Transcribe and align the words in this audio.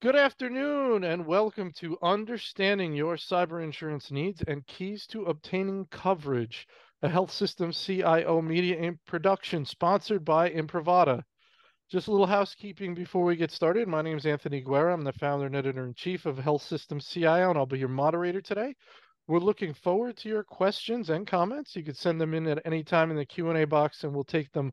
Good 0.00 0.14
afternoon, 0.14 1.02
and 1.02 1.26
welcome 1.26 1.72
to 1.78 1.98
Understanding 2.00 2.92
Your 2.92 3.16
Cyber 3.16 3.64
Insurance 3.64 4.12
Needs 4.12 4.40
and 4.46 4.64
Keys 4.68 5.08
to 5.08 5.24
Obtaining 5.24 5.86
Coverage, 5.90 6.68
a 7.02 7.08
Health 7.08 7.32
Systems 7.32 7.76
CIO 7.84 8.40
Media 8.40 8.92
production 9.04 9.64
sponsored 9.64 10.24
by 10.24 10.48
Imprivata. 10.50 11.22
Just 11.90 12.06
a 12.06 12.12
little 12.12 12.26
housekeeping 12.26 12.94
before 12.94 13.24
we 13.24 13.34
get 13.34 13.50
started. 13.50 13.88
My 13.88 14.02
name 14.02 14.18
is 14.18 14.26
Anthony 14.26 14.60
Guerra. 14.60 14.94
I'm 14.94 15.02
the 15.02 15.12
founder 15.14 15.46
and 15.46 15.56
editor-in-chief 15.56 16.24
of 16.24 16.38
Health 16.38 16.62
Systems 16.62 17.08
CIO, 17.08 17.50
and 17.50 17.58
I'll 17.58 17.66
be 17.66 17.80
your 17.80 17.88
moderator 17.88 18.40
today. 18.40 18.76
We're 19.26 19.38
looking 19.38 19.72
forward 19.72 20.18
to 20.18 20.28
your 20.28 20.44
questions 20.44 21.08
and 21.08 21.26
comments. 21.26 21.74
You 21.74 21.82
can 21.82 21.94
send 21.94 22.20
them 22.20 22.34
in 22.34 22.46
at 22.46 22.60
any 22.66 22.84
time 22.84 23.10
in 23.10 23.16
the 23.16 23.24
Q&A 23.24 23.64
box, 23.64 24.04
and 24.04 24.12
we'll 24.12 24.22
take 24.22 24.52
them 24.52 24.70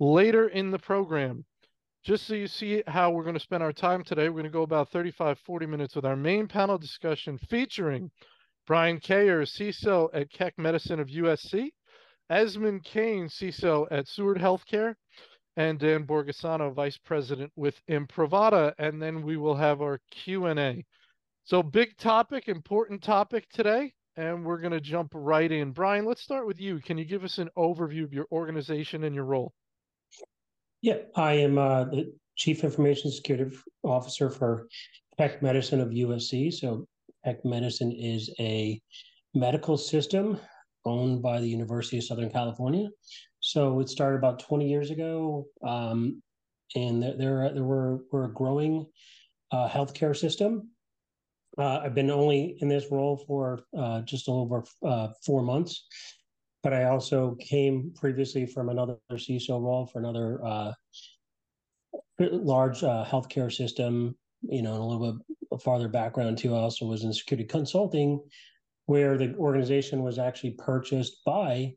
later 0.00 0.48
in 0.48 0.72
the 0.72 0.78
program. 0.78 1.44
Just 2.04 2.26
so 2.26 2.34
you 2.34 2.48
see 2.48 2.82
how 2.88 3.12
we're 3.12 3.22
going 3.22 3.34
to 3.34 3.40
spend 3.40 3.62
our 3.62 3.72
time 3.72 4.02
today, 4.02 4.28
we're 4.28 4.42
going 4.42 4.44
to 4.44 4.50
go 4.50 4.62
about 4.62 4.90
35-40 4.90 5.68
minutes 5.68 5.94
with 5.94 6.04
our 6.04 6.16
main 6.16 6.48
panel 6.48 6.78
discussion 6.78 7.38
featuring 7.48 8.10
Brian 8.66 8.98
Kayer, 8.98 9.42
CISO 9.42 10.08
at 10.12 10.32
Keck 10.32 10.58
Medicine 10.58 10.98
of 10.98 11.06
USC, 11.06 11.68
Esmond 12.28 12.82
Kane, 12.82 13.28
CISO 13.28 13.86
at 13.92 14.08
Steward 14.08 14.38
Healthcare, 14.38 14.96
and 15.56 15.78
Dan 15.78 16.04
Borgesano, 16.06 16.74
Vice 16.74 16.98
President 16.98 17.52
with 17.54 17.80
Imprivata, 17.88 18.72
and 18.78 19.00
then 19.00 19.22
we 19.22 19.36
will 19.36 19.54
have 19.54 19.80
our 19.80 20.00
Q&A. 20.10 20.84
So 21.44 21.62
big 21.62 21.96
topic, 21.98 22.48
important 22.48 23.02
topic 23.02 23.48
today, 23.52 23.92
and 24.16 24.44
we're 24.44 24.58
going 24.58 24.72
to 24.72 24.80
jump 24.80 25.12
right 25.14 25.50
in. 25.50 25.72
Brian, 25.72 26.04
let's 26.04 26.22
start 26.22 26.46
with 26.46 26.60
you. 26.60 26.80
Can 26.80 26.98
you 26.98 27.04
give 27.04 27.24
us 27.24 27.38
an 27.38 27.48
overview 27.56 28.04
of 28.04 28.12
your 28.12 28.26
organization 28.30 29.04
and 29.04 29.14
your 29.14 29.24
role? 29.24 29.52
Yeah, 30.82 30.98
I 31.16 31.34
am 31.34 31.58
uh, 31.58 31.84
the 31.84 32.12
Chief 32.36 32.64
Information 32.64 33.10
Security 33.10 33.56
Officer 33.84 34.30
for 34.30 34.66
Keck 35.18 35.42
Medicine 35.42 35.80
of 35.80 35.88
USC. 35.88 36.52
So 36.52 36.86
Keck 37.24 37.44
Medicine 37.44 37.92
is 37.92 38.30
a 38.38 38.80
medical 39.34 39.78
system 39.78 40.38
owned 40.84 41.22
by 41.22 41.40
the 41.40 41.48
University 41.48 41.98
of 41.98 42.04
Southern 42.04 42.30
California. 42.30 42.88
So 43.40 43.80
it 43.80 43.88
started 43.88 44.18
about 44.18 44.40
20 44.40 44.68
years 44.68 44.90
ago, 44.90 45.46
um, 45.66 46.22
and 46.74 47.02
there, 47.02 47.16
there 47.16 47.64
we're 47.64 48.24
a 48.24 48.32
growing 48.32 48.86
uh, 49.52 49.68
healthcare 49.68 50.16
system. 50.16 50.71
Uh, 51.58 51.80
I've 51.84 51.94
been 51.94 52.10
only 52.10 52.56
in 52.60 52.68
this 52.68 52.86
role 52.90 53.24
for 53.26 53.60
uh, 53.76 54.00
just 54.02 54.28
over 54.28 54.64
uh, 54.84 55.08
four 55.24 55.42
months, 55.42 55.86
but 56.62 56.72
I 56.72 56.84
also 56.84 57.36
came 57.40 57.92
previously 57.94 58.46
from 58.46 58.68
another 58.68 58.96
CISO 59.12 59.60
role 59.60 59.86
for 59.86 59.98
another 59.98 60.74
large 62.18 62.80
healthcare 62.80 63.52
system. 63.52 64.16
You 64.48 64.62
know, 64.62 64.72
and 64.72 64.82
a 64.82 64.84
little 64.84 65.12
bit 65.12 65.62
farther 65.62 65.86
background, 65.86 66.36
too. 66.36 66.52
I 66.56 66.58
also 66.58 66.84
was 66.84 67.04
in 67.04 67.12
security 67.12 67.46
consulting, 67.46 68.20
where 68.86 69.16
the 69.16 69.36
organization 69.36 70.02
was 70.02 70.18
actually 70.18 70.56
purchased 70.58 71.24
by 71.24 71.74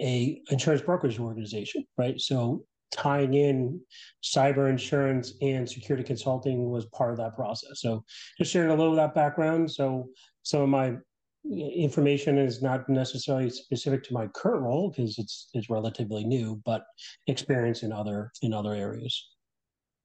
a 0.00 0.42
insurance 0.50 0.82
brokerage 0.82 1.20
organization, 1.20 1.84
right? 1.96 2.20
So 2.20 2.64
tying 2.90 3.34
in 3.34 3.80
cyber 4.22 4.68
insurance 4.70 5.34
and 5.42 5.68
security 5.68 6.04
consulting 6.04 6.70
was 6.70 6.86
part 6.86 7.10
of 7.12 7.18
that 7.18 7.34
process. 7.34 7.80
So 7.80 8.04
just 8.38 8.52
sharing 8.52 8.70
a 8.70 8.74
little 8.74 8.92
of 8.92 8.96
that 8.96 9.14
background. 9.14 9.70
So 9.70 10.08
some 10.42 10.62
of 10.62 10.68
my 10.68 10.96
information 11.44 12.38
is 12.38 12.62
not 12.62 12.88
necessarily 12.88 13.50
specific 13.50 14.02
to 14.04 14.12
my 14.14 14.26
current 14.28 14.62
role, 14.62 14.92
'cause 14.92 15.16
it's 15.18 15.50
it's 15.54 15.70
relatively 15.70 16.24
new, 16.24 16.60
but 16.64 16.84
experience 17.26 17.82
in 17.82 17.92
other 17.92 18.32
in 18.42 18.52
other 18.52 18.72
areas. 18.72 19.30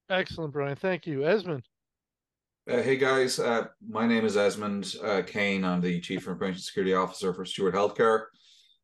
Excellent, 0.09 0.53
Brian. 0.53 0.75
Thank 0.75 1.07
you. 1.07 1.25
Esmond? 1.25 1.63
Uh, 2.69 2.81
hey, 2.81 2.95
guys. 2.95 3.39
Uh, 3.39 3.67
my 3.89 4.07
name 4.07 4.25
is 4.25 4.37
Esmond 4.37 4.95
uh, 5.03 5.21
Kane. 5.25 5.65
I'm 5.65 5.81
the 5.81 5.99
Chief 5.99 6.27
Information 6.27 6.61
Security 6.61 6.93
Officer 6.93 7.33
for 7.33 7.43
Steward 7.45 7.73
Health 7.73 7.95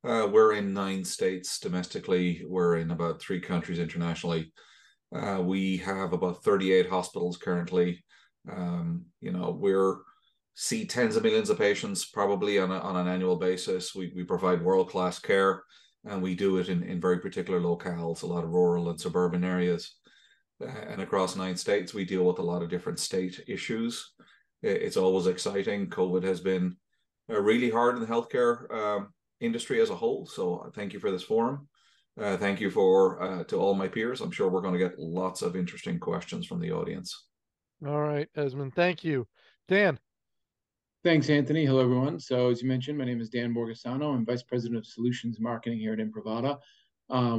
Care. 0.05 0.27
We're 0.27 0.53
in 0.53 0.73
nine 0.73 1.03
states 1.03 1.59
domestically. 1.59 2.43
We're 2.47 2.77
in 2.77 2.91
about 2.91 3.21
three 3.21 3.41
countries 3.41 3.79
internationally. 3.79 4.51
Uh, 5.13 5.41
we 5.43 5.77
have 5.77 6.13
about 6.13 6.43
38 6.43 6.89
hospitals 6.89 7.37
currently. 7.37 8.03
Um, 8.49 9.05
you 9.21 9.31
know, 9.31 9.51
we're 9.51 9.97
see 10.55 10.85
tens 10.85 11.15
of 11.15 11.23
millions 11.23 11.49
of 11.49 11.57
patients 11.57 12.05
probably 12.05 12.59
on 12.59 12.71
on 12.71 12.95
an 12.95 13.07
annual 13.07 13.37
basis. 13.37 13.95
We 13.95 14.11
we 14.15 14.23
provide 14.23 14.61
world-class 14.61 15.19
care, 15.19 15.63
and 16.05 16.21
we 16.21 16.35
do 16.35 16.57
it 16.57 16.69
in 16.69 16.83
in 16.83 17.01
very 17.01 17.19
particular 17.19 17.59
locales, 17.59 18.23
a 18.23 18.27
lot 18.27 18.43
of 18.43 18.51
rural 18.51 18.89
and 18.89 18.99
suburban 18.99 19.43
areas. 19.43 19.95
Uh, 20.61 20.67
and 20.67 21.01
across 21.01 21.35
nine 21.35 21.55
states, 21.55 21.93
we 21.93 22.05
deal 22.05 22.25
with 22.25 22.39
a 22.39 22.43
lot 22.43 22.61
of 22.61 22.69
different 22.69 22.99
state 22.99 23.41
issues. 23.47 24.13
It's 24.61 24.97
always 24.97 25.27
exciting. 25.27 25.89
COVID 25.89 26.23
has 26.23 26.41
been 26.41 26.75
really 27.29 27.69
hard 27.69 27.95
the 28.01 28.05
healthcare 28.05 28.69
um, 28.73 29.13
industry 29.39 29.81
as 29.81 29.89
a 29.89 29.95
whole, 29.95 30.25
so 30.25 30.59
uh, 30.59 30.69
thank 30.71 30.93
you 30.93 30.99
for 30.99 31.11
this 31.11 31.23
forum. 31.23 31.67
Uh, 32.19 32.37
thank 32.37 32.59
you 32.59 32.69
for 32.69 33.21
uh, 33.21 33.43
to 33.45 33.57
all 33.57 33.73
my 33.73 33.87
peers. 33.87 34.21
I'm 34.21 34.31
sure 34.31 34.49
we're 34.49 34.61
gonna 34.61 34.77
get 34.77 34.99
lots 34.99 35.41
of 35.41 35.55
interesting 35.55 35.99
questions 35.99 36.45
from 36.45 36.59
the 36.59 36.71
audience. 36.71 37.27
All 37.85 38.01
right, 38.01 38.27
Esmond. 38.35 38.75
Thank 38.75 39.03
you. 39.03 39.27
Dan? 39.67 39.99
Thanks, 41.03 41.29
Anthony. 41.29 41.65
Hello, 41.65 41.79
everyone. 41.79 42.19
So 42.19 42.49
as 42.49 42.61
you 42.61 42.67
mentioned, 42.67 42.97
my 42.97 43.05
name 43.05 43.21
is 43.21 43.29
Dan 43.29 43.53
Borgesano. 43.53 44.13
I'm 44.13 44.25
Vice 44.25 44.43
President 44.43 44.77
of 44.77 44.85
Solutions 44.85 45.39
Marketing 45.39 45.79
here 45.79 45.93
at 45.93 45.99
Imprivata, 45.99 46.59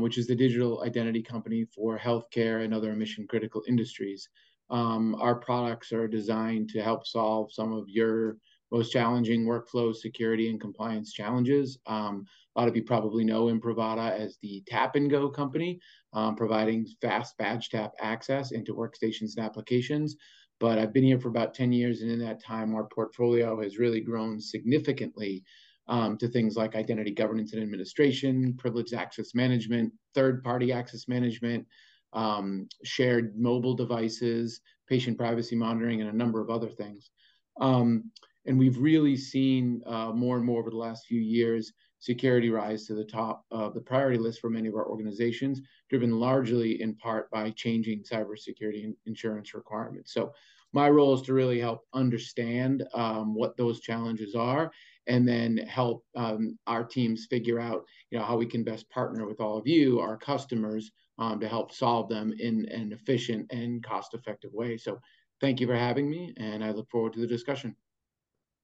which 0.00 0.17
is 0.17 0.27
the 0.27 0.34
digital 0.34 0.82
identity 0.82 1.22
company 1.22 1.67
for 1.75 1.99
healthcare 1.99 2.65
and 2.65 2.72
other 2.72 2.94
mission-critical 2.94 3.62
industries. 3.69 4.27
Um, 4.71 5.15
our 5.17 5.34
products 5.34 5.93
are 5.93 6.09
designed 6.09 6.71
to 6.71 6.82
help 6.82 7.06
solve 7.06 7.53
some 7.53 7.72
of 7.72 7.87
your 7.88 8.38
most 8.70 8.91
challenging 8.92 9.44
workflow, 9.44 9.94
security, 9.94 10.48
and 10.48 10.60
compliance 10.60 11.12
challenges. 11.12 11.78
Um, 11.86 12.26
a 12.54 12.60
lot 12.60 12.69
of 12.69 12.76
you 12.76 12.82
probably 12.82 13.25
know 13.25 13.47
Imprivata 13.47 14.10
as 14.19 14.38
the 14.42 14.62
tap-and-go 14.66 15.31
company, 15.31 15.81
um, 16.12 16.36
providing 16.36 16.86
fast 17.00 17.36
badge 17.38 17.69
tap 17.69 17.92
access 18.00 18.53
into 18.53 18.75
workstations 18.75 19.36
and 19.36 19.44
applications. 19.44 20.16
But 20.58 20.78
I've 20.78 20.92
been 20.92 21.04
here 21.04 21.19
for 21.19 21.28
about 21.28 21.54
10 21.54 21.72
years, 21.72 22.03
and 22.03 22.10
in 22.10 22.19
that 22.20 22.42
time, 22.42 22.75
our 22.75 22.86
portfolio 22.86 23.60
has 23.62 23.78
really 23.78 24.00
grown 24.00 24.41
significantly, 24.41 25.42
um, 25.88 26.16
to 26.19 26.28
things 26.28 26.56
like 26.56 26.76
identity 26.76 27.10
governance 27.10 27.52
and 27.52 27.62
administration, 27.62 28.54
privileged 28.56 28.94
access 28.94 29.34
management, 29.34 29.92
third-party 30.14 30.72
access 30.72 31.08
management, 31.08 31.66
shared 32.84 33.38
mobile 33.38 33.75
devices, 33.75 34.60
patient 34.88 35.16
privacy 35.16 35.56
monitoring, 35.56 36.00
and 36.00 36.10
a 36.10 36.16
number 36.16 36.41
of 36.41 36.50
other 36.50 36.69
things. 36.69 37.10
And 38.46 38.58
we've 38.58 38.78
really 38.78 39.16
seen, 39.16 39.82
uh, 39.86 40.12
more 40.12 40.36
and 40.36 40.44
more 40.44 40.60
over 40.60 40.70
the 40.70 40.76
last 40.76 41.06
few 41.06 41.20
years, 41.20 41.72
security 41.98 42.48
rise 42.48 42.86
to 42.86 42.94
the 42.94 43.04
top 43.04 43.44
of 43.50 43.74
the 43.74 43.80
priority 43.80 44.18
list 44.18 44.40
for 44.40 44.48
many 44.48 44.68
of 44.68 44.74
our 44.74 44.86
organizations, 44.86 45.60
driven 45.90 46.18
largely 46.18 46.80
in 46.80 46.94
part 46.96 47.30
by 47.30 47.50
changing 47.50 48.02
cybersecurity 48.02 48.94
insurance 49.04 49.52
requirements. 49.52 50.14
So 50.14 50.32
my 50.72 50.88
role 50.88 51.12
is 51.14 51.22
to 51.22 51.34
really 51.34 51.60
help 51.60 51.82
understand 51.92 52.84
um, 52.94 53.34
what 53.34 53.56
those 53.56 53.80
challenges 53.80 54.34
are, 54.34 54.70
and 55.06 55.28
then 55.28 55.58
help 55.58 56.04
um, 56.16 56.58
our 56.66 56.84
teams 56.84 57.26
figure 57.26 57.60
out, 57.60 57.84
you 58.10 58.18
know, 58.18 58.24
how 58.24 58.36
we 58.36 58.46
can 58.46 58.64
best 58.64 58.88
partner 58.88 59.26
with 59.26 59.40
all 59.40 59.58
of 59.58 59.66
you, 59.66 60.00
our 60.00 60.16
customers, 60.16 60.90
um, 61.18 61.40
to 61.40 61.48
help 61.48 61.72
solve 61.72 62.08
them 62.08 62.32
in 62.38 62.66
an 62.70 62.92
efficient 62.92 63.50
and 63.52 63.84
cost-effective 63.84 64.52
way. 64.54 64.78
So 64.78 64.98
thank 65.40 65.60
you 65.60 65.66
for 65.66 65.76
having 65.76 66.08
me, 66.08 66.32
and 66.38 66.64
I 66.64 66.70
look 66.70 66.88
forward 66.88 67.12
to 67.14 67.20
the 67.20 67.26
discussion. 67.26 67.76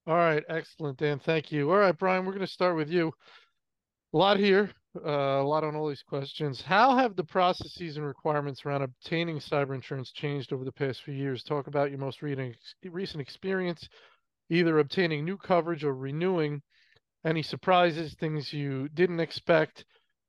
All 0.06 0.14
right. 0.14 0.44
Excellent, 0.48 0.98
Dan. 0.98 1.18
Thank 1.18 1.50
you. 1.50 1.70
All 1.70 1.78
right, 1.78 1.96
Brian, 1.96 2.24
we're 2.24 2.32
gonna 2.32 2.46
start 2.46 2.76
with 2.76 2.88
you. 2.88 3.12
A 4.12 4.16
lot 4.16 4.38
here, 4.38 4.70
uh, 5.04 5.40
a 5.40 5.42
lot 5.42 5.64
on 5.64 5.74
all 5.74 5.88
these 5.88 6.04
questions. 6.04 6.62
How 6.62 6.96
have 6.96 7.16
the 7.16 7.24
processes 7.24 7.96
and 7.96 8.06
requirements 8.06 8.64
around 8.64 8.82
obtaining 8.82 9.40
cyber 9.40 9.74
insurance 9.74 10.12
changed 10.12 10.52
over 10.52 10.64
the 10.64 10.70
past 10.70 11.02
few 11.02 11.12
years? 11.12 11.42
Talk 11.42 11.66
about 11.66 11.90
your 11.90 11.98
most 11.98 12.22
recent 12.22 13.20
experience, 13.20 13.88
either 14.48 14.78
obtaining 14.78 15.24
new 15.24 15.36
coverage 15.36 15.82
or 15.82 15.94
renewing. 15.94 16.62
Any 17.24 17.42
surprises, 17.42 18.14
things 18.14 18.52
you 18.52 18.88
didn't 18.90 19.18
expect? 19.18 19.84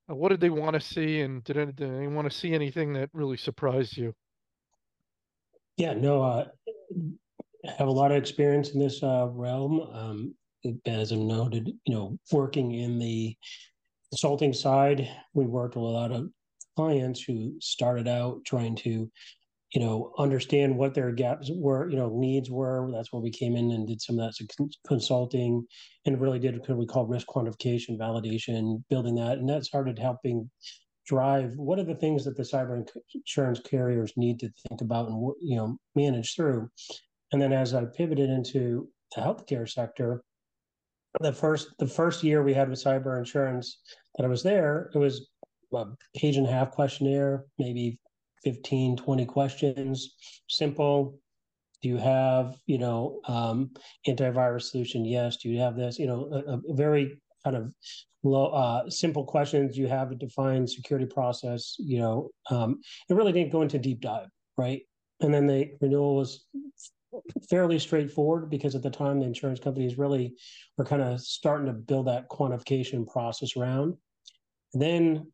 Uh, 0.09 0.15
what 0.15 0.29
did 0.29 0.39
they 0.39 0.49
wanna 0.49 0.81
see, 0.81 1.21
and 1.21 1.43
did 1.43 1.55
anyone 1.55 2.15
wanna 2.15 2.31
see 2.31 2.53
anything 2.53 2.93
that 2.93 3.11
really 3.13 3.37
surprised 3.37 3.95
you? 3.95 4.15
Yeah, 5.77 5.93
no, 5.93 6.23
I 6.23 6.47
have 7.77 7.87
a 7.87 7.91
lot 7.91 8.11
of 8.11 8.17
experience 8.17 8.71
in 8.71 8.79
this 8.79 9.03
uh, 9.03 9.27
realm. 9.31 9.81
Um, 9.93 10.35
as 10.85 11.11
I 11.11 11.15
noted, 11.15 11.71
you 11.85 11.93
know, 11.93 12.17
working 12.31 12.73
in 12.73 12.99
the 12.99 13.35
consulting 14.11 14.53
side, 14.53 15.09
we 15.33 15.45
worked 15.45 15.75
with 15.75 15.83
a 15.83 15.87
lot 15.87 16.11
of 16.11 16.29
clients 16.75 17.21
who 17.21 17.55
started 17.59 18.07
out 18.07 18.43
trying 18.45 18.75
to, 18.75 19.09
you 19.73 19.81
know, 19.81 20.13
understand 20.17 20.77
what 20.77 20.93
their 20.93 21.11
gaps 21.11 21.49
were, 21.53 21.89
you 21.89 21.97
know, 21.97 22.09
needs 22.09 22.49
were. 22.49 22.89
That's 22.91 23.11
where 23.11 23.21
we 23.21 23.31
came 23.31 23.55
in 23.55 23.71
and 23.71 23.87
did 23.87 24.01
some 24.01 24.19
of 24.19 24.31
that 24.31 24.69
consulting, 24.87 25.65
and 26.05 26.19
really 26.19 26.39
did 26.39 26.59
what 26.59 26.77
we 26.77 26.85
call 26.85 27.05
risk 27.05 27.27
quantification, 27.27 27.97
validation, 27.97 28.83
building 28.89 29.15
that. 29.15 29.37
And 29.37 29.49
that 29.49 29.65
started 29.65 29.99
helping 29.99 30.49
drive 31.07 31.53
what 31.55 31.79
are 31.79 31.85
the 31.85 31.95
things 31.95 32.25
that 32.25 32.35
the 32.35 32.43
cyber 32.43 32.85
insurance 33.15 33.61
carriers 33.61 34.11
need 34.17 34.39
to 34.41 34.51
think 34.67 34.81
about 34.81 35.07
and 35.07 35.33
you 35.41 35.55
know 35.55 35.77
manage 35.95 36.35
through. 36.35 36.69
And 37.31 37.41
then 37.41 37.53
as 37.53 37.73
I 37.73 37.85
pivoted 37.85 38.29
into 38.29 38.87
the 39.15 39.21
healthcare 39.21 39.69
sector, 39.69 40.23
the 41.19 41.33
first 41.33 41.69
the 41.79 41.87
first 41.87 42.23
year 42.23 42.43
we 42.43 42.53
had 42.53 42.69
with 42.69 42.83
cyber 42.83 43.17
insurance 43.17 43.79
that 44.15 44.25
I 44.25 44.27
was 44.27 44.43
there, 44.43 44.91
it 44.93 44.97
was 44.97 45.29
a 45.73 45.85
page 46.15 46.37
and 46.37 46.47
a 46.47 46.51
half 46.51 46.71
questionnaire, 46.71 47.45
maybe 47.57 47.99
15, 48.43 48.97
20 48.97 49.25
questions, 49.25 50.15
simple. 50.47 51.19
Do 51.81 51.89
you 51.89 51.97
have, 51.97 52.55
you 52.65 52.77
know, 52.77 53.19
um, 53.27 53.71
antivirus 54.07 54.63
solution? 54.63 55.05
Yes. 55.05 55.37
Do 55.37 55.49
you 55.49 55.59
have 55.59 55.75
this? 55.75 55.99
You 55.99 56.07
know, 56.07 56.29
a, 56.31 56.71
a 56.71 56.75
very 56.75 57.21
kind 57.43 57.55
of 57.55 57.73
low, 58.23 58.47
uh, 58.47 58.89
simple 58.89 59.23
questions. 59.23 59.77
You 59.77 59.87
have 59.87 60.11
a 60.11 60.15
defined 60.15 60.69
security 60.69 61.05
process. 61.05 61.75
You 61.77 61.99
know, 61.99 62.29
um, 62.49 62.79
it 63.09 63.13
really 63.13 63.31
didn't 63.31 63.51
go 63.51 63.61
into 63.61 63.77
deep 63.77 64.01
dive, 64.01 64.29
right? 64.57 64.81
And 65.21 65.33
then 65.33 65.45
the 65.45 65.71
renewal 65.81 66.15
was 66.15 66.45
fairly 67.49 67.79
straightforward 67.79 68.49
because 68.49 68.75
at 68.75 68.83
the 68.83 68.89
time 68.89 69.19
the 69.19 69.25
insurance 69.25 69.59
companies 69.59 69.97
really 69.97 70.35
were 70.77 70.85
kind 70.85 71.01
of 71.01 71.21
starting 71.21 71.67
to 71.67 71.73
build 71.73 72.07
that 72.07 72.29
quantification 72.29 73.07
process 73.07 73.55
around. 73.55 73.95
And 74.73 74.81
then 74.81 75.31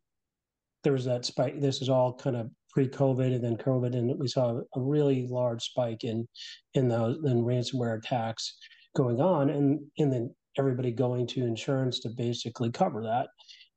there 0.82 0.92
was 0.92 1.04
that 1.06 1.24
spike. 1.24 1.60
This 1.60 1.82
is 1.82 1.88
all 1.88 2.14
kind 2.14 2.36
of 2.36 2.50
pre-COVID 2.70 3.34
and 3.34 3.42
then 3.42 3.56
COVID, 3.56 3.96
and 3.96 4.18
we 4.18 4.28
saw 4.28 4.60
a 4.74 4.80
really 4.80 5.26
large 5.28 5.62
spike 5.62 6.04
in 6.04 6.26
in 6.74 6.88
those 6.88 7.18
in 7.24 7.44
ransomware 7.44 7.98
attacks 7.98 8.56
going 8.96 9.20
on, 9.20 9.50
and 9.50 9.80
and 9.98 10.12
then 10.12 10.34
everybody 10.58 10.92
going 10.92 11.26
to 11.26 11.44
insurance 11.44 12.00
to 12.00 12.10
basically 12.10 12.70
cover 12.70 13.02
that. 13.02 13.28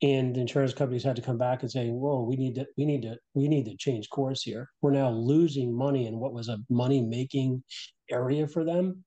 And 0.04 0.36
the 0.36 0.42
insurance 0.42 0.74
companies 0.74 1.04
had 1.04 1.16
to 1.16 1.22
come 1.24 1.40
back 1.40 1.64
and 1.64 1.72
say, 1.72 1.90
"Whoa, 1.90 2.22
we 2.22 2.36
need 2.36 2.56
to, 2.56 2.68
we 2.78 2.86
need 2.86 3.02
to, 3.02 3.18
we 3.34 3.48
need 3.48 3.66
to 3.66 3.76
change 3.78 4.10
course 4.10 4.44
here. 4.44 4.70
We're 4.82 4.92
now 4.92 5.10
losing 5.10 5.76
money 5.76 6.06
in 6.06 6.20
what 6.20 6.34
was 6.34 6.50
a 6.50 6.60
money-making 6.70 7.64
area 8.12 8.48
for 8.48 8.64
them." 8.64 9.04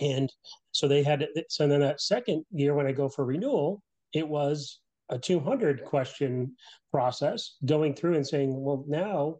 And 0.00 0.32
so 0.72 0.88
they 0.88 1.04
had. 1.04 1.26
So 1.48 1.68
then 1.68 1.80
that 1.80 2.00
second 2.00 2.44
year, 2.50 2.74
when 2.74 2.86
I 2.86 2.92
go 2.92 3.08
for 3.08 3.24
renewal, 3.24 3.82
it 4.12 4.26
was 4.26 4.80
a 5.10 5.18
200 5.18 5.84
question 5.84 6.54
process 6.90 7.56
going 7.64 7.94
through 7.94 8.14
and 8.14 8.26
saying, 8.26 8.60
well, 8.60 8.84
now 8.88 9.36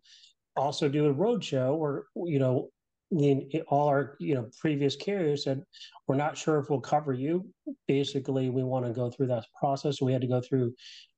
also 0.57 0.89
do 0.89 1.07
a 1.07 1.15
roadshow 1.15 1.75
or, 1.75 2.07
you 2.15 2.39
know, 2.39 2.71
the, 3.19 3.63
all 3.69 3.89
our 3.89 4.17
you 4.19 4.35
know 4.35 4.49
previous 4.59 4.97
carriers 4.97 5.45
said 5.45 5.63
we're 6.07 6.17
not 6.17 6.37
sure 6.37 6.59
if 6.59 6.69
we'll 6.69 6.81
cover 6.81 7.13
you. 7.13 7.47
Basically 7.87 8.51
we 8.51 8.63
want 8.63 8.85
to 8.87 8.93
go 8.93 9.11
through 9.11 9.29
that 9.29 9.47
process. 9.59 10.01
We 10.01 10.13
had 10.13 10.23
to 10.23 10.29
go 10.29 10.41
through 10.41 10.75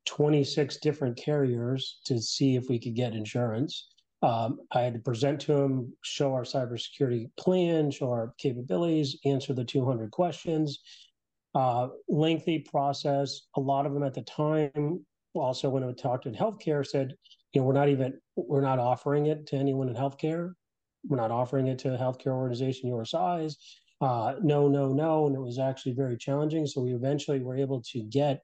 26 0.07 0.77
different 0.79 1.17
carriers 1.17 2.01
to 2.05 2.21
see 2.21 2.57
if 2.57 2.69
we 2.69 2.79
could 2.79 2.95
get 2.95 3.15
insurance. 3.15 3.89
Um, 4.23 4.61
i 4.73 4.81
had 4.81 4.95
to 4.95 5.01
present 5.01 5.41
to 5.43 5.53
them 5.53 5.93
show 6.03 6.33
our 6.33 6.43
cybersecurity 6.43 7.29
plan 7.39 7.91
show 7.91 8.11
our 8.11 8.33
capabilities 8.39 9.19
answer 9.25 9.53
the 9.53 9.65
200 9.65 10.11
questions. 10.11 10.81
Uh, 11.55 11.89
lengthy 12.09 12.59
process. 12.59 13.43
A 13.57 13.61
lot 13.61 13.87
of 13.87 13.95
them 13.95 14.03
at 14.03 14.15
the 14.15 14.23
time 14.23 15.05
also 15.35 15.69
when 15.69 15.85
I 15.85 15.93
talked 15.93 16.27
in 16.27 16.35
healthcare 16.35 16.87
said, 16.87 17.15
you 17.53 17.61
know, 17.61 17.67
we're 17.67 17.75
not 17.75 17.89
even 17.89 18.19
we're 18.37 18.61
not 18.61 18.79
offering 18.79 19.27
it 19.27 19.47
to 19.49 19.57
anyone 19.57 19.89
in 19.89 19.95
healthcare. 19.95 20.53
We're 21.09 21.17
not 21.17 21.31
offering 21.31 21.67
it 21.67 21.79
to 21.81 21.95
a 21.95 21.99
healthcare 21.99 22.33
organization 22.33 22.89
your 22.89 23.05
size. 23.05 23.57
Uh, 24.01 24.35
no, 24.43 24.69
no, 24.69 24.93
no, 24.93 25.27
and 25.27 25.35
it 25.35 25.41
was 25.41 25.59
actually 25.59 25.95
very 25.95 26.17
challenging. 26.17 26.67
So 26.67 26.83
we 26.83 26.93
eventually 26.93 27.41
were 27.41 27.57
able 27.57 27.83
to 27.93 28.03
get 28.03 28.43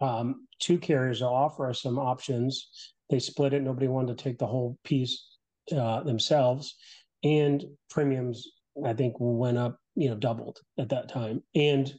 um, 0.00 0.46
two 0.58 0.78
carriers 0.78 1.20
to 1.20 1.26
offer 1.26 1.68
us 1.68 1.82
some 1.82 1.98
options. 1.98 2.68
They 3.08 3.18
split 3.18 3.54
it. 3.54 3.62
Nobody 3.62 3.88
wanted 3.88 4.18
to 4.18 4.24
take 4.24 4.38
the 4.38 4.46
whole 4.46 4.78
piece 4.84 5.36
uh, 5.76 6.02
themselves, 6.02 6.76
and 7.24 7.64
premiums 7.88 8.46
I 8.84 8.92
think 8.92 9.14
went 9.18 9.58
up, 9.58 9.78
you 9.94 10.10
know, 10.10 10.16
doubled 10.16 10.58
at 10.78 10.90
that 10.90 11.08
time, 11.08 11.42
and 11.54 11.92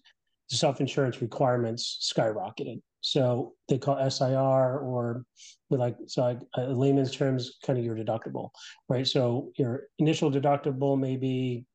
the 0.52 0.58
self 0.58 0.80
insurance 0.80 1.22
requirements 1.22 2.14
skyrocketed. 2.16 2.82
So 3.00 3.54
they 3.68 3.80
call 3.80 4.10
SIR 4.10 4.80
or 4.80 5.24
with 5.70 5.80
like 5.80 5.98
so 6.06 6.22
like 6.22 6.40
uh, 6.56 6.66
layman's 6.68 7.16
terms, 7.16 7.58
kind 7.66 7.80
of 7.80 7.86
your 7.86 7.96
deductible, 7.96 8.50
right? 8.90 9.08
So 9.08 9.52
your 9.58 9.86
initial 9.98 10.30
deductible 10.30 11.00
may 11.00 11.18
be 11.18 11.66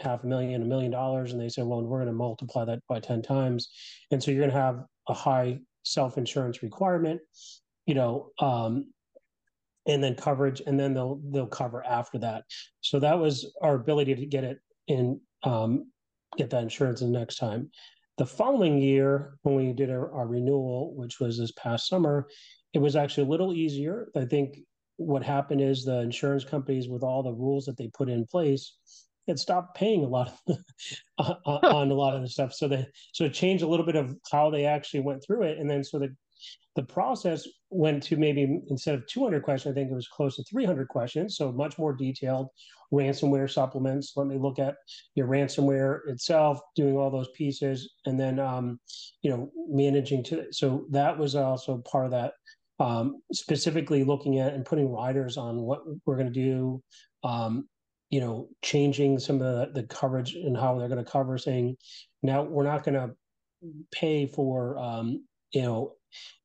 half 0.00 0.24
a 0.24 0.26
million, 0.26 0.62
a 0.62 0.64
million 0.64 0.90
dollars, 0.90 1.32
and 1.32 1.40
they 1.40 1.48
say, 1.48 1.62
well, 1.62 1.82
we're 1.82 1.98
going 1.98 2.08
to 2.08 2.12
multiply 2.12 2.64
that 2.64 2.80
by 2.88 2.98
ten 2.98 3.22
times, 3.22 3.68
and 4.10 4.20
so 4.20 4.32
you're 4.32 4.40
going 4.40 4.50
to 4.50 4.56
have 4.56 4.84
a 5.08 5.14
high 5.14 5.60
self 5.84 6.18
insurance 6.18 6.62
requirement, 6.62 7.20
you 7.86 7.94
know, 7.94 8.30
um, 8.40 8.86
and 9.86 10.02
then 10.02 10.14
coverage, 10.16 10.62
and 10.66 10.80
then 10.80 10.94
they'll 10.94 11.20
they'll 11.30 11.46
cover 11.46 11.84
after 11.84 12.18
that. 12.18 12.44
So 12.80 12.98
that 12.98 13.18
was 13.18 13.54
our 13.62 13.74
ability 13.74 14.16
to 14.16 14.26
get 14.26 14.42
it 14.42 14.58
in, 14.88 15.20
um, 15.44 15.92
get 16.36 16.50
that 16.50 16.62
insurance 16.62 17.00
the 17.00 17.06
next 17.06 17.36
time. 17.36 17.70
The 18.16 18.26
following 18.26 18.80
year, 18.80 19.38
when 19.42 19.56
we 19.56 19.72
did 19.72 19.90
our, 19.90 20.12
our 20.14 20.26
renewal, 20.26 20.94
which 20.94 21.18
was 21.18 21.38
this 21.38 21.52
past 21.52 21.88
summer, 21.88 22.28
it 22.72 22.78
was 22.78 22.96
actually 22.96 23.24
a 23.24 23.30
little 23.30 23.52
easier. 23.52 24.08
I 24.16 24.24
think 24.24 24.58
what 24.96 25.22
happened 25.22 25.60
is 25.60 25.84
the 25.84 26.00
insurance 26.00 26.44
companies, 26.44 26.88
with 26.88 27.02
all 27.02 27.22
the 27.22 27.32
rules 27.32 27.64
that 27.64 27.76
they 27.76 27.88
put 27.88 28.08
in 28.08 28.24
place, 28.26 28.76
had 29.26 29.38
stopped 29.38 29.76
paying 29.76 30.04
a 30.04 30.08
lot 30.08 30.32
of, 30.48 30.56
uh, 31.18 31.34
uh, 31.46 31.74
on 31.74 31.90
a 31.90 31.94
lot 31.94 32.14
of 32.14 32.22
the 32.22 32.28
stuff. 32.28 32.52
So 32.52 32.68
they 32.68 32.86
so 33.12 33.24
it 33.24 33.34
changed 33.34 33.64
a 33.64 33.68
little 33.68 33.86
bit 33.86 33.96
of 33.96 34.14
how 34.30 34.50
they 34.50 34.64
actually 34.64 35.00
went 35.00 35.24
through 35.24 35.44
it, 35.44 35.58
and 35.58 35.68
then 35.68 35.82
so 35.82 35.98
the 35.98 36.14
the 36.76 36.82
process 36.82 37.46
went 37.70 38.02
to 38.04 38.16
maybe 38.16 38.60
instead 38.68 38.94
of 38.94 39.06
200 39.06 39.42
questions, 39.42 39.72
I 39.72 39.74
think 39.74 39.90
it 39.90 39.94
was 39.94 40.08
close 40.08 40.36
to 40.36 40.44
300 40.44 40.88
questions, 40.88 41.36
so 41.36 41.52
much 41.52 41.78
more 41.78 41.92
detailed 41.92 42.48
ransomware 42.92 43.50
supplements. 43.50 44.12
Let 44.16 44.26
me 44.26 44.38
look 44.38 44.58
at 44.58 44.76
your 45.14 45.28
ransomware 45.28 46.00
itself, 46.08 46.60
doing 46.74 46.96
all 46.96 47.10
those 47.10 47.30
pieces, 47.36 47.94
and 48.06 48.18
then 48.18 48.38
um, 48.38 48.80
you 49.22 49.30
know 49.30 49.50
managing 49.68 50.24
to. 50.24 50.46
So 50.52 50.86
that 50.90 51.16
was 51.16 51.34
also 51.34 51.78
part 51.78 52.06
of 52.06 52.10
that. 52.12 52.32
Um, 52.80 53.22
specifically 53.32 54.02
looking 54.02 54.40
at 54.40 54.52
and 54.52 54.64
putting 54.64 54.90
riders 54.90 55.36
on 55.36 55.60
what 55.62 55.82
we're 56.06 56.16
going 56.16 56.32
to 56.32 56.40
do. 56.40 56.82
Um, 57.22 57.68
you 58.10 58.20
know, 58.20 58.48
changing 58.62 59.18
some 59.18 59.40
of 59.40 59.74
the, 59.74 59.80
the 59.80 59.86
coverage 59.88 60.34
and 60.34 60.56
how 60.56 60.78
they're 60.78 60.88
going 60.88 61.04
to 61.04 61.10
cover, 61.10 61.36
saying 61.38 61.76
now 62.22 62.42
we're 62.42 62.62
not 62.62 62.84
going 62.84 62.94
to 62.94 63.14
pay 63.92 64.26
for 64.26 64.78
um, 64.78 65.24
you 65.52 65.62
know 65.62 65.92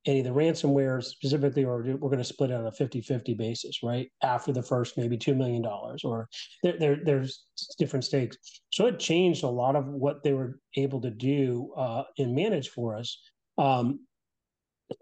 any 0.06 0.20
of 0.20 0.26
the 0.26 0.32
ransomware 0.32 1.04
specifically, 1.04 1.66
or 1.66 1.84
we're 1.84 2.10
going 2.10 2.18
to 2.18 2.24
split 2.24 2.52
it 2.52 2.56
on 2.56 2.68
a 2.68 2.72
50 2.72 3.02
50 3.02 3.34
basis, 3.34 3.84
right? 3.84 4.10
After 4.24 4.52
the 4.52 4.64
first 4.64 4.98
maybe 4.98 5.18
$2 5.18 5.36
million, 5.36 5.66
or 6.04 6.28
there, 6.64 6.78
there, 6.80 6.98
there's 7.04 7.46
different 7.78 8.06
stakes. 8.06 8.38
So 8.72 8.88
it 8.88 9.00
changed 9.00 9.44
a 9.44 9.50
lot 9.50 9.76
of 9.76 9.86
what 9.86 10.24
they 10.24 10.34
were 10.34 10.60
able 10.76 11.02
to 11.02 11.12
do 11.12 11.72
uh, 11.78 12.04
and 12.18 12.36
manage 12.36 12.70
for 12.70 12.96
us. 12.96 13.20
Um, 13.58 14.00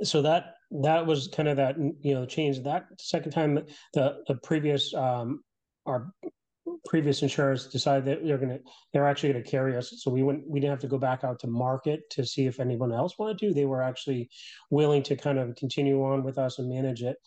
so 0.03 0.21
that 0.21 0.55
that 0.71 1.05
was 1.05 1.29
kind 1.29 1.47
of 1.47 1.57
that 1.57 1.77
you 2.01 2.13
know 2.13 2.25
change 2.25 2.61
that 2.63 2.87
second 2.99 3.31
time 3.31 3.57
the 3.93 4.17
the 4.27 4.35
previous 4.43 4.93
um 4.93 5.41
our 5.85 6.11
previous 6.85 7.21
insurers 7.21 7.67
decided 7.67 8.05
that 8.05 8.25
they're 8.25 8.37
going 8.37 8.57
to 8.57 8.59
they're 8.93 9.07
actually 9.07 9.31
going 9.31 9.43
to 9.43 9.49
carry 9.49 9.75
us. 9.75 9.93
So 9.97 10.11
we 10.11 10.23
wouldn't 10.23 10.47
we 10.47 10.59
didn't 10.59 10.71
have 10.71 10.81
to 10.81 10.87
go 10.87 10.97
back 10.97 11.23
out 11.23 11.39
to 11.39 11.47
market 11.47 12.09
to 12.11 12.25
see 12.25 12.45
if 12.45 12.59
anyone 12.59 12.91
else 12.91 13.17
wanted 13.17 13.39
to. 13.39 13.53
They 13.53 13.65
were 13.65 13.81
actually 13.81 14.29
willing 14.69 15.03
to 15.03 15.15
kind 15.15 15.39
of 15.39 15.55
continue 15.55 16.03
on 16.03 16.23
with 16.23 16.37
us 16.37 16.59
and 16.59 16.69
manage 16.69 17.03
it. 17.03 17.17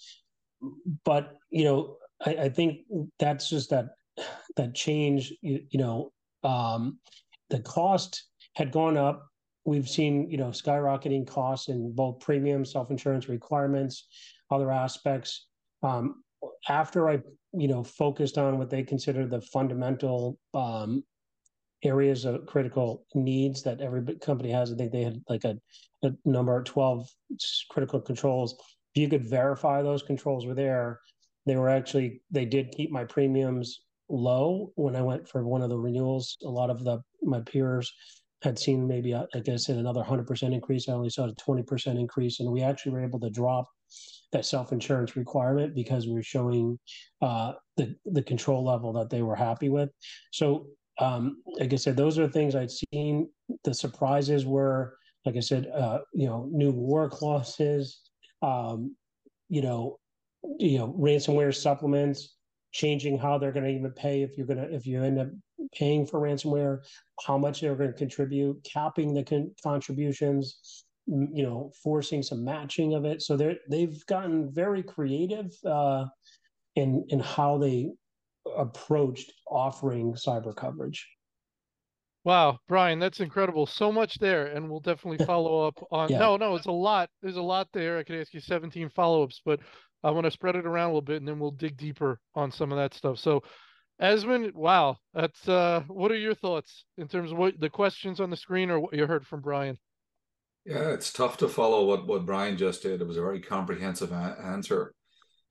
But 1.04 1.32
you 1.50 1.64
know 1.64 1.96
i, 2.24 2.34
I 2.34 2.48
think 2.48 2.80
that's 3.18 3.48
just 3.48 3.70
that 3.70 3.86
that 4.56 4.74
change 4.74 5.32
you, 5.40 5.60
you 5.70 5.78
know 5.78 6.12
um 6.44 6.98
the 7.48 7.60
cost 7.60 8.24
had 8.56 8.72
gone 8.72 8.96
up. 8.96 9.26
We've 9.64 9.88
seen 9.88 10.30
you 10.30 10.38
know 10.38 10.48
skyrocketing 10.48 11.26
costs 11.26 11.68
in 11.68 11.92
both 11.94 12.20
premium 12.20 12.64
self-insurance 12.64 13.28
requirements 13.28 14.06
other 14.50 14.70
aspects. 14.70 15.46
Um, 15.82 16.22
after 16.68 17.08
I, 17.08 17.20
you 17.52 17.68
know, 17.68 17.82
focused 17.82 18.38
on 18.38 18.58
what 18.58 18.70
they 18.70 18.82
consider 18.82 19.26
the 19.26 19.40
fundamental 19.40 20.38
um, 20.54 21.04
areas 21.82 22.24
of 22.24 22.46
critical 22.46 23.06
needs 23.14 23.62
that 23.62 23.80
every 23.80 24.02
company 24.16 24.50
has, 24.50 24.72
I 24.72 24.76
think 24.76 24.92
they 24.92 25.02
had 25.02 25.22
like 25.28 25.44
a, 25.44 25.56
a 26.02 26.12
number 26.24 26.62
12 26.62 27.08
critical 27.70 28.00
controls. 28.00 28.54
If 28.94 29.02
you 29.02 29.08
could 29.08 29.28
verify 29.28 29.82
those 29.82 30.02
controls 30.02 30.46
were 30.46 30.54
there, 30.54 31.00
they 31.46 31.56
were 31.56 31.68
actually, 31.68 32.20
they 32.30 32.44
did 32.44 32.72
keep 32.72 32.90
my 32.90 33.04
premiums 33.04 33.82
low 34.08 34.72
when 34.74 34.96
I 34.96 35.02
went 35.02 35.28
for 35.28 35.46
one 35.46 35.62
of 35.62 35.70
the 35.70 35.78
renewals. 35.78 36.36
A 36.44 36.48
lot 36.48 36.70
of 36.70 36.84
the 36.84 37.00
my 37.22 37.40
peers 37.40 37.92
had 38.42 38.58
seen 38.58 38.86
maybe, 38.86 39.14
like 39.14 39.48
I 39.48 39.56
said, 39.56 39.76
another 39.76 40.02
100% 40.02 40.54
increase. 40.54 40.88
I 40.88 40.92
only 40.92 41.10
saw 41.10 41.28
a 41.28 41.34
20% 41.34 41.98
increase, 41.98 42.40
and 42.40 42.50
we 42.50 42.62
actually 42.62 42.92
were 42.92 43.04
able 43.04 43.20
to 43.20 43.30
drop 43.30 43.68
that 44.32 44.46
self-insurance 44.46 45.16
requirement 45.16 45.74
because 45.74 46.06
we 46.06 46.14
were 46.14 46.22
showing 46.22 46.78
uh, 47.22 47.52
the 47.76 47.94
the 48.06 48.22
control 48.22 48.64
level 48.64 48.92
that 48.92 49.10
they 49.10 49.22
were 49.22 49.36
happy 49.36 49.68
with. 49.68 49.90
So, 50.32 50.66
um, 50.98 51.42
like 51.58 51.72
I 51.72 51.76
said, 51.76 51.96
those 51.96 52.18
are 52.18 52.28
things 52.28 52.54
I'd 52.54 52.70
seen. 52.70 53.28
The 53.64 53.74
surprises 53.74 54.46
were, 54.46 54.96
like 55.24 55.36
I 55.36 55.40
said, 55.40 55.66
uh, 55.74 56.00
you 56.12 56.26
know, 56.26 56.48
new 56.50 56.70
war 56.70 57.08
clauses, 57.08 58.00
um, 58.42 58.94
you 59.48 59.62
know, 59.62 59.98
you 60.58 60.78
know, 60.78 60.94
ransomware 60.98 61.54
supplements, 61.54 62.36
changing 62.72 63.18
how 63.18 63.38
they're 63.38 63.52
going 63.52 63.66
to 63.66 63.72
even 63.72 63.90
pay 63.90 64.22
if 64.22 64.36
you're 64.36 64.46
going 64.46 64.58
to 64.58 64.74
if 64.74 64.86
you 64.86 65.02
end 65.02 65.18
up 65.18 65.28
paying 65.72 66.06
for 66.06 66.20
ransomware, 66.20 66.78
how 67.26 67.36
much 67.36 67.60
they're 67.60 67.74
going 67.74 67.92
to 67.92 67.98
contribute, 67.98 68.62
capping 68.64 69.12
the 69.12 69.22
con- 69.22 69.54
contributions, 69.62 70.84
you 71.06 71.42
know, 71.42 71.72
forcing 71.82 72.22
some 72.22 72.44
matching 72.44 72.94
of 72.94 73.04
it. 73.04 73.22
So 73.22 73.36
they're 73.36 73.56
they've 73.68 74.04
gotten 74.06 74.52
very 74.52 74.82
creative 74.82 75.50
uh, 75.64 76.06
in 76.76 77.04
in 77.08 77.20
how 77.20 77.58
they 77.58 77.90
approached 78.56 79.32
offering 79.48 80.14
cyber 80.14 80.54
coverage. 80.54 81.06
Wow, 82.22 82.58
Brian, 82.68 82.98
that's 82.98 83.20
incredible. 83.20 83.66
So 83.66 83.90
much 83.90 84.18
there, 84.18 84.46
and 84.46 84.70
we'll 84.70 84.80
definitely 84.80 85.24
follow 85.26 85.66
up 85.66 85.82
on. 85.90 86.10
yeah. 86.10 86.18
No, 86.18 86.36
no, 86.36 86.54
it's 86.54 86.66
a 86.66 86.72
lot. 86.72 87.08
There's 87.22 87.36
a 87.36 87.42
lot 87.42 87.68
there. 87.72 87.98
I 87.98 88.02
could 88.02 88.16
ask 88.16 88.34
you 88.34 88.40
17 88.40 88.90
follow-ups, 88.90 89.40
but 89.44 89.60
I 90.04 90.10
want 90.10 90.24
to 90.24 90.30
spread 90.30 90.56
it 90.56 90.66
around 90.66 90.90
a 90.90 90.92
little 90.92 91.00
bit, 91.02 91.16
and 91.16 91.28
then 91.28 91.38
we'll 91.38 91.50
dig 91.50 91.76
deeper 91.76 92.20
on 92.34 92.52
some 92.52 92.72
of 92.72 92.78
that 92.78 92.92
stuff. 92.92 93.18
So, 93.18 93.42
Esmond, 93.98 94.54
wow, 94.54 94.96
that's 95.14 95.48
uh, 95.48 95.82
what 95.88 96.10
are 96.10 96.16
your 96.16 96.34
thoughts 96.34 96.84
in 96.98 97.08
terms 97.08 97.32
of 97.32 97.38
what 97.38 97.58
the 97.58 97.70
questions 97.70 98.20
on 98.20 98.30
the 98.30 98.36
screen 98.36 98.70
or 98.70 98.80
what 98.80 98.94
you 98.94 99.06
heard 99.06 99.26
from 99.26 99.40
Brian? 99.40 99.78
Yeah, 100.66 100.90
it's 100.90 101.12
tough 101.12 101.38
to 101.38 101.48
follow 101.48 101.86
what 101.86 102.06
what 102.06 102.26
Brian 102.26 102.56
just 102.56 102.82
did. 102.82 103.00
It 103.00 103.06
was 103.06 103.16
a 103.16 103.22
very 103.22 103.40
comprehensive 103.40 104.12
a- 104.12 104.36
answer. 104.42 104.94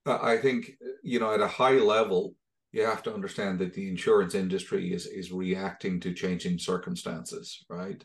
Uh, 0.05 0.19
I 0.21 0.37
think 0.37 0.71
you 1.03 1.19
know 1.19 1.33
at 1.33 1.41
a 1.41 1.47
high 1.47 1.77
level 1.77 2.35
you 2.71 2.83
have 2.83 3.01
to 3.03 3.13
understand 3.13 3.59
that 3.59 3.73
the 3.73 3.89
insurance 3.89 4.35
industry 4.35 4.93
is 4.93 5.07
is 5.07 5.31
reacting 5.31 5.99
to 6.01 6.13
changing 6.13 6.59
circumstances, 6.59 7.65
right? 7.69 8.03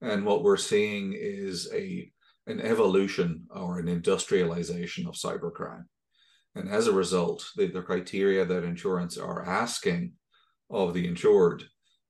And 0.00 0.24
what 0.24 0.44
we're 0.44 0.56
seeing 0.56 1.14
is 1.16 1.68
a 1.74 2.10
an 2.46 2.60
evolution 2.60 3.46
or 3.50 3.78
an 3.80 3.88
industrialization 3.88 5.06
of 5.06 5.14
cybercrime. 5.14 5.84
And 6.54 6.68
as 6.68 6.86
a 6.86 6.92
result, 6.92 7.44
the, 7.56 7.66
the 7.66 7.82
criteria 7.82 8.44
that 8.44 8.64
insurance 8.64 9.18
are 9.18 9.44
asking 9.44 10.12
of 10.70 10.94
the 10.94 11.08
insured 11.08 11.64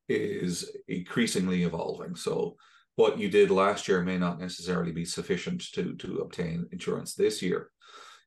is 0.09 0.71
increasingly 0.89 1.65
evolving. 1.65 2.15
So 2.15 2.57
what 2.97 3.19
you 3.19 3.29
did 3.29 3.51
last 3.51 3.89
year 3.89 4.03
may 4.03 4.19
not 4.19 4.41
necessarily 4.41 4.93
be 4.93 5.05
sufficient 5.05 5.73
to 5.73 5.95
to 5.97 6.19
obtain 6.19 6.67
insurance 6.73 7.15
this 7.15 7.41
year. 7.43 7.71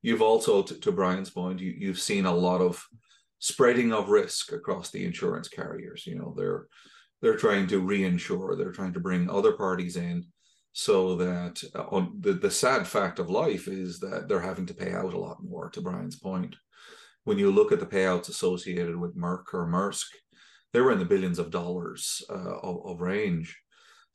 You've 0.01 0.21
also, 0.21 0.63
to, 0.63 0.79
to 0.79 0.91
Brian's 0.93 1.29
point, 1.29 1.59
you, 1.59 1.73
you've 1.77 1.99
seen 1.99 2.25
a 2.25 2.33
lot 2.33 2.61
of 2.61 2.81
spreading 3.39 3.91
of 3.91 4.09
risk 4.09 4.53
across 4.53 4.91
the 4.91 5.03
insurance 5.03 5.49
carriers. 5.49 6.07
You 6.07 6.15
know, 6.15 6.33
they're 6.38 6.67
they're 7.21 7.38
trying 7.38 7.67
to 7.67 7.81
reinsure, 7.81 8.57
they're 8.57 8.71
trying 8.71 8.93
to 8.93 8.99
bring 8.99 9.29
other 9.29 9.53
parties 9.53 9.97
in 9.97 10.25
so 10.71 11.15
that 11.15 11.61
uh, 11.75 12.05
the, 12.19 12.33
the 12.33 12.51
sad 12.51 12.88
fact 12.88 13.19
of 13.19 13.29
life 13.29 13.67
is 13.67 13.99
that 13.99 14.27
they're 14.27 14.39
having 14.39 14.65
to 14.67 14.73
pay 14.73 14.93
out 14.93 15.13
a 15.13 15.19
lot 15.19 15.43
more 15.43 15.69
to 15.71 15.81
Brian's 15.81 16.15
point. 16.15 16.55
When 17.25 17.38
you 17.38 17.51
look 17.51 17.71
at 17.71 17.79
the 17.79 17.85
payouts 17.85 18.29
associated 18.29 18.95
with 18.95 19.17
Merck 19.17 19.53
or 19.53 19.67
Maersk, 19.67 20.05
they 20.71 20.79
were 20.79 20.91
in 20.91 20.99
the 20.99 21.05
billions 21.05 21.39
of 21.39 21.51
dollars 21.51 22.23
uh, 22.29 22.59
of, 22.59 22.85
of, 22.85 23.01
range. 23.01 23.57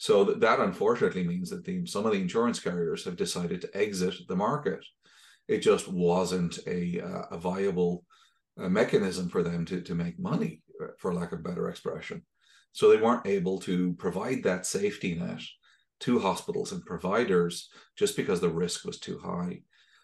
So 0.05 0.23
that, 0.25 0.41
that 0.41 0.61
unfortunately 0.61 1.27
means 1.27 1.49
that 1.49 1.65
the, 1.65 1.87
some 1.87 2.05
of 2.05 2.13
the 2.13 2.21
insurance 2.21 2.61
carriers 2.61 3.07
have 3.07 3.17
decided 3.17 3.63
to 3.63 3.75
exit 3.75 4.17
the 4.29 4.37
market. 4.37 4.85
It 5.49 5.61
just 5.61 5.89
wasn't 5.89 6.59
a, 6.67 7.01
uh, 7.01 7.23
a 7.31 7.39
viable 7.39 8.05
a 8.59 8.69
mechanism 8.69 9.31
for 9.31 9.43
them 9.43 9.65
to, 9.65 9.81
to 9.81 9.95
make 9.95 10.19
money, 10.19 10.61
uh, 10.79 10.89
for 10.99 11.15
lack 11.15 11.33
of 11.33 11.43
better 11.43 11.71
expression. 11.71 12.21
So 12.73 12.91
they 12.91 12.99
weren't 12.99 13.27
able 13.27 13.59
to 13.61 13.95
provide 13.95 14.43
that 14.43 14.67
safety 14.67 15.15
net 15.15 15.41
to 16.01 16.19
hospitals 16.19 16.73
and 16.73 16.85
providers 16.85 17.71
just 17.97 18.15
because 18.15 18.43
the 18.43 18.51
risk 18.51 18.85
was 18.85 18.99
too 18.99 19.19
high. 19.19 19.63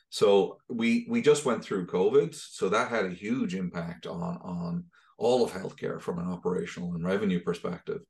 So 0.09 0.61
we 0.71 1.07
we 1.11 1.21
just 1.21 1.45
went 1.45 1.63
through 1.63 1.89
COVID, 1.89 2.35
so 2.35 2.71
that 2.71 2.89
had 2.89 3.05
a 3.05 3.11
huge 3.11 3.55
impact 3.55 4.07
on 4.07 4.39
on 4.43 4.85
all 5.19 5.45
of 5.45 5.53
healthcare 5.53 6.01
from 6.01 6.19
an 6.19 6.33
operational 6.33 6.95
and 6.95 7.05
revenue 7.05 7.43
perspective. 7.43 8.01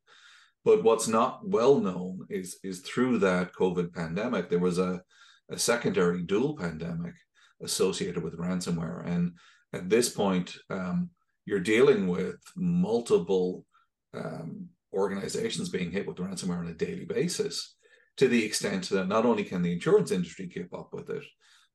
But 0.63 0.83
what's 0.83 1.07
not 1.07 1.47
well 1.47 1.79
known 1.79 2.27
is 2.29 2.59
is 2.63 2.81
through 2.81 3.19
that 3.19 3.53
COVID 3.53 3.93
pandemic, 3.93 4.49
there 4.49 4.59
was 4.59 4.77
a, 4.77 5.01
a 5.49 5.57
secondary 5.57 6.21
dual 6.21 6.55
pandemic 6.55 7.15
associated 7.61 8.23
with 8.23 8.37
ransomware. 8.37 9.05
And 9.05 9.33
at 9.73 9.89
this 9.89 10.09
point, 10.09 10.55
um, 10.69 11.09
you're 11.45 11.59
dealing 11.59 12.07
with 12.07 12.37
multiple 12.55 13.65
um, 14.13 14.67
organizations 14.93 15.69
being 15.69 15.91
hit 15.91 16.07
with 16.07 16.17
ransomware 16.17 16.59
on 16.59 16.67
a 16.67 16.73
daily 16.73 17.05
basis 17.05 17.75
to 18.17 18.27
the 18.27 18.43
extent 18.43 18.89
that 18.89 19.07
not 19.07 19.25
only 19.25 19.43
can 19.43 19.61
the 19.61 19.71
insurance 19.71 20.11
industry 20.11 20.47
keep 20.47 20.73
up 20.73 20.89
with 20.91 21.09
it, 21.09 21.23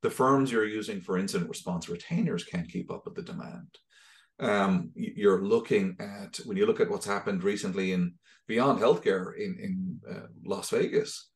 the 0.03 0.11
firms 0.11 0.53
you're 0.53 0.67
using 0.67 1.01
for 1.01 1.19
incident 1.19 1.49
response 1.49 1.89
retainers 1.89 2.45
can't 2.45 2.71
keep 2.71 2.91
up 2.91 3.05
with 3.05 3.15
the 3.15 3.23
demand. 3.23 3.67
Um, 4.39 4.91
you're 4.95 5.43
looking 5.43 5.97
at 5.99 6.37
when 6.45 6.57
you 6.57 6.67
look 6.67 6.81
at 6.81 6.91
what's 6.91 7.07
happened 7.07 7.43
recently 7.43 7.93
in 7.93 8.15
beyond 8.47 8.81
healthcare 8.81 9.35
in 9.37 9.57
in 9.59 10.01
uh, 10.11 10.27
Las 10.45 10.71
Vegas. 10.71 11.31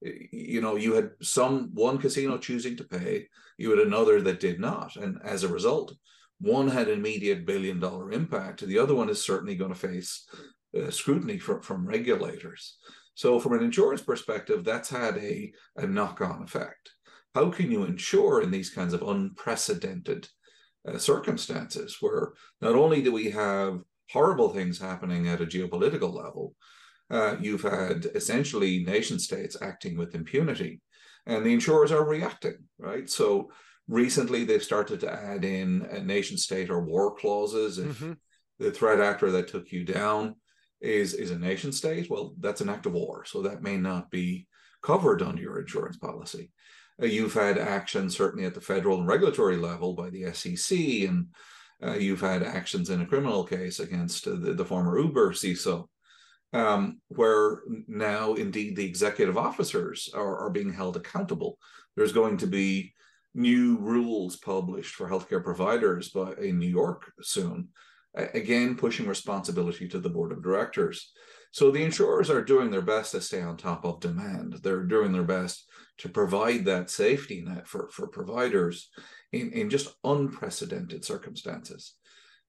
You 0.00 0.60
know, 0.60 0.76
you 0.76 0.94
had 0.94 1.10
some 1.22 1.70
one 1.72 1.98
casino 1.98 2.36
choosing 2.36 2.76
to 2.76 2.84
pay, 2.84 3.28
you 3.56 3.70
had 3.70 3.86
another 3.86 4.20
that 4.20 4.40
did 4.40 4.60
not, 4.60 4.94
and 4.96 5.18
as 5.24 5.42
a 5.42 5.48
result, 5.48 5.94
one 6.38 6.68
had 6.68 6.88
an 6.88 6.98
immediate 6.98 7.46
billion 7.46 7.80
dollar 7.80 8.12
impact. 8.12 8.66
The 8.66 8.78
other 8.78 8.94
one 8.94 9.08
is 9.08 9.24
certainly 9.24 9.54
going 9.54 9.72
to 9.72 9.78
face 9.78 10.28
uh, 10.76 10.90
scrutiny 10.90 11.38
from, 11.38 11.62
from 11.62 11.86
regulators. 11.86 12.76
So, 13.14 13.40
from 13.40 13.54
an 13.54 13.62
insurance 13.62 14.02
perspective, 14.02 14.62
that's 14.62 14.90
had 14.90 15.16
a, 15.16 15.50
a 15.76 15.86
knock 15.86 16.20
on 16.20 16.42
effect. 16.42 16.90
How 17.34 17.50
can 17.50 17.70
you 17.70 17.84
insure 17.84 18.42
in 18.42 18.50
these 18.50 18.70
kinds 18.70 18.92
of 18.92 19.02
unprecedented 19.02 20.28
uh, 20.86 20.98
circumstances 20.98 21.96
where 22.00 22.32
not 22.60 22.74
only 22.74 23.02
do 23.02 23.12
we 23.12 23.30
have 23.30 23.80
horrible 24.10 24.50
things 24.50 24.78
happening 24.78 25.28
at 25.28 25.40
a 25.40 25.46
geopolitical 25.46 26.14
level, 26.14 26.54
uh, 27.10 27.36
you've 27.40 27.62
had 27.62 28.06
essentially 28.14 28.84
nation 28.84 29.18
states 29.18 29.56
acting 29.60 29.96
with 29.96 30.14
impunity, 30.14 30.80
and 31.26 31.44
the 31.44 31.52
insurers 31.52 31.92
are 31.92 32.04
reacting, 32.04 32.56
right? 32.78 33.08
So, 33.08 33.50
recently 33.88 34.44
they've 34.44 34.62
started 34.62 35.00
to 35.00 35.12
add 35.12 35.44
in 35.44 35.86
a 35.90 36.00
nation 36.00 36.36
state 36.36 36.70
or 36.70 36.80
war 36.80 37.14
clauses 37.14 37.78
if 37.78 37.98
mm-hmm. 37.98 38.12
the 38.58 38.70
threat 38.70 39.00
actor 39.00 39.30
that 39.30 39.48
took 39.48 39.70
you 39.70 39.84
down 39.84 40.34
is 40.80 41.14
is 41.14 41.30
a 41.30 41.38
nation 41.38 41.72
state 41.72 42.10
well 42.10 42.34
that's 42.40 42.60
an 42.60 42.68
act 42.68 42.86
of 42.86 42.92
war 42.92 43.24
so 43.24 43.42
that 43.42 43.62
may 43.62 43.76
not 43.76 44.10
be 44.10 44.46
covered 44.82 45.22
under 45.22 45.40
your 45.40 45.60
insurance 45.60 45.96
policy 45.96 46.50
you've 46.98 47.34
had 47.34 47.58
action 47.58 48.08
certainly 48.08 48.46
at 48.46 48.54
the 48.54 48.60
federal 48.60 48.98
and 48.98 49.06
regulatory 49.06 49.56
level 49.56 49.94
by 49.94 50.10
the 50.10 50.24
sec 50.32 50.78
and 51.08 51.26
uh, 51.82 51.92
you've 51.92 52.22
had 52.22 52.42
actions 52.42 52.88
in 52.88 53.02
a 53.02 53.06
criminal 53.06 53.44
case 53.44 53.80
against 53.80 54.26
uh, 54.26 54.30
the, 54.30 54.54
the, 54.54 54.64
former 54.64 54.98
uber 54.98 55.32
ciso 55.32 55.88
um, 56.52 57.00
where 57.08 57.60
now 57.86 58.34
indeed 58.34 58.76
the 58.76 58.84
executive 58.84 59.36
officers 59.36 60.08
are, 60.14 60.38
are 60.38 60.50
being 60.50 60.72
held 60.72 60.96
accountable 60.96 61.58
there's 61.96 62.12
going 62.12 62.36
to 62.38 62.46
be 62.46 62.94
new 63.36 63.76
rules 63.76 64.36
published 64.36 64.94
for 64.94 65.08
healthcare 65.08 65.44
providers 65.44 66.08
by 66.08 66.32
in 66.40 66.58
New 66.58 66.68
York 66.68 67.12
soon, 67.20 67.68
again 68.14 68.74
pushing 68.74 69.06
responsibility 69.06 69.86
to 69.86 69.98
the 70.00 70.08
board 70.08 70.32
of 70.32 70.42
directors. 70.42 71.12
So 71.52 71.70
the 71.70 71.84
insurers 71.84 72.30
are 72.30 72.42
doing 72.42 72.70
their 72.70 72.82
best 72.82 73.12
to 73.12 73.20
stay 73.20 73.42
on 73.42 73.56
top 73.56 73.84
of 73.84 74.00
demand. 74.00 74.54
They're 74.62 74.84
doing 74.84 75.12
their 75.12 75.22
best 75.22 75.70
to 75.98 76.08
provide 76.08 76.64
that 76.64 76.90
safety 76.90 77.42
net 77.46 77.66
for, 77.66 77.88
for 77.90 78.08
providers 78.08 78.90
in, 79.32 79.52
in 79.52 79.70
just 79.70 79.94
unprecedented 80.04 81.04
circumstances. 81.04 81.94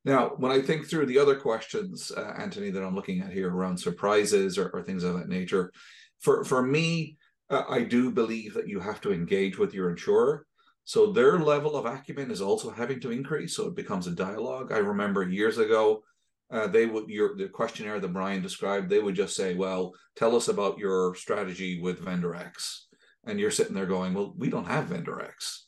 Now, 0.05 0.31
when 0.37 0.51
I 0.51 0.61
think 0.61 0.87
through 0.87 1.07
the 1.07 1.19
other 1.19 1.35
questions, 1.35 2.11
uh, 2.15 2.33
Anthony, 2.37 2.69
that 2.71 2.83
I'm 2.83 2.95
looking 2.95 3.21
at 3.21 3.33
here 3.33 3.53
around 3.53 3.77
surprises 3.77 4.57
or, 4.57 4.69
or 4.69 4.83
things 4.83 5.03
of 5.03 5.15
that 5.15 5.27
nature, 5.27 5.71
for, 6.19 6.43
for 6.43 6.61
me, 6.61 7.17
uh, 7.49 7.63
I 7.69 7.83
do 7.83 8.11
believe 8.11 8.53
that 8.53 8.67
you 8.67 8.79
have 8.79 9.01
to 9.01 9.11
engage 9.11 9.57
with 9.57 9.73
your 9.73 9.89
insurer 9.89 10.45
so 10.87 11.11
their 11.11 11.37
level 11.37 11.75
of 11.75 11.85
acumen 11.85 12.31
is 12.31 12.39
also 12.39 12.69
having 12.69 13.01
to 13.01 13.11
increase. 13.11 13.57
So 13.57 13.67
it 13.67 13.75
becomes 13.75 14.07
a 14.07 14.11
dialogue. 14.11 14.71
I 14.71 14.77
remember 14.77 15.27
years 15.27 15.57
ago, 15.57 16.01
uh, 16.49 16.67
they 16.67 16.85
would 16.85 17.09
your 17.09 17.35
the 17.35 17.49
questionnaire 17.49 17.99
that 17.99 18.13
Brian 18.13 18.41
described. 18.41 18.89
They 18.89 18.99
would 18.99 19.13
just 19.13 19.35
say, 19.35 19.53
"Well, 19.53 19.93
tell 20.15 20.33
us 20.33 20.47
about 20.47 20.77
your 20.77 21.13
strategy 21.15 21.81
with 21.81 21.99
vendor 21.99 22.35
X," 22.35 22.86
and 23.27 23.39
you're 23.39 23.51
sitting 23.51 23.73
there 23.73 23.85
going, 23.85 24.13
"Well, 24.13 24.33
we 24.37 24.49
don't 24.49 24.67
have 24.67 24.85
vendor 24.85 25.21
X." 25.21 25.65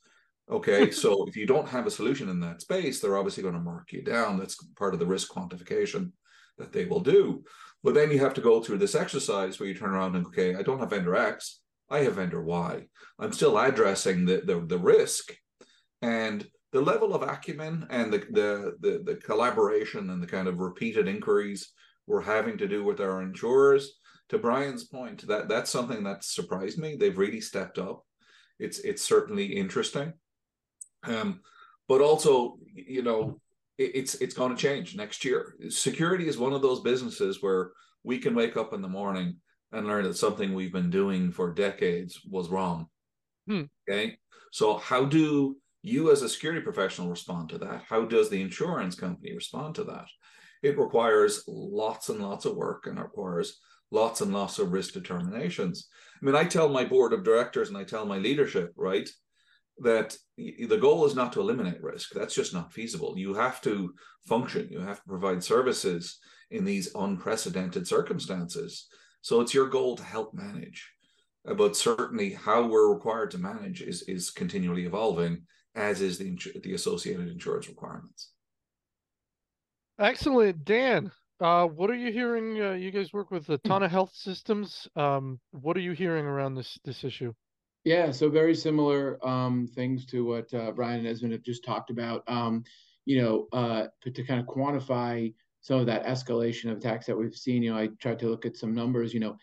Okay, 0.50 0.92
so 1.04 1.26
if 1.28 1.36
you 1.36 1.46
don't 1.46 1.68
have 1.68 1.86
a 1.86 1.92
solution 1.92 2.30
in 2.30 2.40
that 2.42 2.62
space, 2.62 3.00
they're 3.00 3.18
obviously 3.18 3.44
going 3.44 3.56
to 3.56 3.62
mark 3.62 3.92
you 3.92 4.02
down. 4.02 4.38
That's 4.40 4.56
part 4.78 4.94
of 4.94 5.00
the 5.00 5.06
risk 5.06 5.32
quantification 5.32 6.12
that 6.58 6.74
they 6.74 6.86
will 6.86 7.00
do. 7.00 7.44
But 7.84 7.94
then 7.94 8.12
you 8.12 8.20
have 8.20 8.34
to 8.34 8.42
go 8.42 8.62
through 8.62 8.80
this 8.80 8.96
exercise 8.96 9.60
where 9.60 9.70
you 9.70 9.76
turn 9.76 9.92
around 9.92 10.16
and 10.16 10.26
okay, 10.28 10.56
I 10.56 10.64
don't 10.64 10.80
have 10.80 10.90
vendor 10.90 11.16
X. 11.16 11.62
I 11.90 12.00
have 12.00 12.16
vendor 12.16 12.44
Y. 12.44 12.86
I'm 13.18 13.34
still 13.34 13.58
addressing 13.58 14.26
the, 14.26 14.42
the, 14.46 14.60
the 14.66 14.78
risk 14.78 15.34
and 16.02 16.46
the 16.72 16.82
level 16.82 17.16
of 17.16 17.24
acumen 17.24 17.88
and 17.90 18.14
the, 18.14 18.20
the, 18.30 18.76
the, 18.80 19.04
the 19.04 19.16
collaboration 19.16 20.10
and 20.10 20.22
the 20.22 20.28
kind 20.28 20.48
of 20.48 20.60
repeated 20.60 21.08
inquiries 21.08 21.72
we're 22.06 22.22
having 22.22 22.58
to 22.58 22.68
do 22.68 22.84
with 22.84 23.00
our 23.00 23.22
insurers. 23.22 23.99
To 24.30 24.38
Brian's 24.38 24.84
point, 24.84 25.28
that 25.28 25.50
that's 25.50 25.72
something 25.72 26.04
that 26.04 26.24
surprised 26.24 26.78
me. 26.78 26.96
They've 26.96 27.18
really 27.18 27.42
stepped 27.42 27.80
up. 27.80 28.04
It's 28.60 28.80
it's 28.80 29.02
certainly 29.02 29.46
interesting. 29.46 30.14
Um, 31.04 31.42
but 31.88 32.02
also, 32.02 32.58
you 32.74 33.02
know, 33.02 33.42
it, 33.78 33.92
it's 33.96 34.16
it's 34.16 34.36
going 34.36 34.56
to 34.56 34.62
change 34.62 34.96
next 34.96 35.26
year. 35.26 35.56
Security 35.70 36.28
is 36.28 36.38
one 36.38 36.54
of 36.54 36.62
those 36.62 36.82
businesses 36.82 37.42
where 37.42 37.72
we 38.04 38.20
can 38.20 38.36
wake 38.36 38.56
up 38.56 38.74
in 38.74 38.82
the 38.82 38.88
morning 38.88 39.38
and 39.72 39.88
learn 39.88 40.04
that 40.04 40.18
something 40.18 40.54
we've 40.54 40.74
been 40.74 40.90
doing 40.90 41.32
for 41.32 41.54
decades 41.54 42.22
was 42.30 42.50
wrong. 42.50 42.88
Hmm. 43.48 43.64
Okay. 43.90 44.18
So 44.52 44.78
how 44.78 45.06
do 45.06 45.58
you 45.82 46.12
as 46.12 46.22
a 46.22 46.30
security 46.30 46.62
professional 46.62 47.10
respond 47.10 47.50
to 47.50 47.58
that? 47.60 47.84
How 47.88 48.06
does 48.06 48.30
the 48.30 48.42
insurance 48.42 48.96
company 48.96 49.34
respond 49.34 49.76
to 49.76 49.84
that? 49.86 50.06
It 50.62 50.78
requires 50.78 51.44
lots 51.48 52.10
and 52.10 52.20
lots 52.20 52.46
of 52.46 52.56
work 52.56 52.88
and 52.88 52.98
it 52.98 53.02
requires 53.02 53.60
lots 53.92 54.22
and 54.22 54.34
lots 54.34 54.60
of 54.60 54.72
risk 54.72 54.94
determinations. 54.94 55.88
I 56.22 56.26
mean, 56.26 56.36
I 56.36 56.44
tell 56.44 56.70
my 56.70 56.86
board 56.86 57.14
of 57.14 57.24
directors 57.24 57.70
and 57.70 57.78
I 57.78 57.84
tell 57.84 58.06
my 58.06 58.18
leadership, 58.18 58.74
right, 58.76 59.10
that 59.80 60.18
the 60.38 60.78
goal 60.78 61.06
is 61.06 61.16
not 61.16 61.34
to 61.34 61.42
eliminate 61.42 61.82
risk. 61.82 62.12
That's 62.14 62.36
just 62.36 62.54
not 62.54 62.74
feasible. 62.74 63.18
You 63.18 63.34
have 63.34 63.62
to 63.62 63.94
function, 64.28 64.68
you 64.70 64.82
have 64.82 65.02
to 65.02 65.08
provide 65.08 65.44
services 65.44 66.20
in 66.52 66.66
these 66.66 66.94
unprecedented 66.96 67.88
circumstances. 67.88 68.88
So 69.22 69.42
it's 69.42 69.54
your 69.54 69.68
goal 69.68 69.96
to 69.96 70.04
help 70.04 70.34
manage. 70.34 70.92
Uh, 71.48 71.54
but 71.54 71.78
certainly 71.78 72.34
how 72.34 72.68
we're 72.68 72.94
required 72.94 73.32
to 73.32 73.38
manage 73.38 73.82
is, 73.82 74.02
is 74.04 74.32
continually 74.32 74.86
evolving, 74.86 75.44
as 75.76 76.02
is 76.02 76.18
the, 76.18 76.38
the 76.64 76.74
associated 76.74 77.30
insurance 77.30 77.70
requirements. 77.70 78.32
Excellent. 79.98 80.66
Dan, 80.66 81.12
uh, 81.40 81.66
what 81.66 81.90
are 81.90 81.96
you 81.96 82.12
hearing? 82.12 82.62
Uh, 82.62 82.74
you 82.74 82.92
guys 82.92 83.14
work 83.14 83.32
with 83.32 83.50
a 83.50 83.58
ton 83.60 83.84
of 83.84 83.92
health 83.92 84.12
systems. 84.14 84.88
Um, 84.96 85.40
what 85.52 85.78
are 85.78 85.82
you 85.82 85.94
hearing 85.94 86.26
around 86.26 86.56
this 86.56 86.80
this 86.84 87.04
issue? 87.04 87.34
Yeah, 87.86 88.12
so 88.12 88.30
very 88.30 88.56
similar 88.56 89.26
um, 89.26 89.68
things 89.68 90.06
to 90.08 90.26
what 90.26 90.54
uh, 90.54 90.72
Brian 90.72 91.00
and 91.00 91.08
Esmond 91.08 91.34
have 91.34 91.44
just 91.44 91.64
talked 91.64 91.90
about. 91.90 92.24
Um, 92.28 92.64
you 93.06 93.22
know, 93.22 93.48
uh, 93.54 93.88
to, 94.02 94.12
to, 94.12 94.24
kind 94.24 94.40
of 94.40 94.46
quantify 94.46 95.34
some 95.62 95.80
of 95.80 95.86
that 95.86 96.06
escalation 96.06 96.70
of 96.70 96.78
attacks 96.78 97.06
that 97.06 97.18
we've 97.18 97.34
seen, 97.34 97.64
you 97.64 97.72
know, 97.72 97.80
I 97.80 97.88
tried 98.00 98.20
to 98.20 98.28
look 98.28 98.46
at 98.46 98.58
some 98.58 98.74
numbers. 98.74 99.14
You 99.14 99.22
know, 99.22 99.38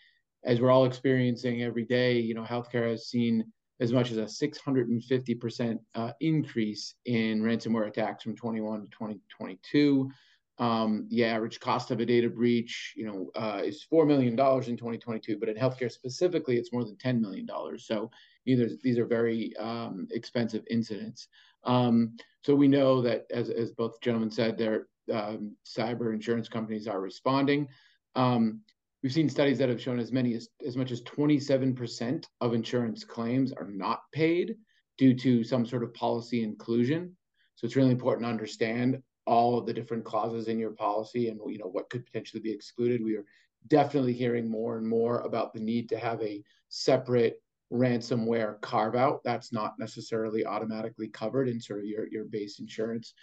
as 0.45 0.61
we're 0.61 0.71
all 0.71 0.85
experiencing 0.85 1.63
every 1.63 1.83
day, 1.83 2.19
you 2.19 2.35
know, 2.35 2.43
healthcare 2.43 2.89
has 2.91 3.07
seen 3.07 3.43
as 3.79 3.91
much 3.91 4.11
as 4.11 4.17
a 4.17 4.23
650% 4.23 5.77
uh, 5.95 6.11
increase 6.21 6.95
in 7.05 7.41
ransomware 7.41 7.87
attacks 7.87 8.23
from 8.23 8.35
21 8.35 8.81
to 8.81 8.87
2022. 8.87 10.09
Um, 10.59 11.07
the 11.09 11.23
average 11.23 11.59
cost 11.59 11.91
of 11.91 11.99
a 11.99 12.05
data 12.05 12.29
breach, 12.29 12.93
you 12.95 13.05
know, 13.05 13.29
uh, 13.35 13.61
is 13.63 13.83
four 13.83 14.05
million 14.05 14.35
dollars 14.35 14.69
in 14.69 14.77
2022, 14.77 15.37
but 15.37 15.49
in 15.49 15.55
healthcare 15.55 15.91
specifically, 15.91 16.57
it's 16.57 16.73
more 16.73 16.83
than 16.83 16.97
10 16.97 17.21
million 17.21 17.45
dollars. 17.45 17.85
So 17.85 18.09
these 18.45 18.97
are 18.97 19.05
very 19.05 19.55
um, 19.57 20.07
expensive 20.11 20.63
incidents. 20.69 21.27
Um, 21.63 22.15
so 22.43 22.55
we 22.55 22.67
know 22.67 23.01
that, 23.01 23.25
as 23.29 23.49
as 23.49 23.71
both 23.71 24.01
gentlemen 24.01 24.31
said, 24.31 24.57
their 24.57 24.87
um, 25.13 25.55
cyber 25.65 26.13
insurance 26.13 26.49
companies 26.49 26.87
are 26.87 27.01
responding. 27.01 27.67
Um, 28.15 28.61
we've 29.03 29.13
seen 29.13 29.29
studies 29.29 29.57
that 29.59 29.69
have 29.69 29.81
shown 29.81 29.99
as 29.99 30.11
many 30.11 30.33
as 30.33 30.49
as 30.65 30.75
much 30.75 30.91
as 30.91 31.01
27% 31.03 32.25
of 32.41 32.53
insurance 32.53 33.03
claims 33.03 33.53
are 33.53 33.69
not 33.69 34.01
paid 34.11 34.55
due 34.97 35.13
to 35.13 35.43
some 35.43 35.65
sort 35.65 35.83
of 35.83 35.93
policy 35.93 36.43
inclusion. 36.43 37.15
So 37.55 37.65
it's 37.65 37.75
really 37.75 37.91
important 37.91 38.25
to 38.25 38.29
understand 38.31 39.01
all 39.27 39.57
of 39.59 39.65
the 39.65 39.73
different 39.73 40.05
clauses 40.05 40.47
in 40.47 40.57
your 40.57 40.71
policy 40.71 41.27
and 41.27 41.39
you 41.47 41.59
know 41.59 41.67
what 41.67 41.89
could 41.89 42.05
potentially 42.05 42.41
be 42.41 42.51
excluded. 42.51 43.03
We 43.03 43.17
are 43.17 43.25
definitely 43.67 44.13
hearing 44.13 44.49
more 44.49 44.77
and 44.77 44.87
more 44.87 45.19
about 45.21 45.53
the 45.53 45.59
need 45.59 45.89
to 45.89 45.97
have 45.97 46.21
a 46.23 46.43
separate 46.69 47.41
ransomware 47.71 48.59
carve 48.61 48.95
out. 48.95 49.21
That's 49.25 49.51
not 49.51 49.77
necessarily 49.77 50.45
automatically 50.45 51.09
covered 51.09 51.49
in 51.49 51.59
sort 51.59 51.79
of 51.79 51.85
your, 51.85 52.07
your 52.07 52.23
base 52.23 52.59
insurance. 52.59 53.13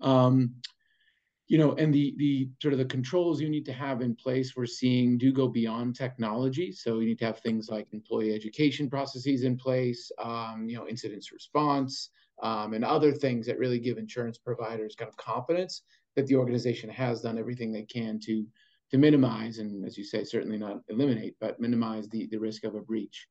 Um, 0.00 0.54
you 1.48 1.58
know, 1.58 1.74
and 1.74 1.94
the 1.94 2.14
the 2.18 2.50
sort 2.60 2.74
of 2.74 2.78
the 2.78 2.84
controls 2.84 3.40
you 3.40 3.48
need 3.48 3.64
to 3.66 3.72
have 3.72 4.02
in 4.02 4.16
place 4.16 4.54
we're 4.56 4.66
seeing 4.66 5.16
do 5.16 5.32
go 5.32 5.48
beyond 5.48 5.94
technology. 5.94 6.72
So 6.72 6.98
you 6.98 7.06
need 7.06 7.20
to 7.20 7.26
have 7.26 7.38
things 7.38 7.68
like 7.70 7.86
employee 7.92 8.34
education 8.34 8.90
processes 8.90 9.44
in 9.44 9.56
place, 9.56 10.10
um, 10.22 10.66
you 10.68 10.76
know, 10.76 10.88
incidents 10.88 11.32
response, 11.32 12.10
um, 12.42 12.74
and 12.74 12.84
other 12.84 13.12
things 13.12 13.46
that 13.46 13.58
really 13.58 13.78
give 13.78 13.98
insurance 13.98 14.38
providers 14.38 14.94
kind 14.94 15.08
of 15.08 15.16
confidence 15.16 15.82
that 16.14 16.26
the 16.26 16.36
organization 16.36 16.90
has 16.90 17.22
done 17.22 17.38
everything 17.38 17.72
they 17.72 17.82
can 17.82 18.18
to 18.20 18.46
to 18.90 18.98
minimize 18.98 19.58
and 19.58 19.84
as 19.84 19.98
you 19.98 20.04
say 20.04 20.22
certainly 20.22 20.56
not 20.56 20.80
eliminate 20.88 21.34
but 21.40 21.58
minimize 21.58 22.08
the, 22.08 22.26
the 22.30 22.38
risk 22.38 22.64
of 22.64 22.74
a 22.74 22.80
breach. 22.80 23.26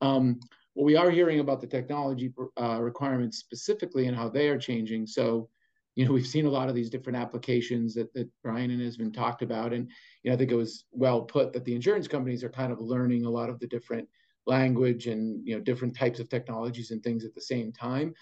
Um, 0.00 0.40
what 0.74 0.84
we 0.84 0.96
are 0.96 1.10
hearing 1.10 1.40
about 1.40 1.60
the 1.60 1.66
technology 1.66 2.32
uh, 2.60 2.80
requirements 2.80 3.38
specifically 3.38 4.06
and 4.06 4.16
how 4.16 4.28
they 4.28 4.48
are 4.48 4.58
changing. 4.58 5.06
So 5.06 5.48
you 5.94 6.04
know 6.04 6.12
we've 6.12 6.26
seen 6.26 6.46
a 6.46 6.50
lot 6.50 6.68
of 6.68 6.74
these 6.74 6.90
different 6.90 7.18
applications 7.18 7.94
that, 7.94 8.12
that 8.14 8.28
brian 8.42 8.70
and 8.70 8.82
Esmond 8.82 9.14
talked 9.14 9.42
about 9.42 9.72
and 9.72 9.88
you 10.22 10.30
know 10.30 10.34
i 10.34 10.38
think 10.38 10.50
it 10.50 10.56
was 10.56 10.84
well 10.92 11.22
put 11.22 11.52
that 11.52 11.64
the 11.64 11.74
insurance 11.74 12.08
companies 12.08 12.42
are 12.42 12.48
kind 12.48 12.72
of 12.72 12.80
learning 12.80 13.24
a 13.24 13.30
lot 13.30 13.50
of 13.50 13.58
the 13.60 13.66
different 13.66 14.08
language 14.46 15.06
and 15.06 15.46
you 15.46 15.54
know 15.54 15.60
different 15.60 15.94
types 15.94 16.18
of 16.18 16.28
technologies 16.28 16.90
and 16.90 17.02
things 17.02 17.24
at 17.24 17.34
the 17.34 17.40
same 17.40 17.72
time 17.72 18.14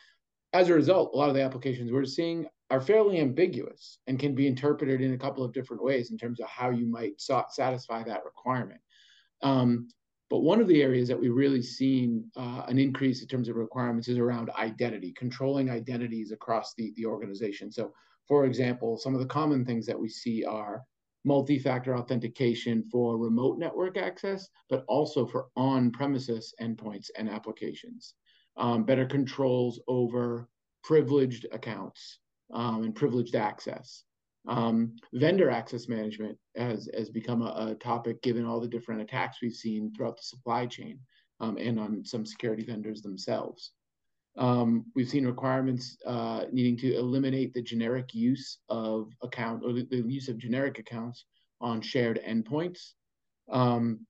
as 0.52 0.68
a 0.68 0.74
result, 0.74 1.12
a 1.14 1.16
lot 1.16 1.28
of 1.28 1.34
the 1.34 1.42
applications 1.42 1.92
we're 1.92 2.04
seeing 2.04 2.46
are 2.70 2.80
fairly 2.80 3.20
ambiguous 3.20 3.98
and 4.06 4.18
can 4.18 4.34
be 4.34 4.46
interpreted 4.46 5.00
in 5.00 5.14
a 5.14 5.18
couple 5.18 5.44
of 5.44 5.52
different 5.52 5.82
ways 5.82 6.10
in 6.10 6.18
terms 6.18 6.40
of 6.40 6.48
how 6.48 6.70
you 6.70 6.86
might 6.86 7.20
satisfy 7.20 8.02
that 8.02 8.24
requirement. 8.24 8.80
Um, 9.42 9.88
but 10.28 10.40
one 10.40 10.60
of 10.60 10.68
the 10.68 10.82
areas 10.82 11.08
that 11.08 11.20
we've 11.20 11.34
really 11.34 11.62
seen 11.62 12.30
uh, 12.36 12.62
an 12.68 12.78
increase 12.78 13.20
in 13.20 13.28
terms 13.28 13.48
of 13.48 13.56
requirements 13.56 14.06
is 14.06 14.18
around 14.18 14.50
identity, 14.50 15.12
controlling 15.12 15.70
identities 15.70 16.30
across 16.30 16.74
the, 16.74 16.92
the 16.96 17.06
organization. 17.06 17.72
So, 17.72 17.92
for 18.28 18.44
example, 18.44 18.96
some 18.96 19.14
of 19.14 19.20
the 19.20 19.26
common 19.26 19.64
things 19.64 19.86
that 19.86 19.98
we 19.98 20.08
see 20.08 20.44
are 20.44 20.84
multi 21.24 21.58
factor 21.58 21.96
authentication 21.96 22.84
for 22.90 23.18
remote 23.18 23.58
network 23.58 23.96
access, 23.96 24.48
but 24.68 24.84
also 24.86 25.26
for 25.26 25.48
on 25.56 25.90
premises 25.90 26.54
endpoints 26.60 27.08
and 27.18 27.28
applications 27.28 28.14
um, 28.60 28.84
better 28.84 29.06
controls 29.06 29.80
over 29.88 30.48
privileged 30.84 31.46
accounts 31.50 32.18
um, 32.52 32.84
and 32.84 32.94
privileged 32.94 33.34
access. 33.34 34.04
Um, 34.46 34.96
vendor 35.14 35.50
access 35.50 35.88
management 35.88 36.38
has, 36.56 36.88
has 36.96 37.10
become 37.10 37.42
a, 37.42 37.70
a, 37.70 37.74
topic 37.74 38.22
given 38.22 38.46
all 38.46 38.60
the 38.60 38.68
different 38.68 39.02
attacks 39.02 39.38
we've 39.42 39.52
seen 39.52 39.92
throughout 39.92 40.16
the 40.16 40.22
supply 40.22 40.64
chain 40.64 40.98
um, 41.40 41.58
and 41.58 41.78
on 41.78 42.04
some 42.04 42.24
security 42.24 42.64
vendors 42.64 43.02
themselves. 43.02 43.72
Um, 44.38 44.86
we've 44.94 45.08
seen 45.08 45.26
requirements 45.26 45.96
uh, 46.06 46.44
needing 46.52 46.76
to 46.78 46.94
eliminate 46.96 47.52
the 47.52 47.62
generic 47.62 48.14
use 48.14 48.58
of 48.68 49.10
account 49.22 49.62
or 49.64 49.72
the, 49.72 49.86
the 49.90 49.98
use 49.98 50.28
of 50.28 50.38
generic 50.38 50.78
accounts 50.78 51.26
on 51.60 51.82
shared 51.82 52.20
endpoints. 52.26 52.92
Um, 53.50 54.06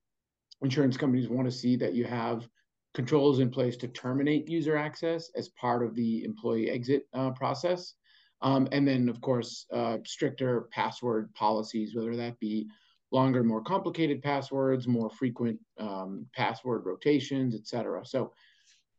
insurance 0.62 0.96
companies 0.96 1.28
want 1.28 1.50
to 1.50 1.56
see 1.56 1.74
that 1.76 1.94
you 1.94 2.04
have 2.04 2.46
controls 2.94 3.38
in 3.38 3.50
place 3.50 3.76
to 3.76 3.88
terminate 3.88 4.48
user 4.48 4.76
access 4.76 5.30
as 5.36 5.48
part 5.50 5.84
of 5.84 5.94
the 5.94 6.24
employee 6.24 6.70
exit 6.70 7.06
uh, 7.14 7.30
process. 7.30 7.94
Um, 8.42 8.68
and 8.72 8.88
then, 8.88 9.08
of 9.08 9.20
course, 9.20 9.66
uh, 9.72 9.98
stricter 10.04 10.68
password 10.72 11.32
policies, 11.34 11.94
whether 11.94 12.16
that 12.16 12.40
be 12.40 12.66
longer, 13.12 13.44
more 13.44 13.62
complicated 13.62 14.22
passwords, 14.22 14.88
more 14.88 15.10
frequent 15.10 15.58
um, 15.78 16.26
password 16.34 16.82
rotations, 16.86 17.54
et 17.54 17.66
cetera. 17.66 18.04
So 18.06 18.32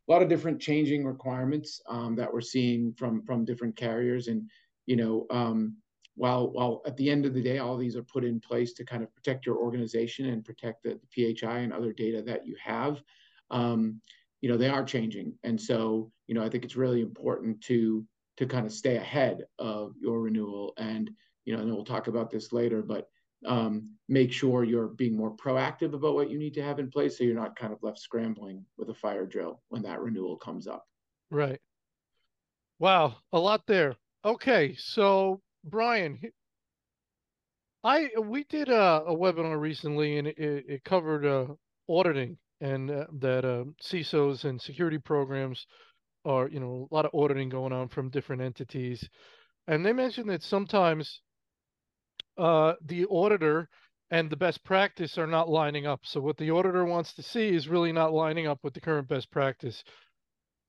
a 0.07 0.11
lot 0.11 0.21
of 0.21 0.29
different 0.29 0.61
changing 0.61 1.05
requirements 1.05 1.81
um, 1.87 2.15
that 2.15 2.31
we're 2.31 2.41
seeing 2.41 2.93
from 2.93 3.23
from 3.23 3.45
different 3.45 3.75
carriers. 3.75 4.27
And, 4.27 4.49
you 4.85 4.95
know, 4.95 5.25
um, 5.29 5.77
while 6.15 6.51
while 6.51 6.81
at 6.85 6.97
the 6.97 7.09
end 7.09 7.25
of 7.25 7.33
the 7.33 7.41
day, 7.41 7.59
all 7.59 7.77
these 7.77 7.95
are 7.95 8.03
put 8.03 8.23
in 8.23 8.39
place 8.39 8.73
to 8.73 8.85
kind 8.85 9.03
of 9.03 9.13
protect 9.15 9.45
your 9.45 9.57
organization 9.57 10.27
and 10.27 10.45
protect 10.45 10.83
the, 10.83 10.99
the 11.01 11.35
PHI 11.35 11.59
and 11.59 11.73
other 11.73 11.93
data 11.93 12.21
that 12.23 12.45
you 12.45 12.55
have, 12.61 13.01
um, 13.51 14.01
you 14.41 14.49
know, 14.49 14.57
they 14.57 14.69
are 14.69 14.83
changing. 14.83 15.33
And 15.43 15.59
so, 15.59 16.11
you 16.27 16.35
know, 16.35 16.43
I 16.43 16.49
think 16.49 16.65
it's 16.65 16.75
really 16.75 17.01
important 17.01 17.61
to 17.61 18.05
to 18.37 18.45
kind 18.47 18.65
of 18.65 18.71
stay 18.71 18.95
ahead 18.95 19.43
of 19.59 19.93
your 20.01 20.21
renewal. 20.21 20.73
And, 20.77 21.11
you 21.45 21.55
know, 21.55 21.61
and 21.61 21.71
we'll 21.71 21.85
talk 21.85 22.07
about 22.07 22.31
this 22.31 22.51
later, 22.51 22.81
but 22.81 23.07
um, 23.45 23.91
make 24.07 24.31
sure 24.31 24.63
you're 24.63 24.87
being 24.87 25.15
more 25.15 25.35
proactive 25.35 25.93
about 25.93 26.15
what 26.15 26.29
you 26.29 26.39
need 26.39 26.53
to 26.55 26.63
have 26.63 26.79
in 26.79 26.89
place 26.89 27.17
so 27.17 27.23
you're 27.23 27.35
not 27.35 27.55
kind 27.55 27.73
of 27.73 27.83
left 27.83 27.99
scrambling 27.99 28.65
with 28.77 28.89
a 28.89 28.93
fire 28.93 29.25
drill 29.25 29.61
when 29.69 29.81
that 29.83 29.99
renewal 29.99 30.37
comes 30.37 30.65
up. 30.65 30.85
Right. 31.29 31.59
Wow, 32.79 33.17
a 33.31 33.39
lot 33.39 33.67
there. 33.67 33.95
Okay, 34.25 34.75
so 34.75 35.41
Brian, 35.63 36.19
I 37.83 38.09
we 38.19 38.43
did 38.45 38.69
a, 38.69 39.03
a 39.05 39.15
webinar 39.15 39.59
recently 39.59 40.17
and 40.17 40.27
it, 40.27 40.37
it 40.37 40.83
covered 40.83 41.25
uh, 41.25 41.47
auditing 41.89 42.37
and 42.61 42.89
uh, 42.91 43.05
that 43.19 43.43
uh, 43.43 43.65
CISOs 43.83 44.45
and 44.45 44.61
security 44.61 44.99
programs 44.99 45.65
are, 46.23 46.47
you 46.47 46.59
know, 46.59 46.87
a 46.89 46.95
lot 46.95 47.05
of 47.05 47.11
auditing 47.13 47.49
going 47.49 47.73
on 47.73 47.89
from 47.89 48.09
different 48.09 48.41
entities. 48.41 49.07
And 49.67 49.85
they 49.85 49.93
mentioned 49.93 50.29
that 50.29 50.43
sometimes 50.43 51.21
uh, 52.37 52.73
the 52.85 53.05
auditor 53.05 53.67
and 54.11 54.29
the 54.29 54.37
best 54.37 54.63
practice 54.63 55.17
are 55.17 55.27
not 55.27 55.49
lining 55.49 55.87
up. 55.87 56.01
So 56.03 56.21
what 56.21 56.37
the 56.37 56.51
auditor 56.51 56.85
wants 56.85 57.13
to 57.13 57.23
see 57.23 57.49
is 57.49 57.67
really 57.67 57.91
not 57.91 58.13
lining 58.13 58.45
up 58.45 58.59
with 58.63 58.73
the 58.73 58.81
current 58.81 59.07
best 59.07 59.31
practice. 59.31 59.83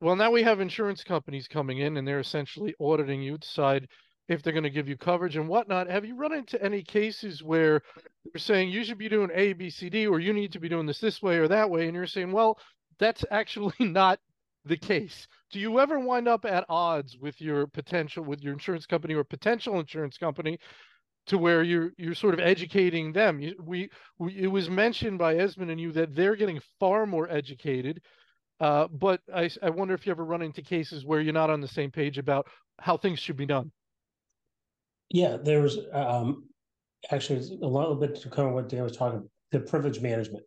well, 0.01 0.17
now 0.17 0.31
we 0.31 0.43
have 0.43 0.61
insurance 0.61 1.05
companies 1.05 1.47
coming 1.49 1.79
in 1.79 1.97
and 1.97 2.09
they're 2.09 2.21
essentially 2.21 2.75
auditing 2.81 3.21
you, 3.23 3.39
decide 3.39 3.89
if 4.29 4.43
they're 4.43 4.53
going 4.53 4.63
to 4.63 4.71
give 4.71 4.89
you 4.89 4.97
coverage 4.97 5.37
and 5.37 5.49
whatnot. 5.49 5.91
Have 5.91 6.05
you 6.05 6.17
run 6.17 6.33
into 6.33 6.63
any 6.63 6.83
cases 6.83 7.43
where 7.43 7.83
they're 8.25 8.41
saying 8.41 8.71
you 8.71 8.85
should 8.85 8.99
be 8.99 9.09
doing 9.09 9.31
A, 9.35 9.53
B, 9.53 9.71
C, 9.71 9.91
D, 9.91 10.07
or 10.07 10.21
you 10.21 10.33
need 10.33 10.53
to 10.53 10.61
be 10.61 10.69
doing 10.69 10.87
this 10.87 11.01
this 11.01 11.21
way 11.21 11.39
or 11.39 11.49
that 11.49 11.71
way? 11.71 11.87
And 11.87 11.95
you're 11.95 12.07
saying, 12.07 12.33
well, 12.33 12.59
that's 12.99 13.25
actually 13.31 13.75
not 13.81 14.21
the 14.65 14.77
case. 14.77 15.27
Do 15.51 15.59
you 15.59 15.81
ever 15.81 15.99
wind 15.99 16.29
up 16.29 16.45
at 16.45 16.65
odds 16.69 17.19
with 17.19 17.41
your 17.41 17.67
potential, 17.67 18.25
with 18.25 18.43
your 18.43 18.53
insurance 18.53 18.87
company 18.87 19.15
or 19.15 19.25
potential 19.25 19.81
insurance 19.81 20.17
company 20.19 20.59
to 21.27 21.39
where 21.39 21.63
you're 21.63 21.93
you're 21.97 22.15
sort 22.15 22.35
of 22.35 22.41
educating 22.41 23.13
them. 23.13 23.39
We, 23.65 23.91
we 24.19 24.37
it 24.37 24.49
was 24.49 24.69
mentioned 24.69 25.19
by 25.19 25.37
Esmond 25.37 25.71
and 25.71 25.81
you 25.81 25.93
that 25.93 26.15
they're 26.15 26.37
getting 26.37 26.61
far 26.81 27.07
more 27.07 27.31
educated. 27.31 28.03
Uh, 28.61 28.87
but 28.89 29.21
I, 29.35 29.51
I 29.63 29.71
wonder 29.71 29.95
if 29.95 30.07
you 30.07 30.13
ever 30.13 30.25
run 30.25 30.43
into 30.43 30.63
cases 30.63 31.05
where 31.05 31.21
you're 31.21 31.33
not 31.33 31.51
on 31.51 31.61
the 31.61 31.69
same 31.69 31.91
page 31.91 32.19
about 32.19 32.47
how 32.79 32.97
things 32.97 33.19
should 33.19 33.37
be 33.37 33.47
done. 33.47 33.73
Yeah, 35.13 35.37
there 35.37 35.61
was 35.61 35.79
um, 35.93 36.49
actually 37.11 37.59
a 37.63 37.67
little 37.67 37.95
bit 37.95 38.17
to 38.17 38.31
come 38.31 38.53
what 38.53 38.69
Dan 38.69 38.83
was 38.83 38.97
talking 38.97 39.29
the 39.51 39.61
privilege 39.61 40.01
management. 40.01 40.45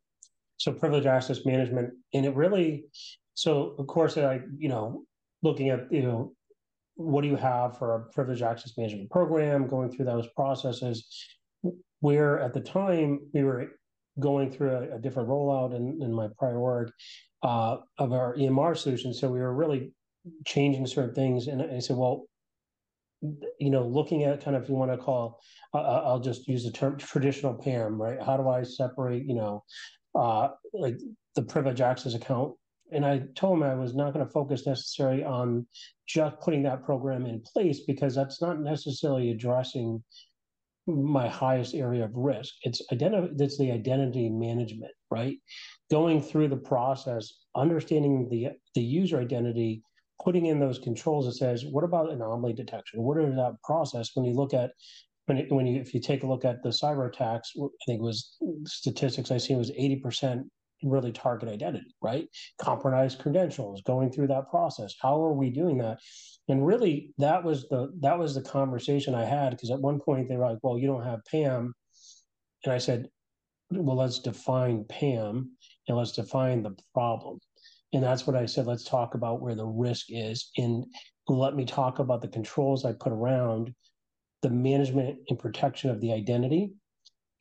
So 0.58 0.74
privilege 0.74 1.06
access 1.06 1.46
management, 1.46 1.94
and 2.14 2.26
it 2.26 2.36
really 2.36 2.86
so 3.36 3.76
of 3.78 3.88
course 3.88 4.18
I 4.18 4.42
you 4.58 4.70
know 4.70 5.04
looking 5.44 5.70
at 5.70 5.92
you 5.92 6.02
know 6.02 6.34
what 6.96 7.22
do 7.22 7.28
you 7.28 7.36
have 7.36 7.78
for 7.78 7.96
a 7.96 8.14
privilege 8.14 8.42
access 8.42 8.74
management 8.78 9.12
program, 9.12 9.68
going 9.68 9.92
through 9.92 10.06
those 10.06 10.28
processes. 10.36 11.08
Where 12.00 12.40
at 12.40 12.54
the 12.54 12.62
time 12.62 13.20
we 13.34 13.44
were 13.44 13.68
going 14.20 14.52
through 14.52 14.72
a, 14.72 14.96
a 14.96 15.00
different 15.00 15.30
rollout 15.30 15.76
in, 15.76 16.00
in 16.02 16.14
my 16.14 16.28
prior 16.38 16.90
uh, 17.44 17.78
of 17.98 18.14
our 18.14 18.36
EMR 18.36 18.78
solution. 18.78 19.14
So 19.14 19.30
we 19.30 19.40
were 19.40 19.54
really 19.54 19.92
changing 20.46 20.88
certain 20.88 21.14
things. 21.14 21.48
And 21.48 21.62
I 21.62 21.80
said, 21.80 21.98
well, 21.98 22.26
you 23.60 23.70
know, 23.70 23.86
looking 23.88 24.24
at 24.24 24.44
kind 24.44 24.56
of, 24.56 24.64
if 24.64 24.70
you 24.70 24.76
want 24.76 24.92
to 24.92 24.98
call, 24.98 25.40
uh, 25.74 25.82
I'll 25.82 26.20
just 26.20 26.48
use 26.48 26.64
the 26.64 26.72
term 26.72 26.98
traditional 26.98 27.54
PAM, 27.54 28.02
right? 28.02 28.22
How 28.22 28.38
do 28.38 28.50
I 28.50 28.64
separate, 28.64 29.26
you 29.26 29.36
know, 29.36 29.64
uh, 30.14 30.50
like 30.74 30.98
the 31.36 31.44
privilege 31.44 31.82
access 31.82 32.14
account 32.14 32.56
and 32.92 33.06
I 33.06 33.24
told 33.36 33.58
him 33.58 33.64
I 33.64 33.76
was 33.76 33.96
not 33.96 34.14
going 34.14 34.26
to 34.26 34.32
focus 34.32 34.68
necessarily 34.68 35.24
on 35.24 35.66
just 36.08 36.40
putting 36.40 36.64
that 36.64 36.84
program 36.84 37.26
in 37.26 37.42
place 37.42 37.82
because 37.82 38.14
that's 38.14 38.42
not 38.42 38.60
necessarily 38.60 39.32
addressing 39.32 40.04
my 40.88 41.28
highest 41.28 41.74
area 41.74 42.06
of 42.06 42.16
risk. 42.16 42.54
It's 42.62 42.82
identity. 42.92 43.34
It's 43.40 43.58
the 43.58 43.72
identity 43.72 44.30
management, 44.30 44.92
right? 45.10 45.38
Going 45.90 46.22
through 46.22 46.50
the 46.50 46.58
process, 46.58 47.34
understanding 47.56 48.30
the 48.30 48.50
the 48.76 48.82
user 48.82 49.20
identity, 49.20 49.82
putting 50.24 50.48
in 50.48 50.60
those 50.60 50.80
controls 50.80 51.26
that 51.26 51.34
says, 51.34 51.66
what 51.66 51.84
about 51.84 52.12
anomaly 52.12 52.54
detection? 52.54 53.02
What 53.02 53.20
is 53.20 53.36
that 53.36 53.58
process 53.64 54.12
when 54.14 54.26
you 54.26 54.34
look 54.34 54.54
at 54.54 54.72
when 55.26 55.40
it, 55.40 55.52
when 55.52 55.66
you 55.66 55.80
if 55.82 55.94
you 55.94 56.00
take 56.00 56.24
a 56.24 56.28
look 56.28 56.46
at 56.46 56.62
the 56.64 56.70
cyber 56.70 57.10
attacks, 57.10 57.52
I 57.58 57.68
think 57.88 58.02
was 58.02 58.38
statistics 58.66 59.32
I 59.32 59.38
see 59.38 59.56
was 59.56 59.72
eighty 59.76 59.98
percent 59.98 60.48
really 60.84 61.12
target 61.12 61.50
identity, 61.50 61.96
right? 62.02 62.28
Compromised 62.62 63.20
credentials, 63.20 63.82
going 63.84 64.12
through 64.12 64.28
that 64.28 64.50
process. 64.50 64.94
How 65.02 65.22
are 65.24 65.34
we 65.34 65.50
doing 65.50 65.78
that? 65.80 65.98
And 66.48 66.66
really, 66.66 67.12
that 67.18 67.44
was 67.44 67.68
the 67.70 67.92
that 68.02 68.18
was 68.18 68.36
the 68.36 68.42
conversation 68.42 69.16
I 69.16 69.26
had 69.26 69.52
because 69.52 69.72
at 69.72 69.82
one 69.82 70.00
point 70.00 70.30
they 70.30 70.38
were 70.38 70.46
like, 70.46 70.60
"Well, 70.62 70.78
you 70.78 70.88
don't 70.88 71.04
have 71.04 71.26
PAM," 71.26 71.74
and 72.64 72.74
I 72.74 72.78
said, 72.78 73.10
"Well, 73.72 73.98
let's 73.98 74.20
define 74.20 74.86
PAM 74.86 75.52
and 75.88 75.98
let's 75.98 76.12
define 76.12 76.62
the 76.62 76.76
problem." 76.94 77.40
And 77.94 78.04
that's 78.04 78.28
what 78.28 78.36
I 78.36 78.46
said. 78.46 78.68
Let's 78.68 78.84
talk 78.84 79.16
about 79.16 79.42
where 79.42 79.56
the 79.56 79.66
risk 79.66 80.08
is, 80.10 80.52
and 80.58 80.86
let 81.28 81.56
me 81.56 81.66
talk 81.66 82.00
about 82.00 82.22
the 82.22 82.28
controls 82.28 82.86
I 82.86 82.94
put 82.94 83.14
around 83.14 83.74
the 84.42 84.50
management 84.50 85.20
and 85.30 85.40
protection 85.40 85.90
of 85.90 86.02
the 86.02 86.14
identity 86.14 86.72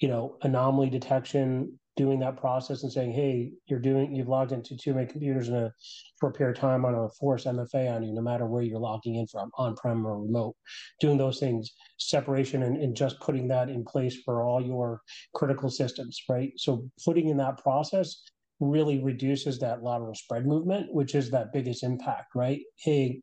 you 0.01 0.09
know 0.09 0.37
anomaly 0.43 0.91
detection 0.91 1.79
doing 1.97 2.19
that 2.19 2.37
process 2.37 2.83
and 2.83 2.93
saying, 2.93 3.13
hey, 3.13 3.53
you're 3.67 3.79
doing, 3.79 4.15
you've 4.15 4.29
logged 4.29 4.53
into 4.53 4.77
too 4.77 4.95
many 4.95 5.07
computers 5.07 5.49
in 5.49 5.55
a 5.55 5.73
short 6.21 6.37
period 6.37 6.57
of 6.57 6.61
time, 6.61 6.85
on 6.85 6.95
a 6.95 7.09
force 7.11 7.45
MFA 7.45 7.95
on 7.95 8.03
you, 8.03 8.13
no 8.13 8.21
matter 8.21 8.47
where 8.47 8.63
you're 8.63 8.81
logging 8.81 9.15
in 9.15 9.27
from, 9.27 9.51
on-prem 9.57 10.05
or 10.05 10.21
remote. 10.21 10.57
Doing 11.01 11.19
those 11.19 11.39
things, 11.39 11.71
separation 11.99 12.65
and, 12.65 12.77
and 12.83 12.97
just 12.97 13.21
putting 13.21 13.47
that 13.49 13.69
in 13.69 13.85
place 13.85 14.17
for 14.25 14.43
all 14.43 14.61
your 14.61 15.03
critical 15.35 15.71
systems, 15.71 16.21
right? 16.29 16.53
So 16.57 16.89
putting 17.05 17.29
in 17.29 17.37
that 17.37 17.59
process 17.59 18.23
really 18.61 19.03
reduces 19.03 19.59
that 19.59 19.83
lateral 19.83 20.15
spread 20.15 20.47
movement, 20.47 20.93
which 20.93 21.15
is 21.15 21.31
that 21.31 21.53
biggest 21.53 21.83
impact, 21.83 22.35
right? 22.35 22.61
Hey, 22.77 23.21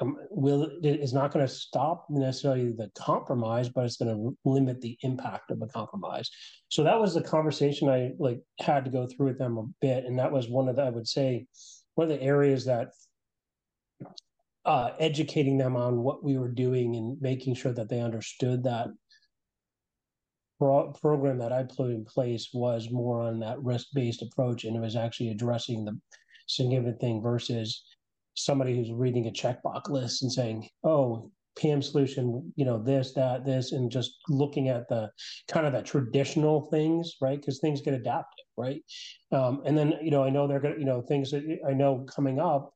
um, 0.00 0.16
will 0.30 0.70
is 0.82 1.12
not 1.12 1.32
going 1.32 1.46
to 1.46 1.52
stop 1.52 2.06
necessarily 2.08 2.72
the 2.72 2.90
compromise, 2.96 3.68
but 3.68 3.84
it's 3.84 3.96
going 3.96 4.14
to 4.14 4.36
limit 4.44 4.80
the 4.80 4.96
impact 5.02 5.50
of 5.50 5.60
the 5.60 5.66
compromise. 5.66 6.30
So 6.68 6.84
that 6.84 6.98
was 6.98 7.14
the 7.14 7.22
conversation 7.22 7.88
I 7.88 8.12
like 8.18 8.40
had 8.60 8.84
to 8.84 8.90
go 8.90 9.06
through 9.06 9.26
with 9.26 9.38
them 9.38 9.58
a 9.58 9.66
bit, 9.80 10.04
and 10.04 10.18
that 10.18 10.32
was 10.32 10.48
one 10.48 10.68
of 10.68 10.76
the 10.76 10.82
I 10.82 10.90
would 10.90 11.08
say 11.08 11.46
one 11.94 12.10
of 12.10 12.18
the 12.18 12.24
areas 12.24 12.64
that 12.66 12.88
uh, 14.64 14.90
educating 14.98 15.58
them 15.58 15.76
on 15.76 16.02
what 16.02 16.22
we 16.22 16.36
were 16.36 16.50
doing 16.50 16.96
and 16.96 17.20
making 17.20 17.54
sure 17.54 17.72
that 17.72 17.88
they 17.88 18.00
understood 18.00 18.62
that 18.64 18.88
pro- 20.60 20.92
program 20.92 21.38
that 21.38 21.52
I 21.52 21.64
put 21.64 21.90
in 21.90 22.04
place 22.04 22.50
was 22.52 22.90
more 22.90 23.22
on 23.22 23.40
that 23.40 23.62
risk 23.62 23.88
based 23.94 24.22
approach, 24.22 24.64
and 24.64 24.76
it 24.76 24.80
was 24.80 24.96
actually 24.96 25.30
addressing 25.30 25.84
the 25.84 25.98
significant 26.46 27.00
thing 27.00 27.22
versus 27.22 27.84
somebody 28.34 28.76
who's 28.76 28.92
reading 28.92 29.26
a 29.26 29.30
checkbox 29.30 29.88
list 29.88 30.22
and 30.22 30.30
saying, 30.30 30.68
"Oh, 30.84 31.30
PAM 31.58 31.82
solution, 31.82 32.52
you 32.56 32.64
know, 32.64 32.82
this, 32.82 33.12
that, 33.12 33.44
this, 33.44 33.72
and 33.72 33.90
just 33.90 34.18
looking 34.28 34.68
at 34.68 34.88
the 34.88 35.10
kind 35.48 35.66
of 35.66 35.72
the 35.72 35.82
traditional 35.82 36.68
things, 36.70 37.16
right? 37.20 37.40
Because 37.40 37.58
things 37.58 37.80
get 37.80 37.94
adapted, 37.94 38.44
right? 38.56 38.82
Um, 39.32 39.62
and 39.64 39.76
then, 39.76 39.94
you 40.02 40.10
know, 40.10 40.22
I 40.22 40.30
know 40.30 40.46
they're 40.46 40.60
gonna, 40.60 40.78
you 40.78 40.84
know, 40.84 41.02
things 41.02 41.30
that 41.32 41.44
I 41.66 41.72
know 41.72 42.06
coming 42.14 42.38
up. 42.38 42.72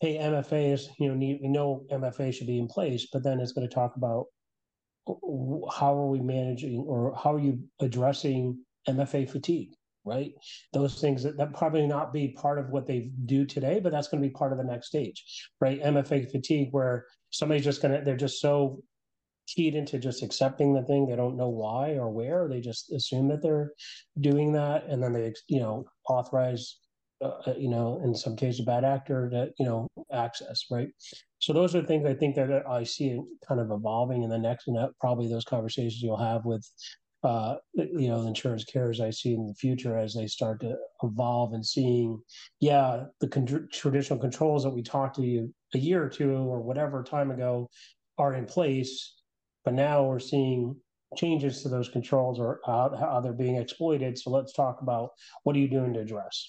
Hey, 0.00 0.16
MFAs, 0.18 0.82
you 1.00 1.08
know, 1.08 1.14
need, 1.14 1.40
we 1.42 1.48
know 1.48 1.84
MFA 1.90 2.32
should 2.32 2.46
be 2.46 2.58
in 2.60 2.68
place, 2.68 3.08
but 3.12 3.24
then 3.24 3.40
it's 3.40 3.50
going 3.50 3.68
to 3.68 3.74
talk 3.74 3.96
about 3.96 4.26
how 5.72 5.94
are 5.94 6.08
we 6.08 6.20
managing 6.20 6.78
or 6.78 7.14
how 7.16 7.34
are 7.34 7.40
you 7.40 7.60
addressing 7.80 8.58
MFA 8.88 9.28
fatigue, 9.28 9.74
right? 10.04 10.32
Those 10.72 11.00
things 11.00 11.22
that, 11.22 11.36
that 11.38 11.54
probably 11.54 11.86
not 11.86 12.12
be 12.12 12.28
part 12.28 12.58
of 12.58 12.70
what 12.70 12.86
they 12.86 13.10
do 13.26 13.44
today, 13.44 13.80
but 13.80 13.92
that's 13.92 14.08
going 14.08 14.22
to 14.22 14.28
be 14.28 14.32
part 14.32 14.52
of 14.52 14.58
the 14.58 14.64
next 14.64 14.88
stage, 14.88 15.50
right? 15.60 15.82
MFA 15.82 16.30
fatigue, 16.30 16.68
where 16.72 17.06
somebody's 17.30 17.64
just 17.64 17.82
going 17.82 17.94
to, 17.94 18.04
they're 18.04 18.16
just 18.16 18.40
so 18.40 18.82
keyed 19.46 19.74
into 19.74 19.98
just 19.98 20.22
accepting 20.22 20.74
the 20.74 20.82
thing. 20.82 21.06
They 21.06 21.16
don't 21.16 21.36
know 21.36 21.48
why 21.48 21.92
or 21.92 22.10
where. 22.10 22.48
They 22.48 22.60
just 22.60 22.92
assume 22.92 23.28
that 23.28 23.42
they're 23.42 23.72
doing 24.20 24.52
that. 24.52 24.86
And 24.86 25.02
then 25.02 25.12
they, 25.12 25.32
you 25.48 25.60
know, 25.60 25.86
authorize, 26.08 26.78
uh, 27.20 27.40
uh 27.46 27.54
you 27.56 27.68
know, 27.68 28.00
in 28.04 28.14
some 28.14 28.36
cases, 28.36 28.60
a 28.60 28.64
bad 28.64 28.84
actor 28.84 29.28
that 29.32 29.52
you 29.58 29.66
know, 29.66 29.88
access, 30.12 30.64
right? 30.70 30.88
So 31.40 31.52
those 31.52 31.74
are 31.74 31.82
things 31.82 32.06
I 32.06 32.14
think 32.14 32.34
that 32.36 32.50
I 32.68 32.84
see 32.84 33.20
kind 33.46 33.60
of 33.60 33.70
evolving 33.70 34.22
in 34.22 34.30
the 34.30 34.38
next, 34.38 34.68
and 34.68 34.76
probably 35.00 35.28
those 35.28 35.44
conversations 35.44 36.02
you'll 36.02 36.16
have 36.16 36.44
with 36.44 36.66
uh, 37.24 37.56
you 37.74 38.08
know, 38.08 38.22
the 38.22 38.28
insurance 38.28 38.64
carriers 38.64 39.00
I 39.00 39.10
see 39.10 39.34
in 39.34 39.46
the 39.46 39.54
future 39.54 39.98
as 39.98 40.14
they 40.14 40.26
start 40.26 40.60
to 40.60 40.76
evolve 41.02 41.52
and 41.52 41.66
seeing, 41.66 42.20
yeah, 42.60 43.04
the 43.20 43.28
con- 43.28 43.68
traditional 43.72 44.20
controls 44.20 44.62
that 44.62 44.70
we 44.70 44.82
talked 44.82 45.16
to 45.16 45.22
you 45.22 45.52
a 45.74 45.78
year 45.78 46.02
or 46.02 46.08
two 46.08 46.30
or 46.30 46.60
whatever 46.60 47.02
time 47.02 47.30
ago 47.30 47.68
are 48.18 48.34
in 48.34 48.46
place, 48.46 49.14
but 49.64 49.74
now 49.74 50.04
we're 50.04 50.20
seeing 50.20 50.76
changes 51.16 51.62
to 51.62 51.68
those 51.68 51.88
controls 51.88 52.38
or 52.38 52.60
how, 52.64 52.94
how 52.98 53.20
they're 53.20 53.32
being 53.32 53.56
exploited. 53.56 54.18
So 54.18 54.30
let's 54.30 54.52
talk 54.52 54.80
about 54.82 55.10
what 55.42 55.56
are 55.56 55.60
you 55.60 55.68
doing 55.68 55.94
to 55.94 56.00
address. 56.00 56.46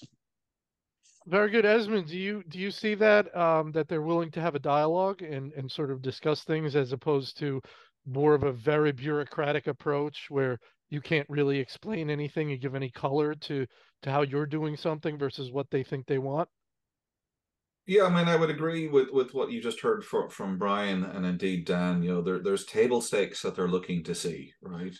Very 1.26 1.50
good, 1.50 1.66
Esmond. 1.66 2.08
Do 2.08 2.18
you 2.18 2.42
do 2.48 2.58
you 2.58 2.70
see 2.70 2.94
that 2.94 3.34
um, 3.36 3.72
that 3.72 3.88
they're 3.88 4.02
willing 4.02 4.30
to 4.32 4.40
have 4.40 4.54
a 4.54 4.60
dialogue 4.60 5.22
and 5.22 5.52
and 5.52 5.70
sort 5.70 5.90
of 5.90 6.02
discuss 6.02 6.44
things 6.44 6.74
as 6.74 6.92
opposed 6.92 7.38
to 7.38 7.60
more 8.06 8.34
of 8.34 8.42
a 8.42 8.52
very 8.52 8.92
bureaucratic 8.92 9.66
approach 9.66 10.26
where 10.30 10.58
you 10.88 11.00
can't 11.00 11.28
really 11.28 11.58
explain 11.58 12.10
anything 12.10 12.48
you 12.48 12.56
give 12.56 12.74
any 12.74 12.90
color 12.90 13.34
to 13.34 13.66
to 14.02 14.10
how 14.10 14.22
you're 14.22 14.46
doing 14.46 14.76
something 14.76 15.18
versus 15.18 15.52
what 15.52 15.70
they 15.70 15.84
think 15.84 16.06
they 16.06 16.18
want? 16.18 16.48
Yeah 17.86 18.04
i 18.04 18.08
mean 18.08 18.28
i 18.28 18.36
would 18.36 18.50
agree 18.50 18.88
with 18.88 19.10
with 19.10 19.34
what 19.34 19.50
you 19.50 19.60
just 19.60 19.80
heard 19.80 20.04
from 20.04 20.30
from 20.30 20.58
brian 20.58 21.04
and 21.04 21.26
indeed 21.26 21.64
dan. 21.66 22.02
You 22.02 22.14
know 22.14 22.22
there, 22.22 22.38
there's 22.38 22.64
table 22.64 23.00
stakes 23.00 23.42
that 23.42 23.54
they're 23.54 23.68
looking 23.68 24.02
to 24.04 24.14
see 24.14 24.52
right? 24.62 24.96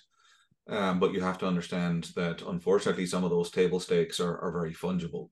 Um, 0.69 1.01
but 1.01 1.13
you 1.13 1.21
have 1.21 1.39
to 1.39 1.47
understand 1.47 2.11
that 2.15 2.43
unfortunately 2.43 3.07
some 3.07 3.25
of 3.25 3.31
those 3.31 3.51
table 3.51 3.81
stakes 3.81 4.21
are, 4.21 4.39
are 4.39 4.53
very 4.53 4.75
fungible 4.75 5.31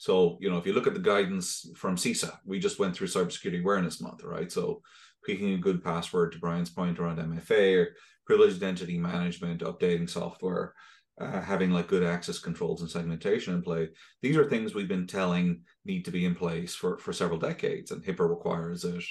so 0.00 0.38
you 0.40 0.48
know 0.48 0.56
if 0.56 0.66
you 0.66 0.72
look 0.72 0.86
at 0.86 0.94
the 0.94 1.08
guidance 1.12 1.70
from 1.76 1.94
CISA 1.94 2.32
we 2.44 2.58
just 2.58 2.78
went 2.78 2.94
through 2.96 3.06
cybersecurity 3.06 3.60
awareness 3.60 4.00
month 4.00 4.24
right 4.24 4.50
so 4.50 4.82
picking 5.24 5.52
a 5.52 5.58
good 5.58 5.84
password 5.84 6.32
to 6.32 6.38
Brian's 6.38 6.70
point 6.70 6.98
around 6.98 7.18
MFA 7.18 7.76
or 7.76 7.88
privileged 8.26 8.56
identity 8.56 8.98
management, 8.98 9.60
updating 9.60 10.08
software. 10.08 10.74
uh, 11.20 11.42
having 11.42 11.70
like 11.70 11.86
good 11.86 12.02
access 12.02 12.38
controls 12.38 12.80
and 12.80 12.90
segmentation 12.90 13.52
in 13.52 13.62
play. 13.62 13.88
These 14.22 14.36
are 14.38 14.48
things 14.48 14.74
we've 14.74 14.88
been 14.88 15.06
telling 15.06 15.60
need 15.84 16.04
to 16.06 16.10
be 16.10 16.24
in 16.24 16.34
place 16.34 16.74
for 16.74 16.96
for 16.98 17.12
several 17.12 17.38
decades, 17.38 17.90
and 17.90 18.02
HIPAA 18.02 18.28
requires 18.28 18.84
it. 18.84 19.04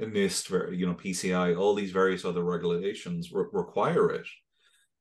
NIST, 0.00 0.76
you 0.78 0.86
know, 0.86 0.94
PCI, 0.94 1.58
all 1.58 1.74
these 1.74 1.92
various 1.92 2.24
other 2.24 2.42
regulations 2.42 3.30
re- 3.30 3.44
require 3.52 4.10
it. 4.10 4.26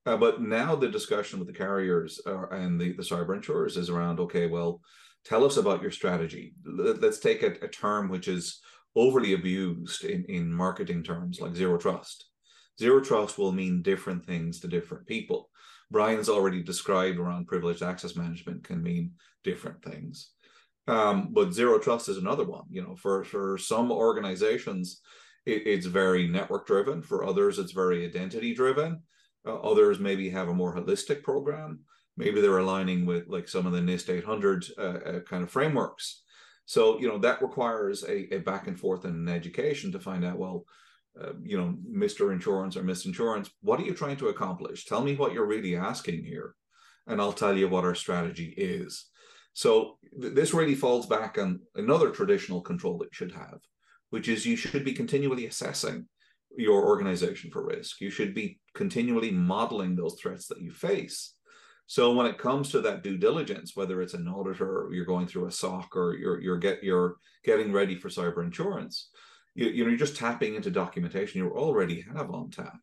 Uh, 0.06 0.18
but 0.18 0.42
now 0.42 0.76
the 0.76 0.90
discussion 0.90 1.40
with 1.40 1.48
the 1.48 1.54
carriers 1.54 2.20
uh, 2.28 2.48
and 2.50 2.80
the, 2.80 2.92
the 2.94 3.04
cyber 3.04 3.34
insurers 3.34 3.78
is 3.78 3.90
around 3.90 4.20
okay, 4.20 4.48
well, 4.48 4.82
tell 5.26 5.46
us 5.46 5.58
about 5.58 5.82
your 5.82 5.92
strategy. 5.92 6.54
Let, 6.66 7.04
us 7.04 7.20
take 7.20 7.44
a, 7.44 7.52
a, 7.64 7.68
term 7.68 8.10
which 8.10 8.28
is 8.28 8.60
overly 8.96 9.34
abused 9.34 10.04
in, 10.04 10.26
in 10.26 10.52
marketing 10.52 11.04
terms 11.04 11.40
like 11.40 11.56
zero 11.56 11.78
trust. 11.78 12.26
Zero 12.80 13.00
trust 13.00 13.38
will 13.38 13.52
mean 13.52 13.82
different 13.82 14.26
things 14.26 14.60
to 14.60 14.68
different 14.68 15.06
people. 15.08 15.50
Brian's 15.92 16.30
already 16.30 16.64
described 16.64 17.20
around 17.20 17.48
privileged 17.48 17.84
access 17.84 18.16
management 18.16 18.64
can 18.64 18.82
mean 18.82 19.12
different 19.44 19.84
things. 19.84 20.32
Um, 20.88 21.30
but 21.32 21.54
zero 21.54 21.78
trust 21.80 22.10
is 22.10 22.18
another 22.18 22.46
one. 22.46 22.64
You 22.70 22.82
know, 22.82 22.96
for 22.96 23.24
for 23.24 23.58
some 23.58 23.92
organizations, 23.92 25.02
it, 25.46 25.64
it's 25.68 25.86
very 25.86 26.28
network 26.28 26.66
driven. 26.66 27.02
For 27.02 27.24
others, 27.26 27.60
it's 27.60 27.72
very 27.72 28.06
identity 28.06 28.54
driven. 28.54 29.02
Uh, 29.46 29.60
others 29.60 30.00
maybe 30.00 30.30
have 30.30 30.48
a 30.48 30.54
more 30.54 30.76
holistic 30.76 31.24
program. 31.24 31.82
Maybe 32.18 32.42
they're 32.42 32.58
aligning 32.58 33.06
with 33.06 33.28
like 33.28 33.48
some 33.48 33.66
of 33.66 33.74
the 33.74 33.80
NIST 33.80 34.10
800 34.10 34.66
uh, 34.78 34.82
uh, 34.82 35.20
kind 35.22 35.44
of 35.44 35.52
frameworks. 35.52 36.24
So 36.66 37.00
you 37.00 37.08
know 37.08 37.18
that 37.20 37.42
requires 37.42 38.04
a, 38.04 38.36
a 38.36 38.40
back 38.40 38.68
and 38.68 38.80
forth 38.80 39.06
and 39.06 39.28
an 39.28 39.34
education 39.34 39.92
to 39.92 40.00
find 40.00 40.24
out 40.24 40.38
well, 40.38 40.66
uh, 41.20 41.34
you 41.44 41.58
know, 41.58 41.76
Mr. 41.90 42.32
Insurance 42.32 42.78
or 42.78 42.84
Miss 42.84 43.06
Insurance, 43.06 43.50
what 43.62 43.80
are 43.80 43.84
you 43.84 43.94
trying 43.94 44.18
to 44.18 44.30
accomplish? 44.30 44.86
Tell 44.86 45.02
me 45.02 45.16
what 45.16 45.34
you're 45.34 45.46
really 45.46 45.76
asking 45.76 46.24
here, 46.24 46.56
and 47.08 47.20
I'll 47.20 47.34
tell 47.34 47.58
you 47.58 47.68
what 47.68 47.84
our 47.84 47.96
strategy 47.96 48.54
is. 48.58 49.08
So 49.54 49.98
th- 50.20 50.34
this 50.34 50.54
really 50.54 50.76
falls 50.76 51.06
back 51.06 51.38
on 51.38 51.62
another 51.76 52.12
traditional 52.12 52.62
control 52.62 52.98
that 53.00 53.06
you 53.06 53.14
should 53.14 53.34
have, 53.34 53.60
which 54.10 54.28
is 54.28 54.46
you 54.46 54.56
should 54.56 54.86
be 54.86 54.94
continually 54.94 55.48
assessing 55.48 56.08
your 56.58 56.86
organization 56.86 57.52
for 57.52 57.66
risk. 57.66 58.02
You 58.02 58.10
should 58.10 58.34
be 58.34 58.60
continually 58.74 59.32
modeling 59.32 59.96
those 59.96 60.18
threats 60.20 60.48
that 60.48 60.62
you 60.62 60.72
face. 60.72 61.36
So 61.92 62.14
when 62.14 62.26
it 62.26 62.38
comes 62.38 62.70
to 62.70 62.80
that 62.84 63.04
due 63.04 63.18
diligence, 63.18 63.76
whether 63.76 64.02
it's 64.02 64.14
an 64.14 64.26
auditor 64.26 64.84
or 64.84 64.94
you're 64.94 65.04
going 65.04 65.28
through 65.28 65.48
a 65.48 65.52
SOC 65.52 65.94
or 65.98 66.16
you're 66.16 66.40
you're 66.40 66.58
get 66.58 66.82
you're 66.82 67.18
getting 67.44 67.74
ready 67.74 67.98
for 67.98 68.08
cyber 68.08 68.46
insurance, 68.46 69.10
you, 69.56 69.68
you 69.68 69.84
know 69.84 69.90
you're 69.90 70.00
just 70.00 70.16
tapping 70.16 70.56
into 70.56 70.72
documentation 70.72 71.42
you 71.42 71.50
already 71.50 72.06
have 72.16 72.32
on 72.32 72.50
tap. 72.50 72.78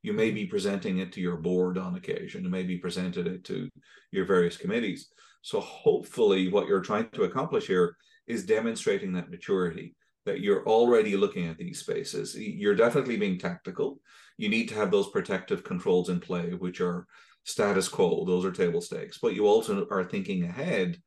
You 0.00 0.14
may 0.14 0.28
mm-hmm. 0.28 0.36
be 0.36 0.46
presenting 0.46 0.96
it 0.96 1.12
to 1.12 1.20
your 1.20 1.36
board 1.36 1.76
on 1.76 1.96
occasion. 1.96 2.42
You 2.42 2.48
may 2.48 2.62
be 2.62 2.78
presented 2.78 3.26
it 3.26 3.44
to 3.44 3.68
your 4.12 4.24
various 4.24 4.56
committees. 4.56 5.10
So 5.42 5.60
hopefully, 5.60 6.50
what 6.50 6.66
you're 6.66 6.80
trying 6.80 7.10
to 7.10 7.24
accomplish 7.24 7.66
here 7.66 7.94
is 8.26 8.46
demonstrating 8.46 9.12
that 9.12 9.30
maturity 9.30 9.94
that 10.24 10.40
you're 10.40 10.66
already 10.66 11.18
looking 11.18 11.48
at 11.48 11.58
these 11.58 11.80
spaces. 11.80 12.34
You're 12.34 12.74
definitely 12.74 13.18
being 13.18 13.38
tactical. 13.38 14.00
You 14.38 14.48
need 14.48 14.70
to 14.70 14.74
have 14.74 14.90
those 14.90 15.10
protective 15.10 15.64
controls 15.64 16.08
in 16.08 16.18
play, 16.18 16.54
which 16.54 16.80
are 16.80 17.06
status 17.44 17.88
quo. 17.88 18.24
Those 18.24 18.44
are 18.44 18.50
table 18.50 18.80
stakes. 18.80 19.18
But 19.18 19.34
you 19.34 19.46
also 19.46 19.86
are 19.90 20.04
thinking 20.04 20.44
ahead 20.44 20.98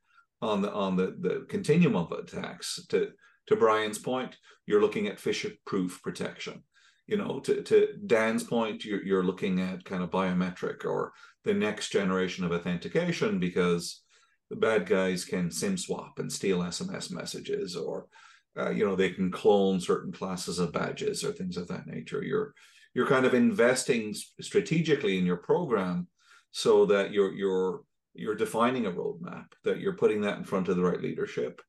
on 0.42 0.62
the 0.62 0.72
on 0.72 0.96
the, 0.96 1.16
the 1.20 1.46
continuum 1.50 1.96
of 1.96 2.12
attacks. 2.12 2.80
To 2.90 3.10
to 3.48 3.56
Brian's 3.56 4.00
point, 4.00 4.38
you're 4.66 4.82
looking 4.82 5.08
at 5.08 5.20
Fisher 5.20 5.52
proof 5.66 6.02
protection. 6.04 6.64
You 7.08 7.18
know, 7.18 7.40
to, 7.40 7.64
to 7.64 7.94
Dan's 8.06 8.44
point, 8.44 8.84
you're, 8.84 9.02
you're 9.02 9.24
looking 9.24 9.62
at 9.62 9.86
kind 9.86 10.04
of 10.04 10.12
biometric 10.12 10.84
or 10.84 11.14
the 11.46 11.54
next 11.54 11.90
generation 11.90 12.44
of 12.44 12.52
authentication 12.52 13.40
because 13.40 14.04
the 14.50 14.58
bad 14.58 14.86
guys 14.86 15.24
can 15.24 15.50
sim 15.50 15.78
swap 15.78 16.20
and 16.20 16.32
steal 16.32 16.60
SMS 16.60 17.10
messages, 17.12 17.76
or 17.76 18.08
uh, 18.60 18.70
you 18.70 18.86
know 18.86 18.96
they 18.96 19.10
can 19.10 19.32
clone 19.32 19.80
certain 19.80 20.12
classes 20.12 20.60
of 20.60 20.74
badges 20.74 21.24
or 21.24 21.32
things 21.32 21.58
of 21.58 21.68
that 21.70 21.88
nature. 21.88 22.24
You're 22.24 22.54
you're 22.94 23.08
kind 23.08 23.26
of 23.26 23.34
investing 23.34 24.14
strategically 24.42 25.18
in 25.18 25.26
your 25.26 25.38
program 25.38 26.08
so 26.52 26.86
that 26.86 27.12
you're 27.12 27.34
you're 27.34 27.82
you're 28.14 28.36
defining 28.36 28.86
a 28.86 28.92
roadmap 28.92 29.46
that 29.64 29.80
you're 29.80 29.96
putting 29.96 30.22
that 30.22 30.38
in 30.38 30.44
front 30.44 30.70
of 30.70 30.76
the 30.76 30.84
right 30.84 31.02
leadership. 31.02 31.62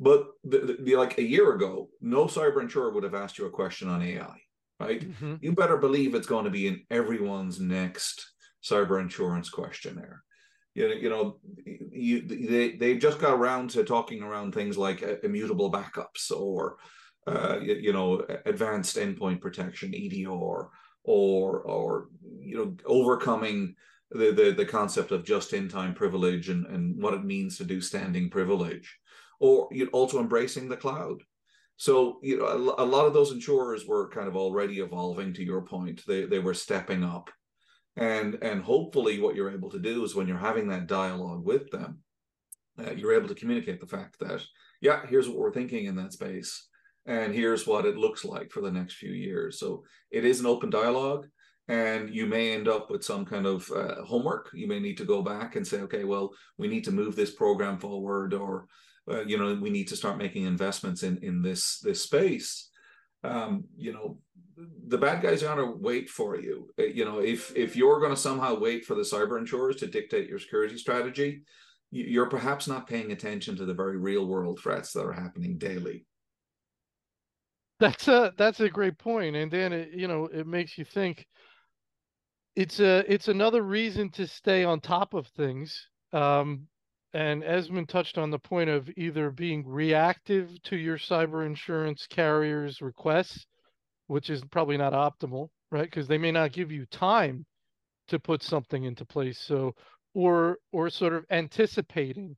But 0.00 0.28
the, 0.44 0.76
the, 0.80 0.94
like 0.94 1.18
a 1.18 1.22
year 1.22 1.54
ago, 1.54 1.88
no 2.00 2.26
cyber 2.26 2.60
insurer 2.62 2.92
would 2.92 3.02
have 3.02 3.16
asked 3.16 3.36
you 3.36 3.46
a 3.46 3.50
question 3.50 3.88
on 3.88 4.00
AI, 4.00 4.36
right? 4.78 5.00
Mm-hmm. 5.00 5.34
You 5.40 5.52
better 5.56 5.76
believe 5.76 6.14
it's 6.14 6.28
going 6.28 6.44
to 6.44 6.52
be 6.52 6.68
in 6.68 6.82
everyone's 6.88 7.58
next 7.58 8.32
cyber 8.62 9.00
insurance 9.00 9.50
questionnaire 9.50 10.22
you 10.78 10.88
know, 10.88 10.94
you 10.94 11.10
know, 11.10 11.36
you, 11.90 12.22
they 12.22 12.76
they've 12.76 13.00
just 13.00 13.18
got 13.18 13.34
around 13.34 13.70
to 13.70 13.82
talking 13.82 14.22
around 14.22 14.54
things 14.54 14.78
like 14.78 15.02
uh, 15.02 15.16
immutable 15.24 15.72
backups 15.72 16.30
or, 16.30 16.76
uh, 17.26 17.58
you, 17.60 17.74
you, 17.74 17.92
know, 17.92 18.24
advanced 18.46 18.96
endpoint 18.96 19.40
protection 19.40 19.92
(EDR) 19.92 20.30
or 20.30 20.70
or 21.04 22.08
you 22.38 22.56
know, 22.56 22.76
overcoming 22.86 23.74
the 24.10 24.32
the, 24.32 24.54
the 24.56 24.66
concept 24.66 25.12
of 25.12 25.24
just-in-time 25.24 25.94
privilege 25.94 26.48
and 26.48 26.66
and 26.66 27.00
what 27.02 27.14
it 27.14 27.24
means 27.24 27.58
to 27.58 27.64
do 27.64 27.80
standing 27.80 28.30
privilege, 28.30 28.98
or 29.40 29.68
you 29.70 29.84
know, 29.84 29.90
also 29.92 30.20
embracing 30.20 30.68
the 30.68 30.76
cloud. 30.76 31.22
So 31.76 32.18
you 32.22 32.38
know, 32.38 32.46
a, 32.46 32.82
a 32.82 32.86
lot 32.86 33.06
of 33.06 33.14
those 33.14 33.32
insurers 33.32 33.86
were 33.86 34.10
kind 34.10 34.28
of 34.28 34.36
already 34.36 34.80
evolving. 34.80 35.32
To 35.34 35.44
your 35.44 35.62
point, 35.62 36.02
they 36.06 36.24
they 36.24 36.38
were 36.38 36.54
stepping 36.54 37.04
up 37.04 37.30
and 37.98 38.38
and 38.42 38.62
hopefully 38.62 39.20
what 39.20 39.34
you're 39.34 39.50
able 39.50 39.70
to 39.70 39.78
do 39.78 40.04
is 40.04 40.14
when 40.14 40.28
you're 40.28 40.38
having 40.38 40.68
that 40.68 40.86
dialogue 40.86 41.44
with 41.44 41.70
them 41.70 41.98
uh, 42.78 42.92
you're 42.92 43.14
able 43.14 43.28
to 43.28 43.34
communicate 43.34 43.80
the 43.80 43.86
fact 43.86 44.18
that 44.20 44.42
yeah 44.80 45.04
here's 45.06 45.28
what 45.28 45.36
we're 45.36 45.52
thinking 45.52 45.86
in 45.86 45.96
that 45.96 46.12
space 46.12 46.68
and 47.06 47.34
here's 47.34 47.66
what 47.66 47.84
it 47.84 47.96
looks 47.96 48.24
like 48.24 48.50
for 48.52 48.60
the 48.60 48.70
next 48.70 48.94
few 48.94 49.10
years 49.10 49.58
so 49.58 49.82
it 50.10 50.24
is 50.24 50.38
an 50.38 50.46
open 50.46 50.70
dialogue 50.70 51.26
and 51.68 52.08
you 52.14 52.26
may 52.26 52.52
end 52.52 52.66
up 52.66 52.90
with 52.90 53.04
some 53.04 53.24
kind 53.24 53.46
of 53.46 53.70
uh, 53.72 54.02
homework 54.04 54.50
you 54.54 54.66
may 54.66 54.80
need 54.80 54.96
to 54.96 55.04
go 55.04 55.22
back 55.22 55.56
and 55.56 55.66
say 55.66 55.80
okay 55.80 56.04
well 56.04 56.32
we 56.56 56.66
need 56.66 56.84
to 56.84 56.92
move 56.92 57.14
this 57.14 57.34
program 57.34 57.78
forward 57.78 58.32
or 58.34 58.66
uh, 59.10 59.22
you 59.22 59.38
know 59.38 59.54
we 59.60 59.70
need 59.70 59.88
to 59.88 59.96
start 59.96 60.18
making 60.18 60.44
investments 60.44 61.02
in 61.02 61.18
in 61.18 61.42
this 61.42 61.78
this 61.80 62.02
space 62.02 62.70
um, 63.24 63.64
you 63.76 63.92
know 63.92 64.18
the 64.86 64.98
bad 64.98 65.22
guys 65.22 65.42
are 65.42 65.54
going 65.54 65.68
to 65.68 65.78
wait 65.78 66.08
for 66.08 66.38
you. 66.38 66.68
Uh, 66.78 66.84
you 66.84 67.04
know, 67.04 67.18
if 67.20 67.54
if 67.56 67.76
you're 67.76 68.00
going 68.00 68.14
to 68.14 68.20
somehow 68.20 68.58
wait 68.58 68.84
for 68.84 68.94
the 68.94 69.02
cyber 69.02 69.38
insurers 69.38 69.76
to 69.76 69.86
dictate 69.86 70.28
your 70.28 70.38
security 70.38 70.76
strategy, 70.76 71.42
you're 71.90 72.28
perhaps 72.28 72.66
not 72.66 72.86
paying 72.86 73.12
attention 73.12 73.56
to 73.56 73.64
the 73.64 73.74
very 73.74 73.96
real 73.96 74.26
world 74.26 74.58
threats 74.60 74.92
that 74.92 75.04
are 75.04 75.12
happening 75.12 75.58
daily. 75.58 76.04
That's 77.80 78.08
a 78.08 78.32
that's 78.36 78.60
a 78.60 78.68
great 78.68 78.98
point, 78.98 79.36
and 79.36 79.50
then 79.50 79.72
it, 79.72 79.90
you 79.92 80.08
know 80.08 80.26
it 80.26 80.46
makes 80.46 80.76
you 80.76 80.84
think. 80.84 81.26
It's 82.58 82.80
a 82.80 83.04
it's 83.12 83.28
another 83.28 83.62
reason 83.62 84.10
to 84.12 84.26
stay 84.26 84.64
on 84.64 84.80
top 84.80 85.14
of 85.14 85.26
things. 85.28 85.88
Um, 86.12 86.68
and 87.14 87.44
Esmond 87.44 87.88
touched 87.88 88.18
on 88.18 88.30
the 88.30 88.38
point 88.38 88.70
of 88.70 88.90
either 88.96 89.30
being 89.30 89.66
reactive 89.66 90.62
to 90.64 90.76
your 90.76 90.98
cyber 90.98 91.46
insurance 91.46 92.06
carrier's 92.08 92.82
requests 92.82 93.46
which 94.08 94.30
is 94.30 94.42
probably 94.50 94.76
not 94.76 94.92
optimal, 94.94 95.48
right? 95.70 95.84
Because 95.84 96.08
they 96.08 96.18
may 96.18 96.32
not 96.32 96.52
give 96.52 96.72
you 96.72 96.86
time 96.86 97.46
to 98.08 98.18
put 98.18 98.42
something 98.42 98.84
into 98.84 99.04
place. 99.04 99.38
So, 99.38 99.74
or 100.14 100.58
or 100.72 100.90
sort 100.90 101.14
of 101.14 101.24
anticipating, 101.30 102.36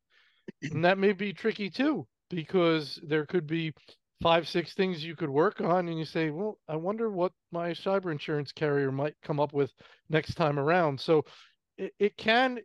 and 0.62 0.84
that 0.84 0.98
may 0.98 1.12
be 1.12 1.32
tricky 1.32 1.70
too, 1.70 2.06
because 2.30 3.00
there 3.04 3.26
could 3.26 3.46
be 3.46 3.72
five, 4.22 4.48
six 4.48 4.74
things 4.74 5.04
you 5.04 5.16
could 5.16 5.30
work 5.30 5.60
on, 5.60 5.88
and 5.88 5.98
you 5.98 6.04
say, 6.04 6.30
well, 6.30 6.58
I 6.68 6.76
wonder 6.76 7.10
what 7.10 7.32
my 7.52 7.70
cyber 7.70 8.12
insurance 8.12 8.52
carrier 8.52 8.92
might 8.92 9.14
come 9.22 9.40
up 9.40 9.52
with 9.52 9.72
next 10.08 10.34
time 10.34 10.58
around. 10.58 11.00
So, 11.00 11.24
it, 11.78 11.92
it 11.98 12.16
can 12.16 12.58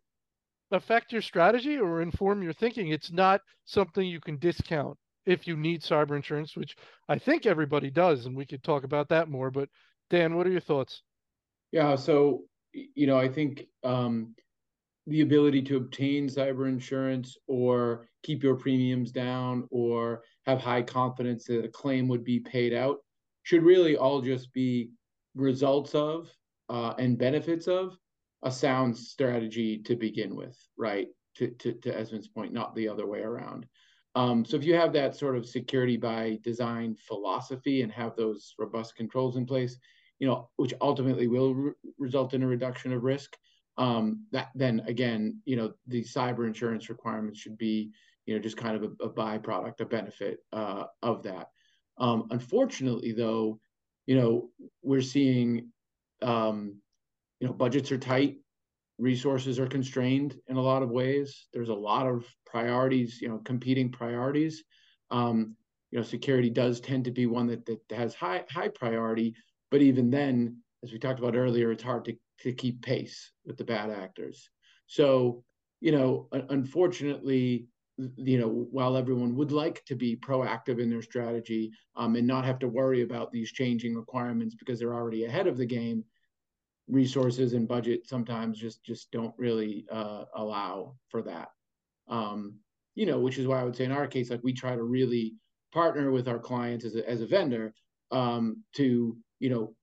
affect 0.72 1.12
your 1.12 1.22
strategy 1.22 1.78
or 1.78 2.02
inform 2.02 2.44
your 2.44 2.54
thinking. 2.54 2.90
It's 2.90 3.12
not 3.12 3.42
something 3.66 4.06
you 4.06 4.20
can 4.20 4.38
discount 4.38 4.98
if 5.26 5.48
you 5.48 5.56
need 5.58 5.82
cyber 5.82 6.16
insurance, 6.16 6.56
which 6.56 6.76
I 7.10 7.18
think 7.18 7.46
everybody 7.46 7.90
does, 7.90 8.26
and 8.26 8.36
we 8.36 8.46
could 8.46 8.64
talk 8.64 8.84
about 8.84 9.10
that 9.10 9.30
more. 9.30 9.50
But 9.52 9.70
Dan, 10.10 10.36
what 10.36 10.48
are 10.48 10.52
your 10.52 10.62
thoughts? 10.62 11.02
Yeah, 11.72 11.96
so 11.96 12.44
you 12.74 13.08
know, 13.08 13.18
I 13.18 13.30
think 13.30 13.66
um, 13.84 14.36
the 15.08 15.22
ability 15.22 15.62
to 15.64 15.78
obtain 15.78 16.28
cyber 16.28 16.68
insurance 16.68 17.38
or 17.48 18.08
keep 18.24 18.44
your 18.44 18.56
premiums 18.56 19.12
down 19.12 19.68
or 19.72 20.24
have 20.46 20.62
high 20.62 20.82
confidence 20.82 21.46
that 21.46 21.66
a 21.66 21.70
claim 21.70 22.08
would 22.08 22.24
be 22.24 22.40
paid 22.40 22.74
out 22.74 22.98
should 23.44 23.64
really 23.64 23.98
all 23.98 24.22
just 24.22 24.52
be 24.54 24.90
results 25.36 25.94
of 25.94 26.30
uh, 26.70 26.94
and 26.98 27.18
benefits 27.18 27.68
of 27.68 27.98
a 28.44 28.52
sound 28.52 28.98
strategy 28.98 29.78
to 29.80 29.96
begin 29.96 30.36
with, 30.36 30.58
right? 30.78 31.08
To, 31.36 31.48
to, 31.50 31.74
to 31.74 31.92
Esmond's 31.92 32.28
point, 32.28 32.54
not 32.54 32.76
the 32.76 32.88
other 32.88 33.06
way 33.06 33.20
around. 33.20 33.66
Um, 34.16 34.46
so 34.46 34.56
if 34.56 34.64
you 34.64 34.76
have 34.76 34.94
that 34.94 35.16
sort 35.16 35.36
of 35.36 35.46
security 35.46 35.98
by 35.98 36.40
design 36.44 36.96
philosophy 36.96 37.82
and 37.82 37.92
have 37.92 38.16
those 38.16 38.54
robust 38.58 38.96
controls 38.96 39.36
in 39.36 39.46
place, 39.46 39.78
you 40.20 40.28
know, 40.28 40.50
which 40.56 40.74
ultimately 40.80 41.28
will 41.28 41.54
re- 41.54 41.72
result 41.98 42.34
in 42.34 42.42
a 42.42 42.48
reduction 42.48 42.94
of 42.94 43.04
risk, 43.04 43.36
um, 43.78 44.26
that 44.32 44.52
then 44.56 44.82
again, 44.88 45.42
you 45.44 45.58
know, 45.58 45.74
the 45.88 46.02
cyber 46.02 46.48
insurance 46.48 46.88
requirements 46.88 47.40
should 47.40 47.58
be, 47.58 47.92
you 48.26 48.36
know, 48.36 48.42
just 48.42 48.58
kind 48.58 48.76
of 48.76 48.84
a, 48.84 49.06
a 49.06 49.10
byproduct, 49.10 49.80
a 49.82 49.86
benefit 49.86 50.40
uh, 50.52 50.86
of 51.02 51.24
that. 51.24 51.48
Um, 51.98 52.28
unfortunately, 52.32 53.12
though, 53.12 53.60
you 54.06 54.16
know, 54.16 54.50
we're 54.82 55.02
seeing, 55.02 55.72
um, 56.22 56.78
you 57.40 57.48
know, 57.48 57.54
budgets 57.54 57.92
are 57.92 57.98
tight, 57.98 58.38
resources 58.98 59.60
are 59.60 59.68
constrained 59.68 60.38
in 60.48 60.58
a 60.58 60.62
lot 60.62 60.84
of 60.84 60.90
ways. 60.90 61.48
There's 61.54 61.70
a 61.70 61.74
lot 61.74 62.08
of 62.08 62.26
priorities, 62.46 63.22
you 63.22 63.30
know, 63.30 63.40
competing 63.40 63.92
priorities. 63.92 64.64
Um, 65.12 65.56
you 65.92 66.00
know, 66.00 66.04
security 66.04 66.50
does 66.50 66.80
tend 66.80 67.06
to 67.06 67.12
be 67.12 67.26
one 67.26 67.48
that 67.48 67.66
that 67.66 67.80
has 67.92 68.16
high 68.16 68.44
high 68.50 68.70
priority, 68.70 69.36
but 69.72 69.82
even 69.82 70.10
then, 70.10 70.58
as 70.84 70.92
we 70.92 71.00
talked 71.00 71.20
about 71.20 71.36
earlier, 71.36 71.72
it's 71.72 71.84
hard 71.84 72.06
to 72.06 72.16
to 72.40 72.52
keep 72.52 72.82
pace 72.82 73.32
with 73.46 73.58
the 73.58 73.64
bad 73.64 73.90
actors. 73.90 74.50
So, 74.88 75.44
you 75.80 75.92
know, 75.92 76.28
unfortunately, 76.32 77.68
you 77.98 78.38
know, 78.40 78.68
while 78.72 78.98
everyone 78.98 79.36
would 79.36 79.52
like 79.52 79.84
to 79.86 79.96
be 79.96 80.18
proactive 80.18 80.80
in 80.80 80.90
their 80.90 81.02
strategy 81.02 81.72
um, 81.96 82.16
and 82.16 82.28
not 82.28 82.46
have 82.46 82.60
to 82.60 82.68
worry 82.68 83.02
about 83.02 83.32
these 83.32 83.52
changing 83.52 83.96
requirements 83.96 84.56
because 84.56 84.80
they're 84.80 84.94
already 84.94 85.26
ahead 85.26 85.48
of 85.48 85.58
the 85.58 85.66
game, 85.66 86.04
resources 86.88 87.54
and 87.54 87.68
budget 87.68 88.08
sometimes 88.08 88.60
just 88.60 88.84
just 88.84 89.10
don't 89.12 89.34
really 89.38 89.86
uh, 89.92 90.26
allow 90.36 90.96
for 91.10 91.22
that. 91.22 91.50
Um, 92.08 92.56
you 92.96 93.06
know, 93.06 93.20
which 93.20 93.38
is 93.38 93.48
why 93.48 93.60
I 93.60 93.64
would 93.64 93.76
say 93.76 93.86
in 93.86 93.92
our 93.92 94.08
case, 94.08 94.30
like 94.30 94.44
we 94.44 94.54
try 94.54 94.76
to 94.76 94.84
really 94.84 95.36
partner 95.74 96.12
with 96.12 96.28
our 96.28 96.40
clients 96.40 96.86
as 96.86 96.96
a, 96.96 97.10
as 97.10 97.22
a 97.22 97.28
vendor 97.28 97.74
um, 98.12 98.64
to 98.76 99.18
you 99.40 99.50
know 99.50 99.76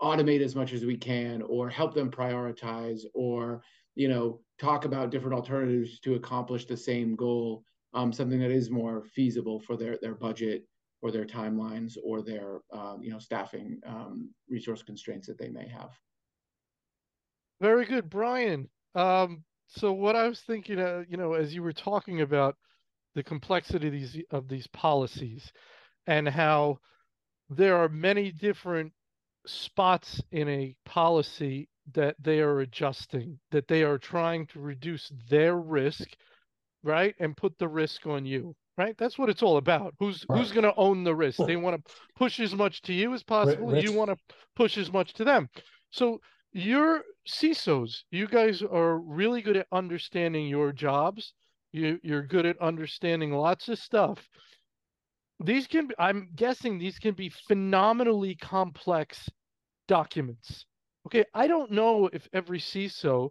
automate 0.00 0.40
as 0.40 0.56
much 0.56 0.72
as 0.72 0.84
we 0.84 0.96
can 0.96 1.42
or 1.42 1.68
help 1.68 1.94
them 1.94 2.10
prioritize 2.10 3.02
or 3.14 3.62
you 3.94 4.08
know 4.08 4.40
talk 4.60 4.84
about 4.84 5.10
different 5.10 5.34
alternatives 5.34 5.98
to 6.00 6.14
accomplish 6.14 6.66
the 6.66 6.76
same 6.76 7.16
goal 7.16 7.64
um, 7.92 8.12
something 8.12 8.38
that 8.38 8.50
is 8.50 8.70
more 8.70 9.04
feasible 9.14 9.60
for 9.60 9.76
their 9.76 9.98
their 10.00 10.14
budget 10.14 10.64
or 11.02 11.10
their 11.10 11.24
timelines 11.24 11.96
or 12.04 12.22
their 12.22 12.60
um, 12.72 13.00
you 13.02 13.10
know 13.10 13.18
staffing 13.18 13.80
um, 13.86 14.30
resource 14.48 14.82
constraints 14.82 15.26
that 15.26 15.38
they 15.38 15.48
may 15.48 15.68
have. 15.68 15.90
Very 17.60 17.84
good 17.84 18.08
brian. 18.08 18.68
Um, 18.94 19.44
so 19.68 19.92
what 19.92 20.16
i 20.16 20.26
was 20.28 20.40
thinking 20.40 20.80
uh, 20.80 21.04
you 21.08 21.16
know 21.16 21.34
as 21.34 21.54
you 21.54 21.62
were 21.62 21.72
talking 21.72 22.20
about 22.20 22.56
the 23.14 23.22
complexity 23.22 23.86
of 23.86 23.92
these 23.92 24.18
of 24.30 24.48
these 24.48 24.66
policies 24.68 25.52
and 26.06 26.28
how 26.28 26.78
there 27.48 27.76
are 27.76 27.88
many 27.88 28.32
different 28.32 28.92
spots 29.46 30.20
in 30.32 30.48
a 30.48 30.74
policy 30.84 31.68
that 31.92 32.16
they 32.20 32.40
are 32.40 32.60
adjusting, 32.60 33.38
that 33.50 33.68
they 33.68 33.82
are 33.82 33.98
trying 33.98 34.46
to 34.48 34.60
reduce 34.60 35.10
their 35.28 35.56
risk, 35.56 36.08
right, 36.82 37.14
and 37.18 37.36
put 37.36 37.58
the 37.58 37.68
risk 37.68 38.06
on 38.06 38.24
you, 38.24 38.54
right? 38.76 38.96
That's 38.98 39.18
what 39.18 39.28
it's 39.28 39.42
all 39.42 39.56
about. 39.56 39.94
Who's 39.98 40.24
right. 40.28 40.38
who's 40.38 40.52
going 40.52 40.64
to 40.64 40.74
own 40.76 41.04
the 41.04 41.14
risk? 41.14 41.40
They 41.46 41.56
want 41.56 41.84
to 41.84 41.94
push 42.16 42.40
as 42.40 42.54
much 42.54 42.82
to 42.82 42.92
you 42.92 43.14
as 43.14 43.22
possible. 43.22 43.76
You 43.76 43.92
want 43.92 44.10
to 44.10 44.16
push 44.56 44.78
as 44.78 44.92
much 44.92 45.12
to 45.14 45.24
them. 45.24 45.48
So 45.90 46.20
your 46.52 47.02
CISOs, 47.28 48.02
you 48.10 48.26
guys 48.26 48.62
are 48.62 48.98
really 48.98 49.42
good 49.42 49.56
at 49.56 49.66
understanding 49.72 50.46
your 50.48 50.72
jobs. 50.72 51.34
You 51.72 51.98
you're 52.02 52.22
good 52.22 52.46
at 52.46 52.60
understanding 52.60 53.32
lots 53.32 53.68
of 53.68 53.78
stuff 53.78 54.28
these 55.42 55.66
can 55.66 55.86
be, 55.88 55.94
I'm 55.98 56.28
guessing 56.34 56.78
these 56.78 56.98
can 56.98 57.14
be 57.14 57.30
phenomenally 57.30 58.34
complex 58.34 59.28
documents. 59.88 60.66
Okay, 61.06 61.24
I 61.34 61.46
don't 61.46 61.70
know 61.70 62.08
if 62.12 62.28
every 62.32 62.58
CISO 62.58 63.30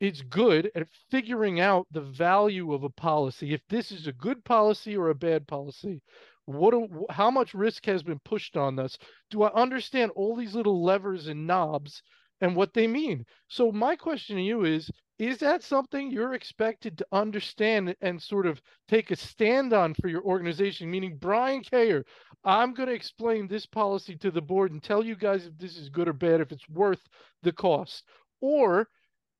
is 0.00 0.22
good 0.22 0.70
at 0.74 0.88
figuring 1.10 1.60
out 1.60 1.86
the 1.90 2.00
value 2.00 2.72
of 2.74 2.84
a 2.84 2.90
policy. 2.90 3.54
If 3.54 3.62
this 3.68 3.90
is 3.90 4.06
a 4.06 4.12
good 4.12 4.44
policy 4.44 4.96
or 4.96 5.08
a 5.08 5.14
bad 5.14 5.46
policy, 5.46 6.02
what 6.44 6.72
do, 6.72 7.06
how 7.10 7.30
much 7.30 7.54
risk 7.54 7.86
has 7.86 8.02
been 8.02 8.18
pushed 8.20 8.56
on 8.56 8.78
us? 8.78 8.98
Do 9.30 9.42
I 9.42 9.52
understand 9.52 10.12
all 10.14 10.36
these 10.36 10.54
little 10.54 10.82
levers 10.82 11.28
and 11.28 11.46
knobs 11.46 12.02
and 12.40 12.54
what 12.54 12.74
they 12.74 12.86
mean? 12.86 13.24
So 13.48 13.72
my 13.72 13.96
question 13.96 14.36
to 14.36 14.42
you 14.42 14.64
is 14.64 14.90
is 15.18 15.38
that 15.38 15.62
something 15.62 16.10
you're 16.10 16.34
expected 16.34 16.98
to 16.98 17.06
understand 17.10 17.96
and 18.00 18.20
sort 18.20 18.46
of 18.46 18.60
take 18.88 19.10
a 19.10 19.16
stand 19.16 19.72
on 19.72 19.94
for 19.94 20.08
your 20.08 20.22
organization? 20.22 20.90
Meaning, 20.90 21.16
Brian 21.16 21.62
Kayer, 21.62 22.04
I'm 22.44 22.74
going 22.74 22.88
to 22.88 22.94
explain 22.94 23.48
this 23.48 23.66
policy 23.66 24.16
to 24.16 24.30
the 24.30 24.42
board 24.42 24.72
and 24.72 24.82
tell 24.82 25.04
you 25.04 25.16
guys 25.16 25.46
if 25.46 25.56
this 25.58 25.76
is 25.76 25.88
good 25.88 26.08
or 26.08 26.12
bad, 26.12 26.40
if 26.40 26.52
it's 26.52 26.68
worth 26.68 27.00
the 27.42 27.52
cost. 27.52 28.04
Or 28.40 28.88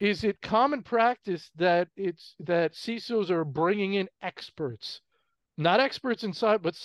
is 0.00 0.24
it 0.24 0.40
common 0.40 0.82
practice 0.82 1.50
that 1.56 1.88
it's 1.96 2.34
that 2.40 2.72
CISOs 2.72 3.30
are 3.30 3.44
bringing 3.44 3.94
in 3.94 4.08
experts? 4.22 5.00
Not 5.58 5.80
experts 5.80 6.24
inside, 6.24 6.62
but 6.62 6.76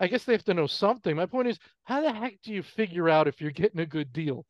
I 0.00 0.06
guess 0.06 0.24
they 0.24 0.32
have 0.32 0.44
to 0.44 0.54
know 0.54 0.66
something. 0.66 1.16
My 1.16 1.26
point 1.26 1.48
is, 1.48 1.58
how 1.84 2.02
the 2.02 2.12
heck 2.12 2.40
do 2.42 2.52
you 2.52 2.62
figure 2.62 3.08
out 3.08 3.28
if 3.28 3.40
you're 3.40 3.50
getting 3.50 3.80
a 3.80 3.86
good 3.86 4.12
deal? 4.12 4.44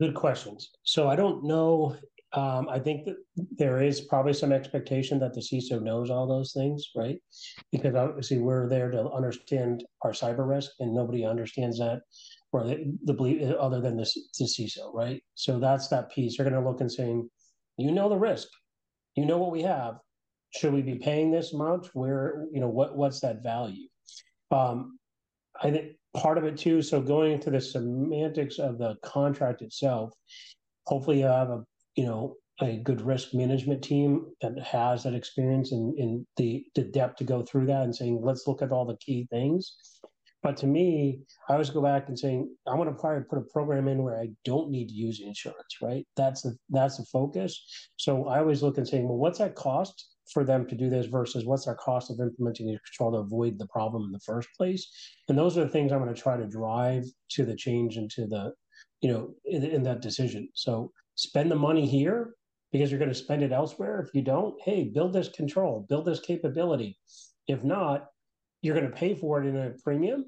Good 0.00 0.14
questions. 0.14 0.70
So 0.82 1.08
I 1.08 1.16
don't 1.16 1.44
know. 1.44 1.94
Um, 2.32 2.68
I 2.70 2.78
think 2.78 3.04
that 3.04 3.16
there 3.58 3.82
is 3.82 4.02
probably 4.02 4.32
some 4.32 4.52
expectation 4.52 5.18
that 5.18 5.34
the 5.34 5.40
CISO 5.40 5.82
knows 5.82 6.10
all 6.10 6.26
those 6.26 6.52
things, 6.52 6.88
right? 6.96 7.18
Because 7.70 7.94
obviously 7.94 8.38
we're 8.38 8.68
there 8.68 8.90
to 8.90 9.10
understand 9.10 9.84
our 10.02 10.12
cyber 10.12 10.48
risk, 10.48 10.70
and 10.78 10.94
nobody 10.94 11.26
understands 11.26 11.78
that, 11.80 12.00
or 12.52 12.64
the, 12.64 13.56
other 13.60 13.80
than 13.80 13.96
the, 13.96 14.08
the 14.38 14.44
CISO, 14.44 14.94
right? 14.94 15.22
So 15.34 15.58
that's 15.58 15.88
that 15.88 16.10
piece. 16.12 16.36
They're 16.36 16.48
going 16.48 16.62
to 16.62 16.66
look 16.66 16.80
and 16.80 16.90
saying, 16.90 17.28
you 17.76 17.92
know 17.92 18.08
the 18.08 18.16
risk, 18.16 18.48
you 19.16 19.26
know 19.26 19.38
what 19.38 19.52
we 19.52 19.62
have. 19.62 19.96
Should 20.56 20.72
we 20.72 20.82
be 20.82 20.96
paying 20.96 21.30
this 21.30 21.52
amount? 21.52 21.90
Where 21.92 22.46
you 22.52 22.60
know 22.60 22.68
what 22.68 22.96
what's 22.96 23.20
that 23.20 23.42
value? 23.42 23.86
Um, 24.50 24.98
I 25.62 25.70
think 25.70 25.92
part 26.16 26.38
of 26.38 26.44
it 26.44 26.56
too. 26.56 26.82
So 26.82 27.00
going 27.00 27.32
into 27.32 27.50
the 27.50 27.60
semantics 27.60 28.58
of 28.58 28.78
the 28.78 28.96
contract 29.04 29.62
itself, 29.62 30.12
hopefully 30.86 31.20
you 31.20 31.26
have 31.26 31.50
a 31.50 31.62
you 31.96 32.04
know 32.04 32.36
a 32.62 32.76
good 32.78 33.00
risk 33.00 33.32
management 33.32 33.82
team 33.82 34.26
that 34.42 34.58
has 34.58 35.02
that 35.04 35.14
experience 35.14 35.72
and 35.72 35.98
in 35.98 36.26
the 36.36 36.64
the 36.74 36.84
depth 36.84 37.16
to 37.16 37.24
go 37.24 37.42
through 37.42 37.66
that 37.66 37.82
and 37.82 37.94
saying 37.94 38.20
let's 38.22 38.46
look 38.46 38.62
at 38.62 38.72
all 38.72 38.84
the 38.84 38.96
key 38.98 39.26
things. 39.30 39.76
But 40.42 40.56
to 40.58 40.66
me, 40.66 41.20
I 41.48 41.52
always 41.52 41.68
go 41.68 41.82
back 41.82 42.08
and 42.08 42.18
saying 42.18 42.48
I 42.66 42.74
want 42.74 42.88
to 42.88 42.98
probably 42.98 43.24
put 43.24 43.38
a 43.38 43.52
program 43.52 43.88
in 43.88 44.02
where 44.02 44.18
I 44.18 44.28
don't 44.44 44.70
need 44.70 44.88
to 44.88 44.94
use 44.94 45.20
insurance, 45.20 45.76
right? 45.82 46.06
That's 46.16 46.42
the 46.42 46.56
that's 46.70 46.96
the 46.96 47.04
focus. 47.04 47.62
So 47.96 48.26
I 48.26 48.38
always 48.38 48.62
look 48.62 48.78
and 48.78 48.88
saying, 48.88 49.06
well, 49.06 49.18
what's 49.18 49.38
that 49.38 49.54
cost? 49.54 50.08
For 50.32 50.44
them 50.44 50.66
to 50.66 50.74
do 50.74 50.88
this 50.88 51.06
versus 51.06 51.44
what's 51.44 51.66
our 51.66 51.74
cost 51.74 52.10
of 52.10 52.20
implementing 52.20 52.66
the 52.66 52.78
control 52.78 53.12
to 53.12 53.18
avoid 53.18 53.58
the 53.58 53.66
problem 53.66 54.04
in 54.04 54.12
the 54.12 54.20
first 54.20 54.48
place. 54.56 54.88
And 55.28 55.38
those 55.38 55.58
are 55.58 55.64
the 55.64 55.70
things 55.70 55.92
i'm 55.92 56.02
going 56.02 56.14
to 56.14 56.20
try 56.20 56.36
to 56.36 56.46
drive 56.46 57.04
to 57.30 57.44
the 57.44 57.56
change 57.56 57.96
into 57.96 58.26
the 58.26 58.52
you 59.00 59.10
know 59.10 59.34
in, 59.44 59.64
in 59.64 59.82
that 59.84 60.02
decision. 60.02 60.48
So 60.54 60.92
spend 61.16 61.50
the 61.50 61.56
money 61.56 61.86
here 61.86 62.34
because 62.72 62.90
you're 62.90 63.00
going 63.00 63.10
to 63.10 63.14
spend 63.14 63.42
it 63.42 63.52
elsewhere. 63.52 64.00
If 64.00 64.14
you 64.14 64.22
don't 64.22 64.54
hey 64.62 64.84
build 64.84 65.12
this 65.12 65.28
control 65.28 65.86
build 65.88 66.06
this 66.06 66.20
capability. 66.20 66.98
If 67.46 67.64
not 67.64 68.06
you're 68.62 68.76
going 68.76 68.90
to 68.90 68.96
pay 68.96 69.14
for 69.14 69.42
it 69.42 69.48
in 69.48 69.56
a 69.56 69.70
premium. 69.82 70.26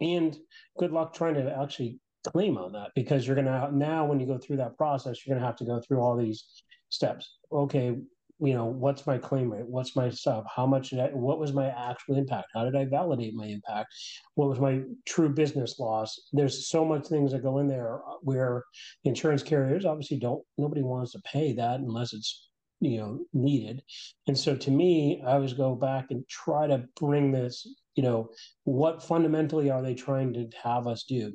And 0.00 0.36
good 0.78 0.90
luck 0.90 1.14
trying 1.14 1.34
to 1.34 1.56
actually 1.56 2.00
claim 2.26 2.58
on 2.58 2.72
that 2.72 2.90
because 2.94 3.26
you're 3.26 3.36
going 3.36 3.46
to 3.46 3.76
now 3.76 4.04
when 4.04 4.20
you 4.20 4.26
go 4.26 4.38
through 4.38 4.56
that 4.56 4.76
process 4.76 5.24
you're 5.24 5.34
going 5.34 5.40
to 5.40 5.46
have 5.46 5.56
to 5.56 5.64
go 5.64 5.80
through 5.80 6.00
all 6.00 6.16
these 6.16 6.44
steps. 6.90 7.38
Okay 7.50 7.96
you 8.38 8.54
know, 8.54 8.66
what's 8.66 9.06
my 9.06 9.18
claim 9.18 9.52
rate? 9.52 9.66
What's 9.66 9.94
my 9.94 10.10
sub? 10.10 10.44
How 10.54 10.66
much 10.66 10.90
did 10.90 11.00
I, 11.00 11.06
what 11.08 11.38
was 11.38 11.52
my 11.52 11.68
actual 11.68 12.16
impact? 12.16 12.48
How 12.54 12.64
did 12.64 12.74
I 12.74 12.84
validate 12.86 13.34
my 13.34 13.46
impact? 13.46 13.94
What 14.34 14.48
was 14.48 14.58
my 14.58 14.82
true 15.06 15.28
business 15.28 15.78
loss? 15.78 16.28
There's 16.32 16.68
so 16.68 16.84
much 16.84 17.06
things 17.06 17.32
that 17.32 17.42
go 17.42 17.58
in 17.58 17.68
there 17.68 18.00
where 18.22 18.64
insurance 19.04 19.42
carriers 19.42 19.84
obviously 19.84 20.18
don't, 20.18 20.42
nobody 20.58 20.82
wants 20.82 21.12
to 21.12 21.20
pay 21.20 21.52
that 21.54 21.80
unless 21.80 22.12
it's, 22.12 22.48
you 22.80 22.98
know, 22.98 23.20
needed. 23.32 23.82
And 24.26 24.36
so 24.36 24.56
to 24.56 24.70
me, 24.70 25.22
I 25.24 25.34
always 25.34 25.52
go 25.52 25.74
back 25.74 26.06
and 26.10 26.26
try 26.28 26.66
to 26.66 26.84
bring 26.96 27.30
this, 27.30 27.66
you 27.94 28.02
know, 28.02 28.30
what 28.64 29.02
fundamentally 29.04 29.70
are 29.70 29.82
they 29.82 29.94
trying 29.94 30.32
to 30.34 30.48
have 30.62 30.86
us 30.86 31.04
do? 31.04 31.32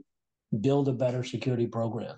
Build 0.59 0.89
a 0.89 0.93
better 0.93 1.23
security 1.23 1.67
program 1.67 2.17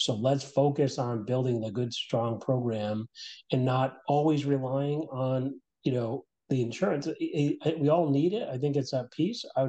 so 0.00 0.14
let's 0.14 0.42
focus 0.42 0.98
on 0.98 1.26
building 1.26 1.60
the 1.60 1.70
good, 1.70 1.92
strong 1.92 2.40
program 2.40 3.06
and 3.52 3.66
not 3.66 3.98
always 4.08 4.46
relying 4.46 5.00
on, 5.12 5.60
you 5.84 5.92
know, 5.92 6.24
the 6.48 6.62
insurance. 6.62 7.06
We 7.06 7.90
all 7.90 8.08
need 8.08 8.32
it. 8.32 8.48
I 8.48 8.56
think 8.56 8.76
it's 8.76 8.92
that 8.92 9.12
piece. 9.12 9.44
I 9.58 9.68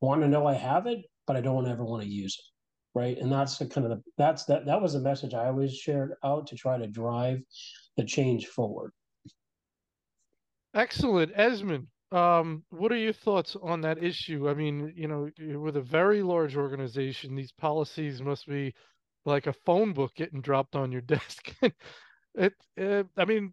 want 0.00 0.22
to 0.22 0.28
know 0.28 0.44
I 0.44 0.54
have 0.54 0.88
it, 0.88 1.04
but 1.24 1.36
I 1.36 1.40
don't 1.40 1.68
ever 1.68 1.84
want 1.84 2.02
to 2.02 2.08
use 2.08 2.36
it. 2.36 2.98
Right. 2.98 3.16
And 3.16 3.30
that's 3.30 3.58
the 3.58 3.66
kind 3.66 3.86
of 3.86 3.92
the, 3.92 4.02
that's 4.18 4.44
that, 4.46 4.66
that 4.66 4.82
was 4.82 4.94
the 4.94 5.00
message 5.00 5.34
I 5.34 5.46
always 5.46 5.76
shared 5.76 6.14
out 6.24 6.48
to 6.48 6.56
try 6.56 6.76
to 6.76 6.88
drive 6.88 7.38
the 7.96 8.04
change 8.04 8.48
forward. 8.48 8.90
Excellent. 10.74 11.30
Esmond, 11.36 11.86
um, 12.10 12.64
what 12.70 12.90
are 12.90 12.96
your 12.96 13.12
thoughts 13.12 13.56
on 13.62 13.80
that 13.82 14.02
issue? 14.02 14.50
I 14.50 14.54
mean, 14.54 14.92
you 14.96 15.06
know, 15.06 15.30
with 15.60 15.76
a 15.76 15.80
very 15.80 16.24
large 16.24 16.56
organization, 16.56 17.36
these 17.36 17.52
policies 17.52 18.20
must 18.20 18.48
be 18.48 18.74
like 19.30 19.46
a 19.46 19.52
phone 19.52 19.92
book 19.92 20.14
getting 20.14 20.40
dropped 20.40 20.76
on 20.76 20.92
your 20.92 21.00
desk. 21.14 21.54
it, 22.34 22.54
uh, 22.80 23.04
I 23.16 23.24
mean, 23.24 23.52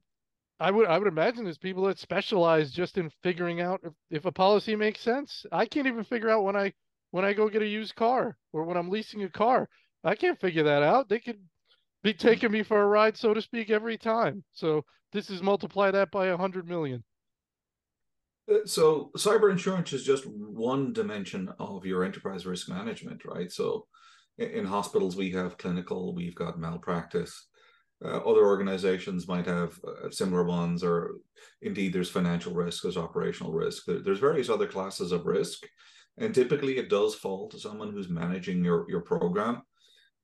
I 0.59 0.71
would 0.71 0.87
I 0.87 0.97
would 0.97 1.07
imagine 1.07 1.43
there's 1.43 1.57
people 1.57 1.83
that 1.85 1.99
specialize 1.99 2.71
just 2.71 2.97
in 2.97 3.11
figuring 3.21 3.61
out 3.61 3.81
if, 3.83 3.93
if 4.09 4.25
a 4.25 4.31
policy 4.31 4.75
makes 4.75 4.99
sense. 5.01 5.45
I 5.51 5.65
can't 5.65 5.87
even 5.87 6.03
figure 6.03 6.29
out 6.29 6.43
when 6.43 6.55
I 6.55 6.73
when 7.11 7.23
I 7.23 7.33
go 7.33 7.49
get 7.49 7.61
a 7.61 7.67
used 7.67 7.95
car 7.95 8.37
or 8.53 8.63
when 8.63 8.77
I'm 8.77 8.89
leasing 8.89 9.23
a 9.23 9.29
car. 9.29 9.69
I 10.03 10.15
can't 10.15 10.39
figure 10.39 10.63
that 10.63 10.83
out. 10.83 11.09
They 11.09 11.19
could 11.19 11.39
be 12.03 12.13
taking 12.13 12.51
me 12.51 12.63
for 12.63 12.81
a 12.81 12.87
ride, 12.87 13.17
so 13.17 13.33
to 13.33 13.41
speak, 13.41 13.69
every 13.69 13.97
time. 13.97 14.43
So 14.51 14.83
this 15.11 15.29
is 15.29 15.41
multiply 15.41 15.91
that 15.91 16.11
by 16.11 16.27
a 16.27 16.37
hundred 16.37 16.67
million. 16.67 17.03
Uh, 18.51 18.65
so 18.65 19.11
cyber 19.17 19.51
insurance 19.51 19.93
is 19.93 20.03
just 20.03 20.25
one 20.25 20.93
dimension 20.93 21.49
of 21.59 21.85
your 21.85 22.03
enterprise 22.03 22.45
risk 22.45 22.69
management, 22.69 23.25
right? 23.25 23.51
So 23.51 23.87
in 24.37 24.65
hospitals 24.65 25.15
we 25.15 25.31
have 25.31 25.57
clinical, 25.57 26.13
we've 26.13 26.35
got 26.35 26.59
malpractice. 26.59 27.47
Uh, 28.03 28.17
other 28.17 28.45
organizations 28.45 29.27
might 29.27 29.47
have 29.47 29.79
uh, 29.83 30.09
similar 30.11 30.43
ones, 30.43 30.83
or 30.83 31.15
indeed 31.61 31.91
there's 31.91 32.11
financial 32.11 32.53
risk, 32.53 32.83
there's 32.83 32.97
operational 32.97 33.51
risk. 33.51 33.85
There, 33.85 33.99
there's 33.99 34.19
various 34.19 34.49
other 34.49 34.67
classes 34.67 35.11
of 35.11 35.25
risk, 35.25 35.65
and 36.17 36.33
typically 36.33 36.77
it 36.77 36.89
does 36.89 37.15
fall 37.15 37.49
to 37.49 37.59
someone 37.59 37.91
who's 37.91 38.09
managing 38.09 38.63
your 38.63 38.85
your 38.87 39.01
program. 39.01 39.63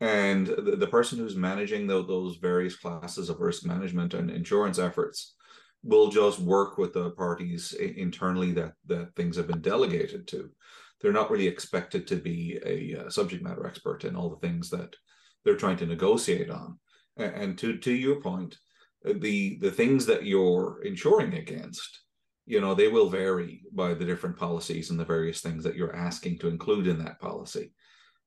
And 0.02 0.48
the, 0.48 0.76
the 0.76 0.88
person 0.88 1.18
who's 1.18 1.36
managing 1.36 1.88
the, 1.88 2.06
those 2.06 2.36
various 2.38 2.76
classes 2.76 3.30
of 3.30 3.40
risk 3.40 3.66
management 3.66 4.14
and 4.14 4.30
insurance 4.30 4.78
efforts 4.78 5.36
will 5.82 6.10
just 6.10 6.40
work 6.40 6.78
with 6.78 6.94
the 6.94 7.12
parties 7.12 7.74
internally 7.74 8.52
that 8.54 8.74
that 8.86 9.16
things 9.16 9.36
have 9.36 9.48
been 9.48 9.62
delegated 9.62 10.28
to. 10.28 10.52
They're 11.04 11.12
not 11.12 11.30
really 11.30 11.48
expected 11.48 12.08
to 12.08 12.16
be 12.16 12.58
a, 12.66 13.06
a 13.06 13.12
subject 13.12 13.44
matter 13.44 13.68
expert 13.68 14.06
in 14.06 14.16
all 14.16 14.30
the 14.30 14.48
things 14.48 14.70
that 14.70 14.96
they're 15.44 15.58
trying 15.58 15.78
to 15.78 15.86
negotiate 15.86 16.50
on. 16.50 16.80
And 17.18 17.58
to 17.60 17.78
to 17.78 17.92
your 17.92 18.22
point, 18.22 18.58
the 19.04 19.60
the 19.60 19.72
things 19.72 20.06
that 20.06 20.26
you're 20.26 20.82
insuring 20.84 21.34
against, 21.34 22.00
you 22.46 22.62
know, 22.62 22.74
they 22.74 22.88
will 22.88 23.10
vary 23.10 23.64
by 23.72 23.94
the 23.94 24.06
different 24.06 24.38
policies 24.38 24.90
and 24.90 25.00
the 25.00 25.06
various 25.06 25.42
things 25.42 25.64
that 25.66 25.76
you're 25.76 25.96
asking 25.96 26.40
to 26.40 26.48
include 26.48 26.88
in 26.88 26.98
that 27.04 27.20
policy. 27.20 27.74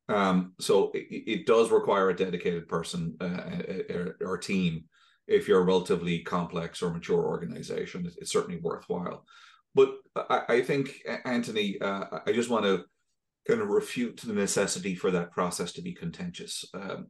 Um, 0.09 0.53
so 0.61 0.93
it, 0.95 1.07
it, 1.11 1.47
does 1.47 1.73
require 1.73 2.11
a 2.11 2.17
dedicated 2.17 2.69
person 2.69 3.17
uh, 3.21 4.05
or 4.21 4.39
team 4.39 4.85
if 5.27 5.49
you're 5.49 5.63
a 5.63 5.65
relatively 5.65 6.21
complex 6.21 6.81
or 6.81 6.93
mature 6.93 7.25
organization. 7.25 8.09
It's 8.19 8.31
certainly 8.31 8.61
worthwhile. 8.61 9.25
But 9.77 9.91
I, 10.17 10.57
I 10.57 10.63
think, 10.63 11.03
Anthony, 11.25 11.79
uh, 11.81 12.05
I 12.27 12.33
just 12.33 12.51
want 12.51 12.65
to 12.65 12.85
kind 13.47 13.61
of 13.61 13.69
refute 13.69 14.17
the 14.17 14.33
necessity 14.33 14.95
for 14.97 15.13
that 15.13 15.31
process 15.31 15.71
to 15.75 15.83
be 15.83 15.93
contentious. 15.93 16.65
Um, 16.75 17.09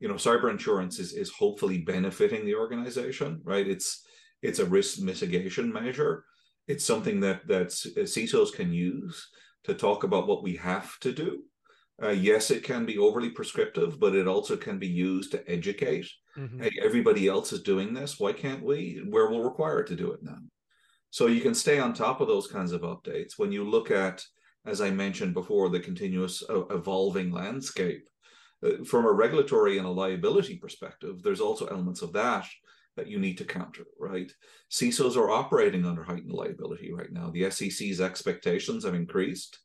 you 0.00 0.08
know, 0.08 0.14
cyber 0.14 0.50
insurance 0.50 0.98
is 0.98 1.12
is 1.12 1.30
hopefully 1.30 1.78
benefiting 1.78 2.44
the 2.44 2.54
organization, 2.54 3.40
right? 3.44 3.66
It's 3.66 4.04
it's 4.42 4.58
a 4.58 4.66
risk 4.66 5.00
mitigation 5.00 5.72
measure. 5.72 6.24
It's 6.66 6.84
something 6.84 7.20
that 7.20 7.48
that 7.48 7.68
CISOs 7.68 8.52
can 8.52 8.72
use 8.72 9.16
to 9.64 9.74
talk 9.74 10.04
about 10.04 10.28
what 10.28 10.42
we 10.42 10.56
have 10.56 10.98
to 11.00 11.12
do 11.12 11.42
uh, 12.02 12.10
yes, 12.10 12.50
it 12.50 12.62
can 12.62 12.86
be 12.86 12.96
overly 12.96 13.30
prescriptive, 13.30 13.98
but 13.98 14.14
it 14.14 14.28
also 14.28 14.56
can 14.56 14.78
be 14.78 14.86
used 14.86 15.32
to 15.32 15.50
educate. 15.50 16.08
Mm-hmm. 16.36 16.62
Hey, 16.62 16.70
everybody 16.82 17.26
else 17.26 17.52
is 17.52 17.62
doing 17.62 17.92
this. 17.92 18.20
Why 18.20 18.32
can't 18.32 18.62
we? 18.62 19.02
Where 19.08 19.28
we'll 19.28 19.42
require 19.42 19.80
it 19.80 19.88
to 19.88 19.96
do 19.96 20.12
it 20.12 20.22
now. 20.22 20.38
So 21.10 21.26
you 21.26 21.40
can 21.40 21.54
stay 21.54 21.78
on 21.78 21.94
top 21.94 22.20
of 22.20 22.28
those 22.28 22.46
kinds 22.46 22.72
of 22.72 22.82
updates. 22.82 23.38
When 23.38 23.52
you 23.52 23.68
look 23.68 23.90
at, 23.90 24.22
as 24.66 24.80
I 24.80 24.90
mentioned 24.90 25.34
before, 25.34 25.68
the 25.68 25.80
continuous 25.80 26.42
evolving 26.50 27.32
landscape, 27.32 28.08
uh, 28.64 28.84
from 28.84 29.06
a 29.06 29.12
regulatory 29.12 29.78
and 29.78 29.86
a 29.86 29.90
liability 29.90 30.56
perspective, 30.56 31.22
there's 31.22 31.40
also 31.40 31.66
elements 31.66 32.02
of 32.02 32.12
that 32.12 32.46
that 32.96 33.06
you 33.06 33.18
need 33.18 33.38
to 33.38 33.44
counter, 33.44 33.84
right? 33.98 34.30
CISOs 34.70 35.16
are 35.16 35.30
operating 35.30 35.86
under 35.86 36.02
heightened 36.02 36.32
liability 36.32 36.92
right 36.92 37.12
now. 37.12 37.30
The 37.30 37.48
SEC's 37.50 38.00
expectations 38.00 38.84
have 38.84 38.94
increased. 38.94 39.60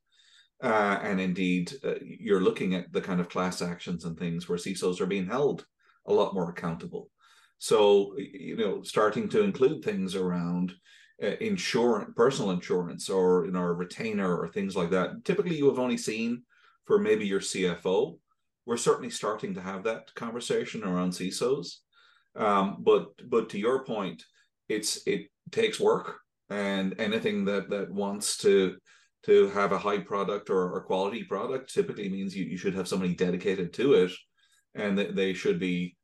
Uh, 0.62 1.00
and 1.02 1.20
indeed, 1.20 1.74
uh, 1.84 1.96
you're 2.02 2.42
looking 2.42 2.76
at 2.76 2.94
the 2.94 3.02
kind 3.02 3.20
of 3.20 3.28
class 3.28 3.62
actions 3.62 4.06
and 4.06 4.18
things 4.18 4.48
where 4.48 4.58
CISOs 4.58 5.02
are 5.02 5.08
being 5.08 5.26
held 5.26 5.66
a 6.06 6.14
lot 6.14 6.34
more 6.34 6.50
accountable. 6.50 7.10
So, 7.58 8.16
you 8.18 8.56
know, 8.56 8.84
starting 8.84 9.28
to 9.30 9.42
include 9.42 9.84
things 9.84 10.16
around 10.16 10.74
insurance, 11.20 12.12
personal 12.16 12.52
insurance, 12.52 13.10
or 13.10 13.46
you 13.46 13.52
know, 13.52 13.62
retainer 13.62 14.38
or 14.38 14.48
things 14.48 14.76
like 14.76 14.90
that. 14.92 15.24
Typically, 15.24 15.58
you 15.58 15.68
have 15.68 15.80
only 15.80 15.98
seen 15.98 16.44
for 16.86 17.00
maybe 17.00 17.26
your 17.26 17.40
CFO. 17.40 18.18
We're 18.66 18.78
certainly 18.78 19.10
starting 19.10 19.54
to 19.56 19.62
have 19.62 19.84
that 19.84 20.14
conversation 20.16 20.84
around 20.84 21.12
CISOs. 21.12 21.78
Um, 22.36 22.78
but 22.80 23.08
but 23.30 23.50
to 23.50 23.60
your 23.60 23.84
point, 23.84 24.24
it's 24.70 25.06
it 25.06 25.28
takes 25.52 25.80
work, 25.80 26.18
and 26.50 26.96
anything 27.00 27.46
that 27.46 27.70
that 27.70 27.92
wants 27.92 28.38
to 28.38 28.76
to 29.24 29.48
have 29.50 29.72
a 29.72 29.78
high 29.78 30.00
product 30.00 30.50
or, 30.50 30.72
or 30.72 30.82
quality 30.82 31.24
product 31.24 31.74
typically 31.74 32.10
means 32.10 32.36
you, 32.36 32.46
you 32.46 32.58
should 32.58 32.76
have 32.76 32.88
somebody 32.88 33.16
dedicated 33.16 33.72
to 33.74 33.94
it 33.94 34.12
and 34.76 34.98
that 34.98 35.16
they 35.16 35.34
should 35.34 35.60
be 35.60 35.96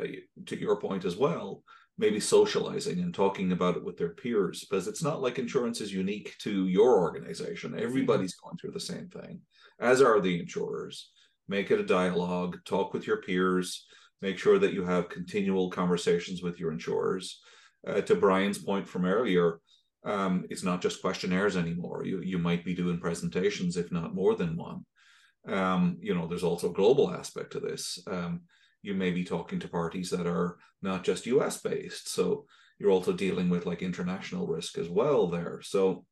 uh, 0.00 0.06
to 0.46 0.58
your 0.58 0.80
point 0.80 1.04
as 1.04 1.16
well 1.16 1.62
maybe 1.98 2.20
socializing 2.20 3.00
and 3.00 3.12
talking 3.12 3.52
about 3.52 3.76
it 3.76 3.84
with 3.84 3.96
their 3.96 4.10
peers 4.10 4.64
because 4.64 4.86
it's 4.86 5.02
not 5.02 5.20
like 5.20 5.38
insurance 5.38 5.80
is 5.80 5.92
unique 5.92 6.34
to 6.38 6.68
your 6.68 6.98
organization 6.98 7.78
everybody's 7.78 8.36
going 8.36 8.56
through 8.56 8.70
the 8.70 8.80
same 8.80 9.08
thing 9.08 9.40
as 9.80 10.00
are 10.00 10.20
the 10.20 10.38
insurers 10.38 11.10
make 11.48 11.70
it 11.70 11.80
a 11.80 11.84
dialogue 11.84 12.56
talk 12.64 12.92
with 12.92 13.06
your 13.06 13.18
peers 13.18 13.86
make 14.22 14.38
sure 14.38 14.58
that 14.58 14.72
you 14.72 14.84
have 14.84 15.08
continual 15.08 15.70
conversations 15.70 16.42
with 16.42 16.58
your 16.58 16.72
insurers 16.72 17.40
uh, 17.86 18.00
to 18.00 18.14
brian's 18.14 18.58
point 18.58 18.88
from 18.88 19.04
earlier 19.04 19.60
um, 20.04 20.46
it's 20.48 20.62
not 20.62 20.80
just 20.80 21.00
questionnaires 21.00 21.56
anymore. 21.56 22.04
You 22.04 22.20
you 22.20 22.38
might 22.38 22.64
be 22.64 22.74
doing 22.74 22.98
presentations, 22.98 23.76
if 23.76 23.90
not 23.90 24.14
more 24.14 24.34
than 24.34 24.56
one. 24.56 24.84
Um, 25.46 25.98
you 26.00 26.14
know, 26.14 26.26
there's 26.26 26.44
also 26.44 26.70
a 26.70 26.74
global 26.74 27.10
aspect 27.10 27.52
to 27.52 27.60
this. 27.60 27.98
Um, 28.06 28.42
you 28.82 28.94
may 28.94 29.10
be 29.10 29.24
talking 29.24 29.58
to 29.60 29.68
parties 29.68 30.10
that 30.10 30.26
are 30.26 30.58
not 30.82 31.04
just 31.04 31.26
US 31.26 31.60
based, 31.60 32.12
so 32.12 32.46
you're 32.78 32.90
also 32.90 33.12
dealing 33.12 33.50
with 33.50 33.66
like 33.66 33.82
international 33.82 34.46
risk 34.46 34.78
as 34.78 34.88
well 34.88 35.28
there. 35.28 35.60
So 35.62 36.04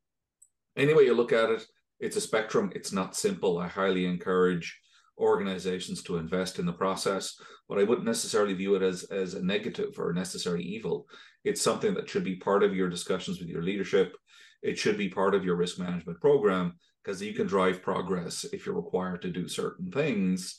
anyway, 0.77 1.05
you 1.05 1.14
look 1.14 1.33
at 1.33 1.51
it, 1.51 1.64
it's 2.01 2.17
a 2.17 2.21
spectrum. 2.21 2.73
It's 2.75 2.93
not 2.93 3.17
simple. 3.17 3.59
I 3.59 3.69
highly 3.69 4.05
encourage 4.05 4.79
organizations 5.19 6.03
to 6.03 6.19
invest 6.19 6.59
in 6.59 6.67
the 6.67 6.73
process, 6.73 7.41
but 7.69 7.79
I 7.79 7.85
wouldn't 7.85 8.07
necessarily 8.07 8.55
view 8.55 8.75
it 8.75 8.83
as 8.83 9.05
as 9.05 9.35
a 9.35 9.45
negative 9.45 9.95
or 9.99 10.11
a 10.11 10.14
necessary 10.14 10.62
evil. 10.62 11.07
It's 11.45 11.62
something 11.62 11.95
that 11.95 12.09
should 12.09 12.25
be 12.25 12.37
part 12.37 12.62
of 12.62 12.75
your 12.75 12.91
discussions 12.91 13.39
with 13.39 13.49
your 13.49 13.62
leadership. 13.62 14.14
It 14.62 14.79
should 14.79 14.99
be 14.99 15.09
part 15.09 15.35
of 15.35 15.45
your 15.45 15.57
risk 15.57 15.79
management 15.79 16.21
program 16.21 16.75
because 17.03 17.23
you 17.23 17.33
can 17.33 17.47
drive 17.47 17.83
progress 17.83 18.45
if 18.53 18.67
you're 18.67 18.75
required 18.75 19.23
to 19.23 19.31
do 19.31 19.47
certain 19.47 19.91
things. 19.93 20.59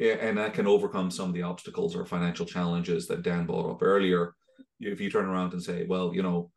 And 0.00 0.38
that 0.38 0.54
can 0.54 0.66
overcome 0.66 1.10
some 1.10 1.28
of 1.28 1.34
the 1.34 1.42
obstacles 1.42 1.96
or 1.96 2.04
financial 2.04 2.46
challenges 2.46 3.08
that 3.08 3.22
Dan 3.22 3.46
brought 3.46 3.70
up 3.70 3.82
earlier. 3.82 4.34
If 4.80 5.00
you 5.00 5.10
turn 5.10 5.26
around 5.26 5.54
and 5.54 5.62
say, 5.62 5.86
well, 5.88 6.14
you 6.14 6.22
know, 6.22 6.50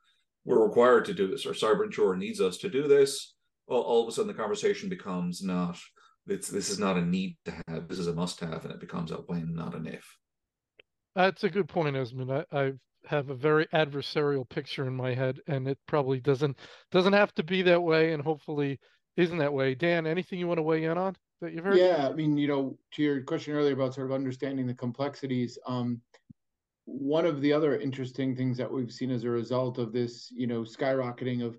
we're 0.45 0.63
required 0.63 1.05
to 1.05 1.13
do 1.13 1.27
this, 1.27 1.45
or 1.45 1.53
cyber 1.53 1.85
insurer 1.85 2.15
needs 2.15 2.39
us 2.39 2.57
to 2.57 2.69
do 2.69 2.87
this, 2.87 3.35
well, 3.67 3.81
all 3.81 4.03
of 4.03 4.09
a 4.09 4.11
sudden 4.11 4.27
the 4.27 4.33
conversation 4.33 4.89
becomes 4.89 5.43
not 5.43 5.77
it's 6.27 6.49
this 6.49 6.69
is 6.69 6.79
not 6.79 6.97
a 6.97 7.01
need 7.01 7.37
to 7.45 7.53
have. 7.67 7.87
This 7.87 7.99
is 7.99 8.07
a 8.07 8.13
must 8.13 8.39
have, 8.41 8.63
and 8.63 8.73
it 8.73 8.79
becomes 8.79 9.11
a 9.11 9.15
when, 9.15 9.53
not 9.55 9.75
an 9.75 9.87
if. 9.87 10.17
That's 11.15 11.43
a 11.43 11.49
good 11.49 11.67
point, 11.67 11.95
Esmond. 11.95 12.31
I, 12.31 12.45
I 12.51 12.71
have 13.07 13.29
a 13.29 13.35
very 13.35 13.65
adversarial 13.73 14.47
picture 14.47 14.87
in 14.87 14.95
my 14.95 15.13
head, 15.13 15.39
and 15.47 15.67
it 15.67 15.79
probably 15.87 16.19
doesn't 16.19 16.57
doesn't 16.91 17.13
have 17.13 17.33
to 17.35 17.43
be 17.43 17.63
that 17.63 17.81
way, 17.81 18.13
and 18.13 18.21
hopefully 18.21 18.79
isn't 19.17 19.39
that 19.39 19.53
way. 19.53 19.75
Dan, 19.75 20.05
anything 20.05 20.39
you 20.39 20.47
want 20.47 20.59
to 20.59 20.63
weigh 20.63 20.83
in 20.83 20.97
on 20.97 21.15
that 21.41 21.53
you've 21.53 21.65
heard? 21.65 21.77
Yeah, 21.77 22.07
I 22.09 22.13
mean, 22.13 22.37
you 22.37 22.47
know, 22.47 22.77
to 22.93 23.03
your 23.03 23.21
question 23.21 23.53
earlier 23.53 23.73
about 23.73 23.93
sort 23.93 24.07
of 24.07 24.13
understanding 24.13 24.67
the 24.67 24.73
complexities. 24.73 25.57
Um, 25.65 26.01
one 26.85 27.25
of 27.25 27.41
the 27.41 27.53
other 27.53 27.79
interesting 27.79 28.35
things 28.35 28.57
that 28.57 28.71
we've 28.71 28.91
seen 28.91 29.11
as 29.11 29.23
a 29.23 29.29
result 29.29 29.77
of 29.77 29.93
this, 29.93 30.31
you 30.31 30.47
know, 30.47 30.61
skyrocketing 30.61 31.43
of 31.43 31.57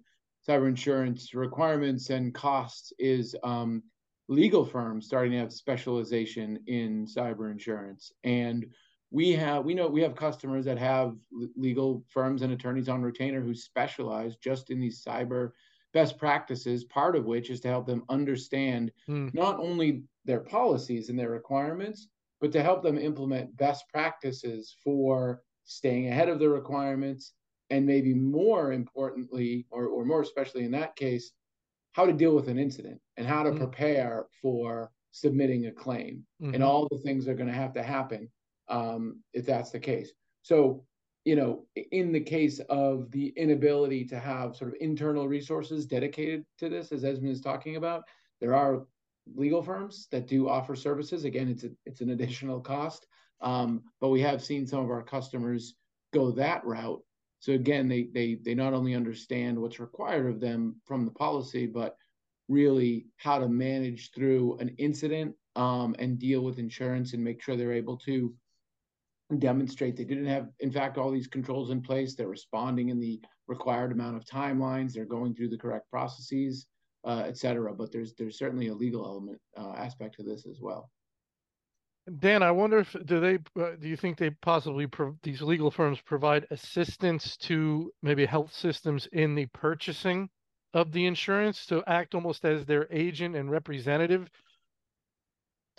cyber 0.48 0.68
insurance 0.68 1.34
requirements 1.34 2.10
and 2.10 2.34
costs 2.34 2.92
is 2.98 3.36
um, 3.44 3.82
legal 4.28 4.64
firms 4.64 5.06
starting 5.06 5.32
to 5.32 5.38
have 5.38 5.52
specialization 5.52 6.58
in 6.66 7.06
cyber 7.06 7.50
insurance 7.50 8.12
and 8.24 8.66
we 9.12 9.32
have 9.32 9.64
we 9.64 9.74
know 9.74 9.86
we 9.86 10.00
have 10.00 10.16
customers 10.16 10.64
that 10.64 10.78
have 10.78 11.16
legal 11.54 12.02
firms 12.08 12.42
and 12.42 12.52
attorneys 12.52 12.88
on 12.88 13.02
retainer 13.02 13.42
who 13.42 13.54
specialize 13.54 14.36
just 14.36 14.70
in 14.70 14.80
these 14.80 15.04
cyber 15.04 15.50
best 15.92 16.18
practices 16.18 16.84
part 16.84 17.16
of 17.16 17.24
which 17.24 17.50
is 17.50 17.60
to 17.60 17.68
help 17.68 17.86
them 17.86 18.04
understand 18.08 18.90
mm. 19.08 19.32
not 19.34 19.58
only 19.58 20.02
their 20.24 20.40
policies 20.40 21.08
and 21.08 21.18
their 21.18 21.30
requirements 21.30 22.08
but 22.40 22.52
to 22.52 22.62
help 22.62 22.82
them 22.82 22.98
implement 22.98 23.56
best 23.56 23.84
practices 23.88 24.74
for 24.82 25.42
staying 25.64 26.08
ahead 26.08 26.28
of 26.28 26.38
the 26.38 26.48
requirements 26.48 27.34
and 27.70 27.86
maybe 27.86 28.12
more 28.14 28.72
importantly 28.72 29.66
or, 29.70 29.86
or 29.86 30.04
more 30.04 30.22
especially 30.22 30.64
in 30.64 30.72
that 30.72 30.96
case 30.96 31.32
how 31.92 32.06
to 32.06 32.12
deal 32.12 32.34
with 32.34 32.48
an 32.48 32.58
incident 32.58 33.00
and 33.16 33.26
how 33.26 33.42
to 33.42 33.50
mm. 33.50 33.58
prepare 33.58 34.26
for 34.40 34.90
submitting 35.12 35.66
a 35.66 35.72
claim, 35.72 36.26
Mhm. 36.40 36.54
and 36.54 36.62
all 36.62 36.88
the 36.88 36.98
things 36.98 37.24
that 37.24 37.32
are 37.32 37.36
going 37.36 37.48
to 37.48 37.54
have 37.54 37.74
to 37.74 37.82
happen 37.82 38.30
um, 38.68 39.22
if 39.34 39.44
that's 39.44 39.70
the 39.70 39.78
case. 39.78 40.12
So, 40.42 40.84
you 41.24 41.36
know, 41.36 41.64
in 41.92 42.12
the 42.12 42.20
case 42.20 42.60
of 42.68 43.10
the 43.10 43.32
inability 43.36 44.04
to 44.06 44.18
have 44.18 44.56
sort 44.56 44.70
of 44.70 44.76
internal 44.80 45.28
resources 45.28 45.86
dedicated 45.86 46.44
to 46.58 46.68
this, 46.68 46.90
as 46.90 47.04
Esmond 47.04 47.32
is 47.32 47.40
talking 47.40 47.76
about, 47.76 48.02
there 48.40 48.54
are 48.54 48.84
legal 49.34 49.62
firms 49.62 50.08
that 50.10 50.26
do 50.26 50.48
offer 50.48 50.74
services. 50.74 51.24
Again, 51.24 51.48
it's 51.48 51.64
a, 51.64 51.70
it's 51.86 52.00
an 52.00 52.10
additional 52.10 52.60
cost, 52.60 53.06
um, 53.40 53.82
but 54.00 54.08
we 54.08 54.20
have 54.20 54.42
seen 54.42 54.66
some 54.66 54.80
of 54.82 54.90
our 54.90 55.02
customers 55.02 55.74
go 56.12 56.32
that 56.32 56.64
route. 56.64 57.02
So 57.38 57.52
again, 57.52 57.88
they 57.88 58.08
they 58.12 58.36
they 58.36 58.54
not 58.54 58.72
only 58.72 58.94
understand 58.94 59.58
what's 59.58 59.80
required 59.80 60.26
of 60.26 60.40
them 60.40 60.76
from 60.84 61.04
the 61.04 61.10
policy, 61.12 61.66
but 61.66 61.96
really 62.48 63.06
how 63.16 63.38
to 63.38 63.48
manage 63.48 64.10
through 64.12 64.58
an 64.58 64.74
incident 64.78 65.34
um, 65.56 65.94
and 65.98 66.18
deal 66.18 66.42
with 66.42 66.58
insurance 66.58 67.14
and 67.14 67.22
make 67.22 67.42
sure 67.42 67.56
they're 67.56 67.72
able 67.72 67.96
to 67.96 68.34
demonstrate 69.38 69.96
they 69.96 70.04
didn't 70.04 70.26
have, 70.26 70.48
in 70.60 70.70
fact, 70.70 70.98
all 70.98 71.10
these 71.10 71.26
controls 71.26 71.70
in 71.70 71.80
place. 71.82 72.14
They're 72.14 72.28
responding 72.28 72.88
in 72.88 73.00
the 73.00 73.20
required 73.48 73.92
amount 73.92 74.16
of 74.16 74.24
timelines. 74.24 74.92
They're 74.92 75.04
going 75.04 75.34
through 75.34 75.50
the 75.50 75.58
correct 75.58 75.90
processes, 75.90 76.66
uh, 77.04 77.24
et 77.26 77.36
cetera. 77.36 77.74
But 77.74 77.92
there's 77.92 78.14
there's 78.14 78.38
certainly 78.38 78.68
a 78.68 78.74
legal 78.74 79.04
element 79.04 79.40
uh, 79.56 79.74
aspect 79.76 80.16
to 80.16 80.22
this 80.22 80.46
as 80.46 80.60
well. 80.60 80.90
Dan, 82.18 82.42
I 82.42 82.50
wonder 82.50 82.78
if 82.78 82.96
do 83.04 83.20
they 83.20 83.38
uh, 83.60 83.76
do 83.80 83.88
you 83.88 83.96
think 83.96 84.18
they 84.18 84.30
possibly 84.30 84.86
pro- 84.86 85.16
these 85.22 85.40
legal 85.40 85.70
firms 85.70 86.00
provide 86.00 86.46
assistance 86.50 87.36
to 87.38 87.92
maybe 88.02 88.26
health 88.26 88.52
systems 88.52 89.06
in 89.12 89.36
the 89.36 89.46
purchasing 89.46 90.28
of 90.74 90.90
the 90.90 91.06
insurance 91.06 91.64
to 91.66 91.84
act 91.86 92.14
almost 92.14 92.44
as 92.44 92.66
their 92.66 92.88
agent 92.90 93.36
and 93.36 93.50
representative? 93.50 94.28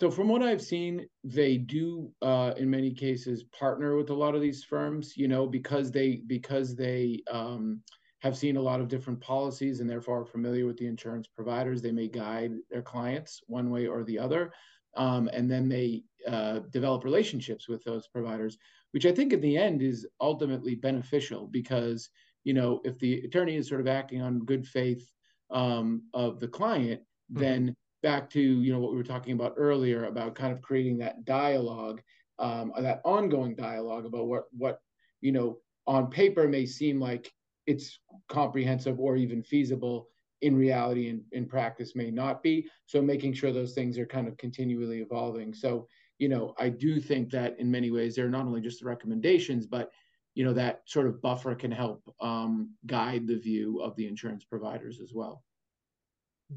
So 0.04 0.10
from 0.10 0.28
what 0.28 0.42
I've 0.42 0.60
seen, 0.60 1.08
they 1.24 1.56
do 1.56 2.12
uh, 2.20 2.52
in 2.58 2.68
many 2.68 2.92
cases 2.92 3.44
partner 3.44 3.96
with 3.96 4.10
a 4.10 4.14
lot 4.14 4.34
of 4.34 4.42
these 4.42 4.62
firms, 4.62 5.16
you 5.16 5.28
know, 5.28 5.46
because 5.46 5.90
they 5.90 6.16
because 6.26 6.76
they 6.76 7.22
um, 7.30 7.80
have 8.20 8.36
seen 8.36 8.58
a 8.58 8.60
lot 8.60 8.82
of 8.82 8.88
different 8.88 9.18
policies 9.22 9.80
and 9.80 9.88
therefore 9.88 10.20
are 10.20 10.26
familiar 10.26 10.66
with 10.66 10.76
the 10.76 10.86
insurance 10.86 11.26
providers. 11.26 11.80
They 11.80 11.90
may 11.90 12.08
guide 12.08 12.52
their 12.70 12.82
clients 12.82 13.40
one 13.46 13.70
way 13.70 13.86
or 13.86 14.04
the 14.04 14.18
other, 14.18 14.52
um, 14.94 15.30
and 15.32 15.50
then 15.50 15.70
they 15.70 16.04
uh, 16.28 16.58
develop 16.70 17.02
relationships 17.02 17.66
with 17.66 17.82
those 17.84 18.06
providers, 18.06 18.58
which 18.90 19.06
I 19.06 19.12
think 19.12 19.32
in 19.32 19.40
the 19.40 19.56
end 19.56 19.80
is 19.80 20.06
ultimately 20.20 20.74
beneficial 20.74 21.46
because 21.46 22.10
you 22.42 22.52
know 22.52 22.82
if 22.84 22.98
the 22.98 23.20
attorney 23.20 23.56
is 23.56 23.70
sort 23.70 23.80
of 23.80 23.86
acting 23.86 24.20
on 24.20 24.44
good 24.44 24.66
faith 24.66 25.10
um, 25.50 26.02
of 26.12 26.40
the 26.40 26.48
client, 26.48 27.00
Mhm. 27.32 27.40
then 27.40 27.76
back 28.04 28.30
to 28.30 28.40
you 28.40 28.72
know 28.72 28.78
what 28.78 28.92
we 28.92 28.96
were 28.96 29.02
talking 29.02 29.32
about 29.32 29.54
earlier 29.56 30.04
about 30.04 30.34
kind 30.36 30.52
of 30.52 30.62
creating 30.62 30.98
that 30.98 31.24
dialogue 31.24 32.00
um, 32.38 32.72
that 32.78 33.00
ongoing 33.04 33.54
dialogue 33.56 34.06
about 34.06 34.26
what 34.26 34.44
what 34.52 34.78
you 35.20 35.32
know 35.32 35.58
on 35.86 36.08
paper 36.08 36.46
may 36.46 36.66
seem 36.66 37.00
like 37.00 37.32
it's 37.66 37.98
comprehensive 38.28 39.00
or 39.00 39.16
even 39.16 39.42
feasible. 39.42 40.08
In 40.42 40.54
reality 40.54 41.08
and 41.08 41.22
in 41.32 41.46
practice 41.46 41.96
may 41.96 42.10
not 42.10 42.42
be. 42.42 42.68
So 42.84 43.00
making 43.00 43.32
sure 43.32 43.50
those 43.50 43.72
things 43.72 43.96
are 43.96 44.04
kind 44.04 44.28
of 44.28 44.36
continually 44.36 45.00
evolving. 45.00 45.54
So 45.54 45.88
you 46.18 46.28
know 46.28 46.54
i 46.58 46.68
do 46.68 47.00
think 47.00 47.30
that 47.30 47.58
in 47.58 47.70
many 47.70 47.90
ways 47.90 48.14
they're 48.14 48.28
not 48.28 48.46
only 48.46 48.60
just 48.60 48.80
the 48.80 48.86
recommendations 48.86 49.66
but 49.66 49.90
you 50.34 50.44
know 50.44 50.52
that 50.52 50.82
sort 50.86 51.06
of 51.06 51.20
buffer 51.22 51.54
can 51.54 51.70
help 51.70 52.02
um, 52.20 52.70
guide 52.86 53.26
the 53.26 53.38
view 53.38 53.80
of 53.80 53.94
the 53.96 54.06
insurance 54.06 54.44
providers 54.44 55.00
as 55.02 55.12
well 55.14 55.42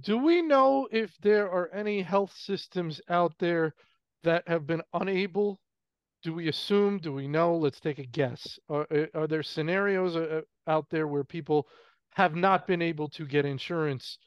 Do 0.01 0.17
we 0.17 0.41
know 0.41 0.87
if 0.91 1.17
there 1.21 1.49
are 1.49 1.69
any 1.73 2.01
health 2.01 2.33
systems 2.35 3.01
out 3.09 3.33
there 3.39 3.73
that 4.23 4.47
have 4.47 4.67
been 4.67 4.81
unable? 4.93 5.59
Do 6.23 6.33
we 6.33 6.49
assume? 6.49 6.99
Do 6.99 7.13
we 7.13 7.27
know? 7.27 7.55
Let's 7.55 7.79
take 7.79 7.99
a 7.99 8.05
guess. 8.05 8.59
Are, 8.69 8.87
uh, 8.91 9.05
are 9.13 9.27
there 9.27 9.43
scenarios 9.43 10.15
uh, 10.15 10.41
uh, 10.67 10.69
out 10.69 10.89
there 10.89 11.07
where 11.07 11.23
people 11.23 11.67
have 12.11 12.35
not 12.35 12.67
been 12.67 12.81
able 12.81 13.07
to 13.09 13.25
get 13.25 13.45
insurance 13.45 14.17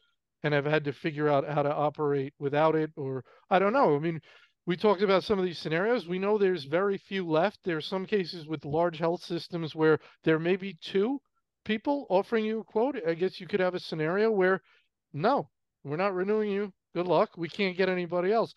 and 0.43 0.55
have 0.55 0.65
had 0.65 0.85
to 0.85 0.93
figure 0.93 1.29
out 1.29 1.47
how 1.47 1.63
to 1.63 1.75
operate 1.75 2.33
without 2.39 2.75
it? 2.75 2.91
Or 2.97 3.25
I 3.51 3.59
don't 3.59 3.75
know. 3.75 3.97
I 3.97 3.99
mean, 3.99 4.21
we 4.67 4.77
talked 4.77 5.03
about 5.03 5.25
some 5.25 5.39
of 5.39 5.45
these 5.45 5.59
scenarios. 5.59 6.07
We 6.07 6.19
know 6.19 6.39
there's 6.39 6.65
very 6.65 6.97
few 6.97 7.29
left. 7.29 7.59
There's 7.65 7.87
some 7.87 8.07
cases 8.07 8.47
with 8.47 8.65
large 8.65 8.99
health 8.99 9.23
systems 9.23 9.75
where 9.75 9.99
there 10.25 10.39
may 10.39 10.57
be 10.57 10.79
two 10.81 11.21
people 11.65 12.07
offering 12.09 12.45
you 12.45 12.61
a 12.61 12.65
quote. 12.65 12.97
I 13.07 13.15
guess 13.15 13.41
you 13.41 13.47
could 13.47 13.61
have 13.61 13.75
a 13.75 13.81
scenario 13.81 14.31
where 14.31 14.63
no, 15.13 15.49
we're 15.85 15.97
not 15.97 16.15
renewing 16.15 16.51
you. 16.51 16.73
Good 16.95 17.07
luck. 17.07 17.31
We 17.37 17.49
can't 17.49 17.77
get 17.77 17.89
anybody 17.89 18.33
else. 18.33 18.55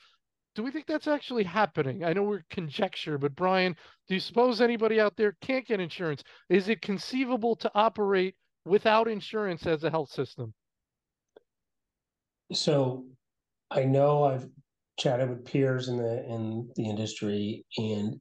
Do 0.56 0.64
we 0.64 0.72
think 0.72 0.86
that's 0.86 1.08
actually 1.08 1.44
happening? 1.44 2.04
I 2.04 2.14
know 2.14 2.24
we're 2.24 2.44
conjecture, 2.50 3.18
but 3.18 3.36
Brian, 3.36 3.76
do 4.08 4.14
you 4.14 4.20
suppose 4.20 4.62
anybody 4.62 5.00
out 5.00 5.16
there 5.18 5.36
can't 5.42 5.66
get 5.66 5.80
insurance? 5.80 6.24
Is 6.50 6.70
it 6.70 6.82
conceivable 6.82 7.56
to 7.58 7.72
operate 7.74 8.36
without 8.66 9.08
insurance 9.08 9.66
as 9.66 9.84
a 9.84 9.90
health 9.90 10.12
system? 10.12 10.54
So 12.52 13.06
I 13.72 13.86
know 13.86 14.26
I've 14.26 14.48
chatted 14.98 15.30
with 15.30 15.46
peers 15.46 15.90
in 15.90 15.98
the 15.98 16.24
in 16.26 16.70
the 16.76 16.88
industry 16.88 17.66
and 17.78 18.20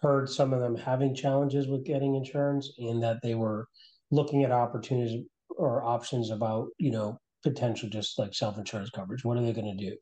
heard 0.00 0.28
some 0.28 0.52
of 0.52 0.60
them 0.60 0.76
having 0.76 1.14
challenges 1.14 1.68
with 1.68 1.84
getting 1.84 2.16
insurance 2.16 2.72
and 2.78 3.02
that 3.02 3.18
they 3.22 3.34
were 3.34 3.68
looking 4.10 4.42
at 4.42 4.50
opportunities 4.50 5.24
or 5.50 5.84
options 5.84 6.30
about, 6.30 6.68
you 6.78 6.90
know, 6.90 7.18
potential 7.42 7.88
just 7.88 8.18
like 8.18 8.34
self-insurance 8.34 8.90
coverage. 8.90 9.24
What 9.24 9.36
are 9.38 9.42
they 9.42 9.52
going 9.52 9.76
to 9.76 9.90
do? 9.90 9.96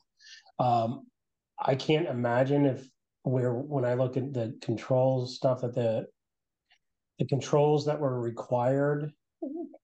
Um, 0.58 1.06
I 1.58 1.74
can't 1.74 2.08
imagine 2.08 2.66
if 2.66 2.86
where 3.22 3.52
when 3.54 3.84
I 3.84 3.94
look 3.94 4.16
at 4.16 4.32
the 4.32 4.56
controls 4.62 5.36
stuff 5.36 5.60
that 5.62 5.74
the 5.74 6.06
the 7.18 7.26
controls 7.26 7.86
that 7.86 7.98
were 7.98 8.20
required 8.20 9.10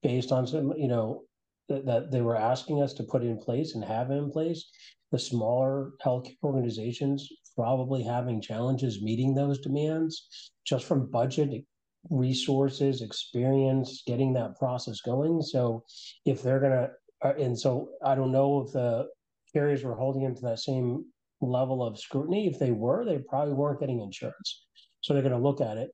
based 0.03 0.33
on 0.33 0.47
some, 0.47 0.73
you 0.77 0.89
know, 0.89 1.23
that, 1.69 1.87
that 1.87 2.11
they 2.11 2.21
were 2.21 2.37
asking 2.37 2.83
us 2.83 2.93
to 2.95 3.05
put 3.05 3.23
in 3.23 3.39
place 3.39 3.75
and 3.75 3.85
have 3.85 4.11
in 4.11 4.31
place, 4.31 4.71
the 5.13 5.19
smaller 5.19 5.93
healthcare 6.05 6.37
organizations 6.43 7.29
probably 7.57 8.03
having 8.03 8.41
challenges 8.41 9.03
meeting 9.03 9.35
those 9.35 9.59
demands 9.59 10.51
just 10.67 10.85
from 10.85 11.11
budget 11.11 11.65
resources, 12.11 13.03
experience, 13.03 14.03
getting 14.07 14.33
that 14.33 14.59
process 14.59 15.01
going. 15.01 15.41
So 15.41 15.85
if 16.25 16.43
they're 16.43 16.61
gonna, 16.61 16.89
uh, 17.25 17.35
and 17.39 17.59
so 17.59 17.91
I 18.05 18.15
don't 18.15 18.33
know 18.33 18.61
if 18.63 18.73
the 18.73 19.09
carriers 19.53 19.83
were 19.85 19.95
holding 19.95 20.23
them 20.23 20.35
to 20.35 20.43
that 20.43 20.59
same 20.59 21.05
level 21.41 21.83
of 21.83 21.99
scrutiny. 21.99 22.47
If 22.47 22.59
they 22.59 22.71
were, 22.71 23.05
they 23.05 23.19
probably 23.19 23.55
weren't 23.55 23.81
getting 23.81 24.01
insurance. 24.01 24.65
So 25.01 25.13
they're 25.13 25.23
gonna 25.23 25.39
look 25.39 25.61
at 25.61 25.77
it. 25.77 25.91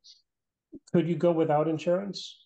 Could 0.93 1.09
you 1.09 1.17
go 1.17 1.33
without 1.33 1.69
insurance? 1.69 2.45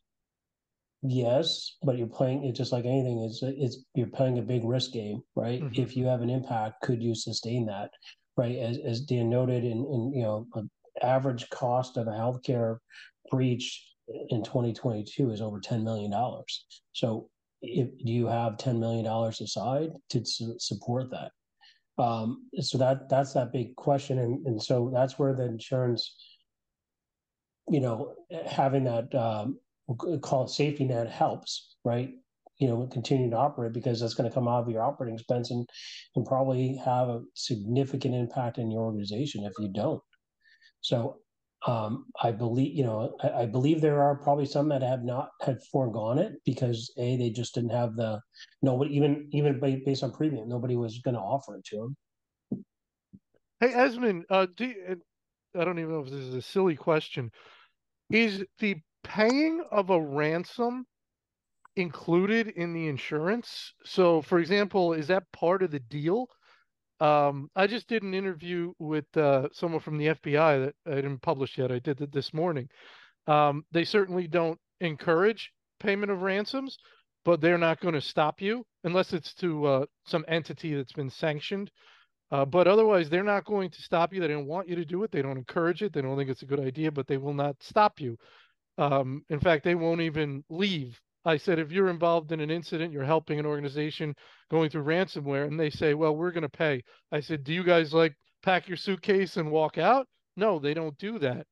Yes, 1.02 1.76
but 1.82 1.98
you're 1.98 2.06
playing 2.06 2.44
it 2.44 2.52
just 2.52 2.70
like 2.72 2.84
anything. 2.84 3.18
It's 3.24 3.42
it's 3.42 3.84
you're 3.94 4.06
playing 4.06 4.38
a 4.38 4.42
big 4.42 4.62
risk 4.64 4.92
game, 4.92 5.22
right? 5.34 5.60
Mhm. 5.60 5.78
If 5.78 5.96
you 5.96 6.06
have 6.06 6.22
an 6.22 6.30
impact, 6.30 6.82
could 6.82 7.02
you 7.02 7.14
sustain 7.14 7.66
that, 7.66 7.90
right? 8.36 8.56
As 8.56 8.78
as 8.78 9.00
Dan 9.00 9.28
noted, 9.28 9.64
in 9.64 9.84
in 9.84 10.12
you 10.14 10.22
know, 10.22 10.46
an 10.54 10.70
average 11.02 11.50
cost 11.50 11.96
of 11.96 12.06
a 12.06 12.12
healthcare 12.12 12.78
breach 13.30 13.84
in 14.28 14.44
2022 14.44 15.30
is 15.30 15.40
over 15.40 15.58
10 15.58 15.82
million 15.82 16.10
dollars. 16.12 16.66
So, 16.92 17.28
if 17.62 17.88
do 17.98 18.12
you 18.12 18.26
have 18.26 18.58
10 18.58 18.78
million 18.78 19.04
dollars 19.04 19.40
aside 19.40 19.90
to 20.10 20.24
su- 20.24 20.56
support 20.58 21.10
that? 21.10 21.30
Um, 21.98 22.48
so 22.60 22.78
that 22.78 23.08
that's 23.08 23.34
that 23.34 23.52
big 23.52 23.76
question, 23.76 24.18
and 24.18 24.46
and 24.46 24.62
so 24.62 24.90
that's 24.92 25.18
where 25.18 25.34
the 25.34 25.44
insurance, 25.44 26.16
you 27.68 27.80
know, 27.80 28.14
having 28.46 28.84
that 28.84 29.14
um, 29.14 29.58
we'll 29.86 30.18
call 30.18 30.44
it 30.44 30.50
safety 30.50 30.84
net 30.84 31.10
helps, 31.10 31.76
right? 31.84 32.12
You 32.58 32.68
know, 32.68 32.86
continue 32.86 33.30
to 33.30 33.36
operate 33.36 33.72
because 33.72 34.00
that's 34.00 34.14
going 34.14 34.28
to 34.28 34.34
come 34.34 34.48
out 34.48 34.62
of 34.62 34.70
your 34.70 34.82
operating 34.82 35.14
expense 35.16 35.50
and 35.50 35.68
and 36.16 36.26
probably 36.26 36.76
have 36.76 37.08
a 37.08 37.22
significant 37.34 38.14
impact 38.14 38.58
in 38.58 38.70
your 38.70 38.82
organization 38.82 39.44
if 39.44 39.52
you 39.58 39.68
don't. 39.72 40.00
So 40.80 41.18
um, 41.66 42.06
I 42.20 42.32
believe, 42.32 42.76
you 42.76 42.84
know, 42.84 43.16
I, 43.22 43.42
I, 43.42 43.46
believe 43.46 43.80
there 43.80 44.02
are 44.02 44.16
probably 44.16 44.46
some 44.46 44.68
that 44.70 44.82
have 44.82 45.04
not 45.04 45.30
had 45.44 45.62
foregone 45.70 46.18
it 46.18 46.32
because 46.44 46.92
a 46.98 47.16
they 47.16 47.30
just 47.30 47.54
didn't 47.54 47.70
have 47.70 47.94
the 47.94 48.20
nobody 48.62 48.96
even 48.96 49.28
even 49.32 49.60
based 49.84 50.02
on 50.02 50.10
premium 50.12 50.48
nobody 50.48 50.76
was 50.76 50.98
going 50.98 51.14
to 51.14 51.20
offer 51.20 51.56
it 51.56 51.64
to 51.66 51.76
them. 51.76 51.96
Hey, 53.60 53.72
Esmond, 53.74 54.24
uh, 54.28 54.46
do 54.56 54.66
you, 54.66 54.96
I 55.56 55.64
don't 55.64 55.78
even 55.78 55.92
know 55.92 56.00
if 56.00 56.10
this 56.10 56.20
is 56.20 56.34
a 56.34 56.42
silly 56.42 56.74
question. 56.74 57.30
Is 58.10 58.44
the 58.58 58.76
paying 59.04 59.62
of 59.70 59.90
a 59.90 60.00
ransom 60.00 60.84
included 61.76 62.48
in 62.48 62.72
the 62.72 62.88
insurance? 62.88 63.72
So, 63.84 64.20
for 64.22 64.40
example, 64.40 64.94
is 64.94 65.06
that 65.08 65.30
part 65.32 65.62
of 65.62 65.70
the 65.70 65.78
deal? 65.78 66.26
Um, 67.02 67.50
I 67.56 67.66
just 67.66 67.88
did 67.88 68.04
an 68.04 68.14
interview 68.14 68.72
with 68.78 69.16
uh, 69.16 69.48
someone 69.52 69.80
from 69.80 69.98
the 69.98 70.06
FBI 70.06 70.66
that 70.66 70.74
I 70.86 70.94
didn't 70.96 71.20
publish 71.20 71.58
yet. 71.58 71.72
I 71.72 71.80
did 71.80 72.00
it 72.00 72.12
this 72.12 72.32
morning. 72.32 72.68
Um, 73.26 73.64
they 73.72 73.84
certainly 73.84 74.28
don't 74.28 74.58
encourage 74.80 75.50
payment 75.80 76.12
of 76.12 76.22
ransoms, 76.22 76.78
but 77.24 77.40
they're 77.40 77.58
not 77.58 77.80
going 77.80 77.94
to 77.94 78.00
stop 78.00 78.40
you 78.40 78.64
unless 78.84 79.12
it's 79.12 79.34
to 79.34 79.66
uh, 79.66 79.86
some 80.06 80.24
entity 80.28 80.76
that's 80.76 80.92
been 80.92 81.10
sanctioned. 81.10 81.72
Uh, 82.30 82.44
but 82.44 82.68
otherwise, 82.68 83.10
they're 83.10 83.24
not 83.24 83.44
going 83.44 83.68
to 83.70 83.82
stop 83.82 84.14
you. 84.14 84.20
They 84.20 84.28
don't 84.28 84.46
want 84.46 84.68
you 84.68 84.76
to 84.76 84.84
do 84.84 85.02
it. 85.02 85.10
They 85.10 85.22
don't 85.22 85.36
encourage 85.36 85.82
it. 85.82 85.92
They 85.92 86.02
don't 86.02 86.16
think 86.16 86.30
it's 86.30 86.42
a 86.42 86.46
good 86.46 86.60
idea, 86.60 86.92
but 86.92 87.08
they 87.08 87.16
will 87.16 87.34
not 87.34 87.56
stop 87.60 88.00
you. 88.00 88.16
Um, 88.78 89.24
in 89.28 89.40
fact, 89.40 89.64
they 89.64 89.74
won't 89.74 90.02
even 90.02 90.44
leave. 90.48 91.00
I 91.24 91.36
said, 91.36 91.58
if 91.58 91.70
you're 91.70 91.88
involved 91.88 92.32
in 92.32 92.40
an 92.40 92.50
incident, 92.50 92.92
you're 92.92 93.04
helping 93.04 93.38
an 93.38 93.46
organization 93.46 94.14
going 94.50 94.70
through 94.70 94.84
ransomware, 94.84 95.46
and 95.46 95.58
they 95.58 95.70
say, 95.70 95.94
well, 95.94 96.16
we're 96.16 96.32
going 96.32 96.42
to 96.42 96.48
pay. 96.48 96.82
I 97.12 97.20
said, 97.20 97.44
do 97.44 97.52
you 97.52 97.62
guys 97.62 97.94
like 97.94 98.14
pack 98.42 98.68
your 98.68 98.76
suitcase 98.76 99.36
and 99.36 99.50
walk 99.50 99.78
out? 99.78 100.06
No, 100.36 100.58
they 100.58 100.74
don't 100.74 100.98
do 100.98 101.18
that, 101.20 101.46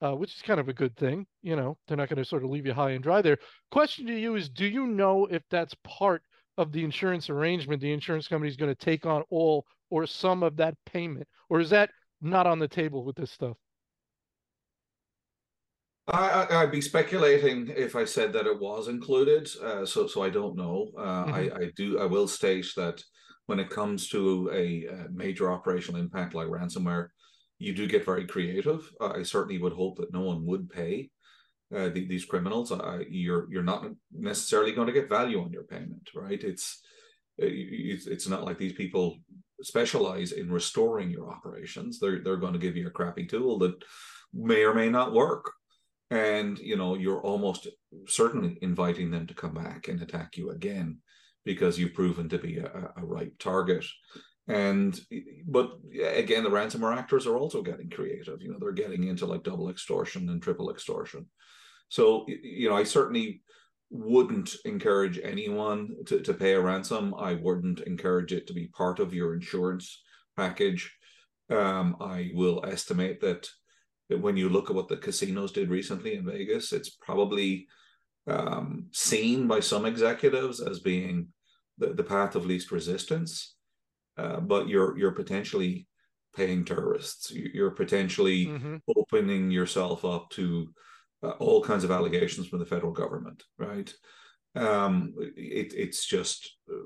uh, 0.00 0.12
which 0.12 0.34
is 0.34 0.42
kind 0.42 0.58
of 0.58 0.68
a 0.68 0.72
good 0.72 0.96
thing. 0.96 1.26
You 1.42 1.54
know, 1.54 1.78
they're 1.86 1.96
not 1.96 2.08
going 2.08 2.18
to 2.18 2.24
sort 2.24 2.44
of 2.44 2.50
leave 2.50 2.66
you 2.66 2.74
high 2.74 2.90
and 2.90 3.02
dry 3.02 3.22
there. 3.22 3.38
Question 3.70 4.06
to 4.06 4.18
you 4.18 4.34
is, 4.36 4.48
do 4.48 4.66
you 4.66 4.86
know 4.86 5.26
if 5.26 5.42
that's 5.50 5.74
part 5.84 6.22
of 6.58 6.72
the 6.72 6.82
insurance 6.82 7.30
arrangement? 7.30 7.80
The 7.80 7.92
insurance 7.92 8.26
company 8.26 8.50
is 8.50 8.56
going 8.56 8.74
to 8.74 8.84
take 8.84 9.06
on 9.06 9.22
all 9.30 9.64
or 9.90 10.06
some 10.06 10.42
of 10.42 10.56
that 10.56 10.74
payment, 10.86 11.28
or 11.48 11.60
is 11.60 11.70
that 11.70 11.90
not 12.20 12.46
on 12.46 12.58
the 12.58 12.68
table 12.68 13.04
with 13.04 13.14
this 13.14 13.30
stuff? 13.30 13.56
I, 16.08 16.62
would 16.62 16.72
be 16.72 16.80
speculating 16.80 17.68
if 17.68 17.94
I 17.94 18.04
said 18.04 18.32
that 18.32 18.46
it 18.46 18.60
was 18.60 18.88
included. 18.88 19.48
Uh, 19.62 19.86
so, 19.86 20.06
so 20.06 20.22
I 20.22 20.30
don't 20.30 20.56
know. 20.56 20.88
Uh, 20.98 21.24
mm-hmm. 21.24 21.34
I, 21.34 21.40
I 21.40 21.70
do. 21.76 22.00
I 22.00 22.06
will 22.06 22.26
state 22.26 22.66
that 22.76 23.02
when 23.46 23.60
it 23.60 23.70
comes 23.70 24.08
to 24.08 24.50
a, 24.52 24.86
a, 24.86 25.08
major 25.12 25.52
operational 25.52 26.00
impact 26.00 26.34
like 26.34 26.48
ransomware, 26.48 27.08
you 27.58 27.72
do 27.72 27.86
get 27.86 28.04
very 28.04 28.26
creative. 28.26 28.90
I 29.00 29.22
certainly 29.22 29.60
would 29.60 29.72
hope 29.72 29.98
that 29.98 30.12
no 30.12 30.22
one 30.22 30.44
would 30.46 30.70
pay 30.70 31.10
uh, 31.74 31.88
the, 31.90 32.06
these 32.06 32.24
criminals. 32.24 32.72
you're 33.08 33.46
you're 33.50 33.62
not 33.62 33.86
necessarily 34.12 34.72
going 34.72 34.88
to 34.88 34.92
get 34.92 35.08
value 35.08 35.40
on 35.40 35.52
your 35.52 35.64
payment, 35.64 36.10
right? 36.14 36.42
It's 36.42 36.82
it's, 37.38 38.06
it's 38.06 38.28
not 38.28 38.44
like 38.44 38.58
these 38.58 38.74
people 38.74 39.18
specialize 39.62 40.32
in 40.32 40.52
restoring 40.52 41.10
your 41.10 41.30
operations. 41.30 41.98
They're 41.98 42.20
they're 42.22 42.36
going 42.36 42.52
to 42.52 42.58
give 42.58 42.76
you 42.76 42.88
a 42.88 42.90
crappy 42.90 43.26
tool 43.26 43.58
that 43.60 43.74
may 44.34 44.64
or 44.64 44.74
may 44.74 44.88
not 44.88 45.12
work, 45.12 45.52
and 46.12 46.58
you 46.58 46.76
know 46.76 46.94
you're 46.94 47.22
almost 47.22 47.66
certainly 48.06 48.58
inviting 48.60 49.10
them 49.10 49.26
to 49.26 49.34
come 49.34 49.54
back 49.54 49.88
and 49.88 50.02
attack 50.02 50.36
you 50.36 50.50
again 50.50 50.98
because 51.44 51.78
you've 51.78 51.94
proven 51.94 52.28
to 52.28 52.38
be 52.38 52.58
a, 52.58 52.92
a 52.96 53.04
ripe 53.04 53.34
target. 53.38 53.84
And 54.46 54.98
but 55.46 55.72
again, 56.04 56.44
the 56.44 56.50
ransomware 56.50 56.96
actors 56.96 57.26
are 57.26 57.36
also 57.36 57.62
getting 57.62 57.88
creative. 57.88 58.42
You 58.42 58.52
know, 58.52 58.58
they're 58.60 58.72
getting 58.72 59.04
into 59.04 59.24
like 59.24 59.42
double 59.42 59.70
extortion 59.70 60.28
and 60.28 60.42
triple 60.42 60.70
extortion. 60.70 61.26
So 61.88 62.26
you 62.28 62.68
know, 62.68 62.76
I 62.76 62.84
certainly 62.84 63.42
wouldn't 63.90 64.54
encourage 64.66 65.18
anyone 65.22 65.96
to, 66.06 66.20
to 66.20 66.34
pay 66.34 66.52
a 66.52 66.60
ransom. 66.60 67.14
I 67.18 67.34
wouldn't 67.34 67.80
encourage 67.80 68.32
it 68.32 68.46
to 68.48 68.52
be 68.52 68.66
part 68.68 68.98
of 69.00 69.14
your 69.14 69.34
insurance 69.34 70.02
package. 70.36 70.94
Um, 71.50 71.96
I 72.00 72.30
will 72.34 72.64
estimate 72.66 73.20
that, 73.20 73.42
that 73.42 73.48
when 74.20 74.36
you 74.36 74.48
look 74.48 74.70
at 74.70 74.76
what 74.76 74.88
the 74.88 74.96
casinos 74.96 75.52
did 75.52 75.70
recently 75.70 76.14
in 76.14 76.26
Vegas, 76.26 76.72
it's 76.72 76.90
probably 76.90 77.66
um, 78.26 78.86
seen 78.92 79.46
by 79.46 79.60
some 79.60 79.86
executives 79.86 80.60
as 80.60 80.80
being 80.80 81.28
the, 81.78 81.88
the 81.88 82.04
path 82.04 82.34
of 82.34 82.46
least 82.46 82.70
resistance. 82.70 83.54
Uh, 84.18 84.40
but 84.40 84.68
you're 84.68 84.96
you're 84.98 85.12
potentially 85.12 85.86
paying 86.36 86.64
terrorists. 86.64 87.30
You're 87.30 87.70
potentially 87.70 88.46
mm-hmm. 88.46 88.76
opening 88.96 89.50
yourself 89.50 90.04
up 90.04 90.30
to 90.30 90.72
uh, 91.22 91.30
all 91.38 91.62
kinds 91.62 91.84
of 91.84 91.90
allegations 91.90 92.48
from 92.48 92.58
the 92.58 92.66
federal 92.66 92.92
government, 92.92 93.42
right? 93.58 93.92
Um, 94.54 95.14
it, 95.36 95.72
it's 95.74 96.06
just 96.06 96.56
uh, 96.70 96.76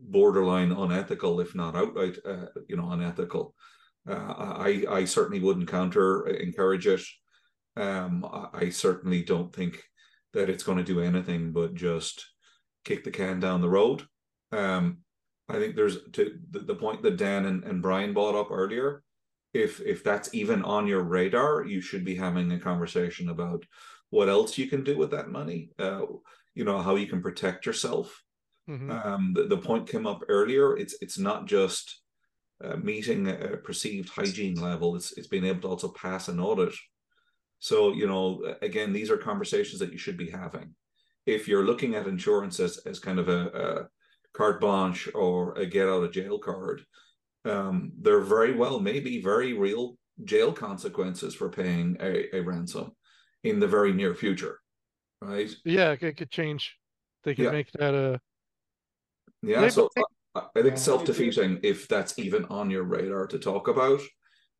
borderline 0.00 0.72
unethical, 0.72 1.40
if 1.40 1.54
not 1.54 1.76
outright, 1.76 2.16
uh, 2.24 2.46
you 2.68 2.76
know, 2.76 2.90
unethical. 2.90 3.54
Uh, 4.08 4.14
I 4.14 4.84
I 4.88 5.04
certainly 5.04 5.40
wouldn't 5.40 5.68
counter 5.68 6.26
uh, 6.26 6.32
encourage 6.32 6.86
it. 6.86 7.02
Um, 7.76 8.24
I, 8.24 8.48
I 8.52 8.70
certainly 8.70 9.22
don't 9.22 9.54
think 9.54 9.82
that 10.32 10.50
it's 10.50 10.62
going 10.62 10.78
to 10.78 10.84
do 10.84 11.00
anything 11.00 11.52
but 11.52 11.74
just 11.74 12.24
kick 12.84 13.04
the 13.04 13.10
can 13.10 13.40
down 13.40 13.60
the 13.60 13.68
road. 13.68 14.06
Um, 14.52 14.98
I 15.48 15.54
think 15.54 15.76
there's 15.76 15.98
to 16.12 16.38
the, 16.50 16.60
the 16.60 16.74
point 16.74 17.02
that 17.02 17.16
Dan 17.16 17.46
and, 17.46 17.64
and 17.64 17.82
Brian 17.82 18.14
brought 18.14 18.34
up 18.34 18.50
earlier 18.50 19.02
if 19.52 19.80
if 19.80 20.04
that's 20.04 20.32
even 20.32 20.62
on 20.62 20.86
your 20.86 21.02
radar, 21.02 21.64
you 21.64 21.80
should 21.80 22.04
be 22.04 22.14
having 22.14 22.50
a 22.52 22.58
conversation 22.58 23.28
about 23.28 23.64
what 24.10 24.28
else 24.28 24.58
you 24.58 24.66
can 24.66 24.84
do 24.84 24.96
with 24.96 25.10
that 25.10 25.30
money. 25.30 25.70
Uh, 25.78 26.02
you 26.54 26.64
know 26.64 26.78
how 26.78 26.96
you 26.96 27.06
can 27.06 27.22
protect 27.22 27.66
yourself. 27.66 28.22
Mm-hmm. 28.68 28.90
Um, 28.90 29.32
the, 29.34 29.44
the 29.44 29.58
point 29.58 29.88
came 29.88 30.06
up 30.06 30.22
earlier. 30.28 30.76
It's 30.76 30.96
it's 31.00 31.18
not 31.18 31.46
just 31.46 32.00
uh, 32.62 32.76
meeting 32.76 33.28
a 33.28 33.56
perceived 33.56 34.08
hygiene 34.08 34.60
level. 34.60 34.96
It's 34.96 35.12
it's 35.12 35.28
being 35.28 35.44
able 35.44 35.62
to 35.62 35.68
also 35.68 35.88
pass 35.88 36.28
an 36.28 36.40
audit. 36.40 36.74
So 37.58 37.92
you 37.92 38.06
know, 38.06 38.54
again, 38.62 38.92
these 38.92 39.10
are 39.10 39.16
conversations 39.16 39.80
that 39.80 39.92
you 39.92 39.98
should 39.98 40.16
be 40.16 40.30
having. 40.30 40.74
If 41.26 41.48
you're 41.48 41.64
looking 41.64 41.94
at 41.94 42.06
insurance 42.06 42.60
as 42.60 42.78
as 42.86 42.98
kind 42.98 43.18
of 43.18 43.28
a, 43.28 43.46
a 43.46 43.88
carte 44.32 44.60
blanche 44.60 45.08
or 45.14 45.54
a 45.58 45.66
get 45.66 45.88
out 45.88 46.04
of 46.04 46.12
jail 46.12 46.38
card, 46.38 46.84
um, 47.44 47.92
there 48.00 48.20
very 48.20 48.54
well 48.54 48.80
may 48.80 49.00
be 49.00 49.20
very 49.22 49.52
real 49.52 49.96
jail 50.24 50.52
consequences 50.52 51.34
for 51.34 51.48
paying 51.48 51.96
a, 52.00 52.36
a 52.36 52.40
ransom 52.40 52.92
in 53.42 53.58
the 53.58 53.66
very 53.66 53.92
near 53.92 54.14
future, 54.14 54.60
right? 55.20 55.50
Yeah, 55.64 55.92
it 55.98 56.16
could 56.16 56.30
change. 56.30 56.76
They 57.24 57.34
could 57.34 57.46
yeah. 57.46 57.50
make 57.50 57.70
that 57.72 57.94
a. 57.94 58.20
Yeah, 59.42 59.68
so 59.68 59.88
I, 59.96 60.02
I 60.34 60.62
think 60.62 60.78
self 60.78 61.04
defeating 61.04 61.58
if 61.62 61.88
that's 61.88 62.18
even 62.18 62.44
on 62.46 62.70
your 62.70 62.84
radar 62.84 63.26
to 63.26 63.38
talk 63.38 63.68
about, 63.68 64.00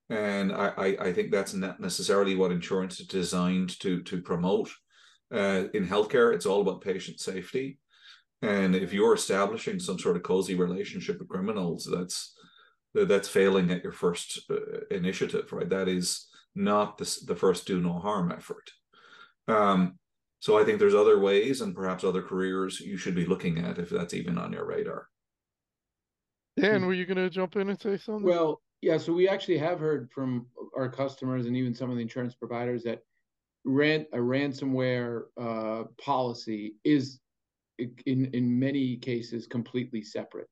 and 0.08 0.52
I, 0.52 0.72
I, 0.76 0.86
I 1.00 1.12
think 1.12 1.30
that's 1.30 1.54
not 1.54 1.80
necessarily 1.80 2.34
what 2.34 2.50
insurance 2.50 2.98
is 2.98 3.06
designed 3.06 3.78
to 3.80 4.02
to 4.02 4.20
promote. 4.20 4.70
Uh, 5.32 5.64
in 5.74 5.86
healthcare, 5.86 6.34
it's 6.34 6.46
all 6.46 6.60
about 6.60 6.80
patient 6.80 7.20
safety, 7.20 7.78
and 8.42 8.74
if 8.74 8.92
you're 8.92 9.14
establishing 9.14 9.78
some 9.78 9.98
sort 9.98 10.16
of 10.16 10.24
cozy 10.24 10.56
relationship 10.56 11.20
with 11.20 11.28
criminals, 11.28 11.88
that's 11.90 12.34
that's 12.94 13.28
failing 13.28 13.70
at 13.70 13.84
your 13.84 13.92
first 13.92 14.40
uh, 14.50 14.80
initiative, 14.90 15.52
right? 15.52 15.68
That 15.68 15.86
is 15.88 16.26
not 16.56 16.98
the, 16.98 17.18
the 17.26 17.36
first 17.36 17.66
do 17.66 17.80
no 17.80 17.92
harm 17.92 18.32
effort. 18.32 18.72
Um, 19.46 19.98
so 20.40 20.58
I 20.58 20.64
think 20.64 20.78
there's 20.78 20.94
other 20.94 21.20
ways 21.20 21.60
and 21.60 21.74
perhaps 21.74 22.02
other 22.02 22.22
careers 22.22 22.80
you 22.80 22.96
should 22.96 23.14
be 23.14 23.26
looking 23.26 23.58
at 23.58 23.78
if 23.78 23.90
that's 23.90 24.14
even 24.14 24.38
on 24.38 24.52
your 24.52 24.66
radar. 24.66 25.06
Dan, 26.60 26.86
were 26.86 26.92
you 26.92 27.06
going 27.06 27.16
to 27.16 27.30
jump 27.30 27.56
in 27.56 27.68
and 27.68 27.80
say 27.80 27.96
something? 27.96 28.24
Well, 28.24 28.60
yeah. 28.82 28.98
So 28.98 29.12
we 29.12 29.28
actually 29.28 29.58
have 29.58 29.80
heard 29.80 30.10
from 30.10 30.46
our 30.76 30.88
customers 30.88 31.46
and 31.46 31.56
even 31.56 31.74
some 31.74 31.90
of 31.90 31.96
the 31.96 32.02
insurance 32.02 32.34
providers 32.34 32.82
that 32.84 33.00
rent 33.64 34.06
a 34.12 34.18
ransomware 34.18 35.24
uh, 35.40 35.84
policy 36.02 36.74
is 36.84 37.20
in 38.06 38.26
in 38.32 38.58
many 38.58 38.96
cases 38.96 39.46
completely 39.46 40.02
separate 40.02 40.48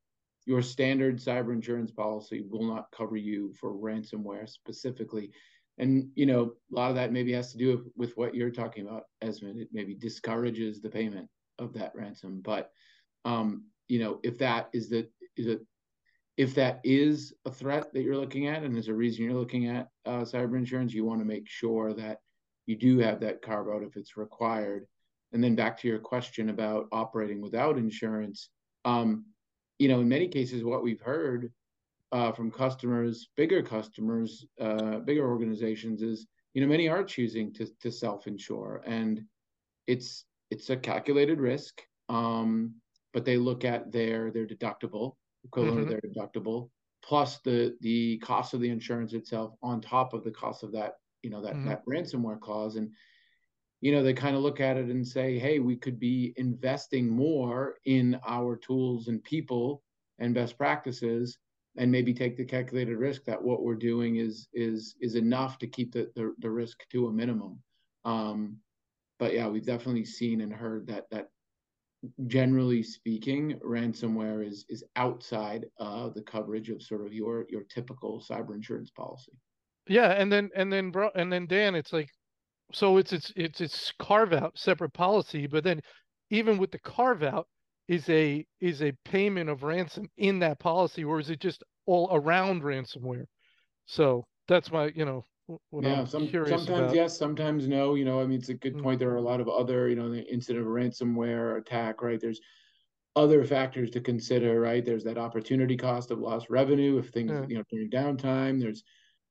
your 0.49 0.63
standard 0.63 1.19
cyber 1.19 1.53
insurance 1.53 1.91
policy 1.91 2.43
will 2.49 2.67
not 2.67 2.91
cover 2.91 3.19
you 3.19 3.53
for 3.61 3.75
ransomware 3.75 4.49
specifically. 4.49 5.31
And 5.77 6.09
you 6.15 6.25
know, 6.25 6.55
a 6.73 6.75
lot 6.75 6.89
of 6.89 6.97
that 6.97 7.13
maybe 7.13 7.35
has 7.35 7.53
to 7.53 7.59
do 7.59 7.77
with, 7.77 7.93
with 7.99 8.17
what 8.17 8.35
you're 8.35 8.51
talking 8.51 8.87
about, 8.87 9.05
Esmond. 9.21 9.61
It 9.61 9.69
maybe 9.73 9.95
discourages 9.95 10.81
the 10.81 10.89
payment 10.89 11.29
of 11.59 11.75
that 11.75 11.93
ransom. 11.95 12.41
But 12.43 12.71
um, 13.27 13.67
you 13.89 13.99
know, 13.99 14.21
if 14.23 14.39
that 14.39 14.71
is 14.73 14.89
the 14.89 15.07
is 15.37 15.49
it 15.49 15.61
if 16.39 16.55
that 16.55 16.81
is 16.85 17.35
a 17.47 17.51
threat 17.51 17.93
that 17.93 18.03
you're 18.03 18.17
looking 18.17 18.47
at 18.47 18.63
and 18.63 18.73
there's 18.73 18.87
a 18.87 18.95
reason 18.95 19.25
you're 19.25 19.35
looking 19.35 19.67
at 19.67 19.89
uh, 20.07 20.21
cyber 20.21 20.57
insurance, 20.57 20.95
you 20.95 21.05
want 21.05 21.21
to 21.21 21.27
make 21.27 21.49
sure 21.49 21.93
that 21.93 22.19
you 22.67 22.77
do 22.77 22.99
have 23.01 23.19
that 23.19 23.43
carve 23.43 23.69
out 23.69 23.83
if 23.83 23.97
it's 23.97 24.17
required. 24.17 24.87
And 25.33 25.43
then 25.43 25.57
back 25.57 25.77
to 25.81 25.89
your 25.89 25.99
question 25.99 26.49
about 26.49 26.87
operating 26.93 27.41
without 27.41 27.77
insurance, 27.77 28.51
um, 28.85 29.27
you 29.81 29.89
know, 29.89 30.01
in 30.01 30.09
many 30.09 30.29
cases, 30.29 30.63
what 30.63 30.85
we've 30.85 31.01
heard 31.01 31.53
uh, 32.13 32.31
from 32.31 32.53
customers, 32.53 33.29
bigger 33.37 33.61
customers, 33.61 34.47
uh, 34.61 35.01
bigger 35.01 35.29
organizations, 35.29 36.03
is 36.03 36.27
you 36.55 36.63
know 36.63 36.69
many 36.69 36.89
are 36.89 37.05
choosing 37.05 37.53
to 37.55 37.67
to 37.81 37.93
self 37.93 38.27
insure, 38.27 38.83
and 38.87 39.23
it's 39.87 40.25
it's 40.51 40.71
a 40.71 40.77
calculated 40.77 41.41
risk. 41.41 41.83
Um, 42.09 42.75
but 43.13 43.25
they 43.25 43.37
look 43.37 43.65
at 43.65 43.93
their 43.93 44.31
their 44.31 44.47
deductible, 44.47 45.17
equivalent 45.49 45.87
mm-hmm. 45.87 45.95
of 45.95 46.01
their 46.01 46.11
deductible, 46.11 46.71
plus 47.03 47.41
the 47.41 47.77
the 47.81 48.19
cost 48.19 48.55
of 48.55 48.61
the 48.61 48.71
insurance 48.71 49.13
itself 49.13 49.55
on 49.63 49.81
top 49.81 50.15
of 50.15 50.25
the 50.25 50.31
cost 50.31 50.63
of 50.63 50.73
that 50.73 50.95
you 51.23 51.31
know 51.31 51.43
that 51.43 51.55
mm-hmm. 51.55 51.69
that 51.69 51.85
ransomware 51.87 52.41
clause, 52.41 52.77
and 52.77 52.91
you 53.81 53.93
know, 53.93 54.03
they 54.03 54.13
kind 54.13 54.35
of 54.35 54.43
look 54.43 54.61
at 54.61 54.77
it 54.77 54.87
and 54.87 55.07
say, 55.07 55.39
hey, 55.39 55.61
we 55.61 55.77
could 55.77 56.01
be 56.01 56.35
investing 56.37 57.09
more 57.09 57.77
in 57.85 58.19
our 58.27 58.57
tools 58.57 59.09
and 59.09 59.23
people 59.23 59.83
and 60.19 60.35
best 60.35 60.59
practices 60.59 61.39
and 61.77 61.93
maybe 61.93 62.13
take 62.13 62.37
the 62.37 62.45
calculated 62.45 62.97
risk 62.97 63.25
that 63.25 63.41
what 63.41 63.63
we're 63.63 63.77
doing 63.77 64.17
is 64.17 64.49
is 64.53 64.97
is 65.01 65.15
enough 65.15 65.59
to 65.59 65.67
keep 65.67 65.93
the 65.93 66.11
the, 66.17 66.35
the 66.39 66.51
risk 66.51 66.81
to 66.91 67.07
a 67.07 67.13
minimum. 67.13 67.61
Um, 68.05 68.57
but 69.19 69.33
yeah, 69.33 69.47
we've 69.49 69.67
definitely 69.67 70.05
seen 70.05 70.41
and 70.41 70.53
heard 70.53 70.89
that 70.89 71.09
that 71.11 71.29
generally 72.27 72.83
speaking, 72.83 73.59
ransomware 73.65 74.47
is 74.47 74.65
is 74.69 74.85
outside 74.97 75.67
uh, 75.81 76.09
the 76.11 76.23
coverage 76.23 76.71
of 76.71 76.83
sort 76.83 77.07
of 77.07 77.13
your 77.13 77.47
your 77.49 77.65
typical 77.65 78.23
cyber 78.29 78.55
insurance 78.55 78.91
policy. 78.91 79.33
Yeah, 79.89 80.13
and 80.13 80.33
then 80.33 80.51
and 80.55 80.73
then 80.73 80.91
bro 80.91 81.11
and 81.15 81.33
then 81.33 81.47
Dan, 81.47 81.75
it's 81.75 81.93
like 81.93 82.09
so 82.73 82.99
it's 82.99 83.13
it's 83.13 83.33
it's 83.37 83.61
it's 83.61 83.93
carve 83.99 84.33
out 84.33 84.59
separate 84.59 84.93
policy, 84.93 85.47
but 85.47 85.65
then 85.65 85.81
even 86.31 86.59
with 86.59 86.71
the 86.71 86.79
carve 86.79 87.23
out 87.23 87.49
is 87.89 88.09
a 88.09 88.45
is 88.61 88.83
a 88.83 88.93
payment 89.05 89.49
of 89.49 89.63
ransom 89.63 90.09
in 90.19 90.39
that 90.41 90.59
policy, 90.59 91.05
or 91.05 91.19
is 91.19 91.31
it 91.31 91.41
just 91.41 91.63
all 91.87 92.09
around 92.13 92.63
ransomware? 92.63 93.25
So 93.87 94.27
that's 94.47 94.71
my 94.71 94.93
you 94.95 95.05
know 95.05 95.25
yeah, 95.81 96.05
some, 96.05 96.29
sometimes 96.29 96.69
about. 96.69 96.95
yes, 96.95 97.17
sometimes 97.17 97.69
no. 97.69 97.95
You 97.95 98.05
know, 98.05 98.21
I 98.21 98.27
mean, 98.27 98.39
it's 98.39 98.49
a 98.51 98.55
good 98.55 98.79
point. 98.83 98.99
There 98.99 99.11
are 99.11 99.17
a 99.17 99.23
lot 99.23 99.41
of 99.41 99.49
other, 99.49 99.89
you 99.89 99.97
know, 99.97 100.11
the 100.11 100.23
incident 100.31 100.67
of 100.67 100.71
ransomware 100.71 101.59
attack, 101.59 102.03
right? 102.03 102.21
There's 102.21 102.41
other 103.17 103.45
factors 103.45 103.91
to 103.91 104.01
consider, 104.01 104.61
right? 104.61 104.85
There's 104.85 105.05
that 105.05 105.19
opportunity 105.19 105.77
cost 105.77 106.11
of 106.11 106.19
lost 106.19 106.51
revenue 106.51 106.99
if 106.99 107.09
things, 107.09 107.33
yeah. 107.33 107.45
you 107.49 107.57
know, 107.57 107.65
during 107.71 107.91
downtime. 107.91 108.61
There's 108.61 108.85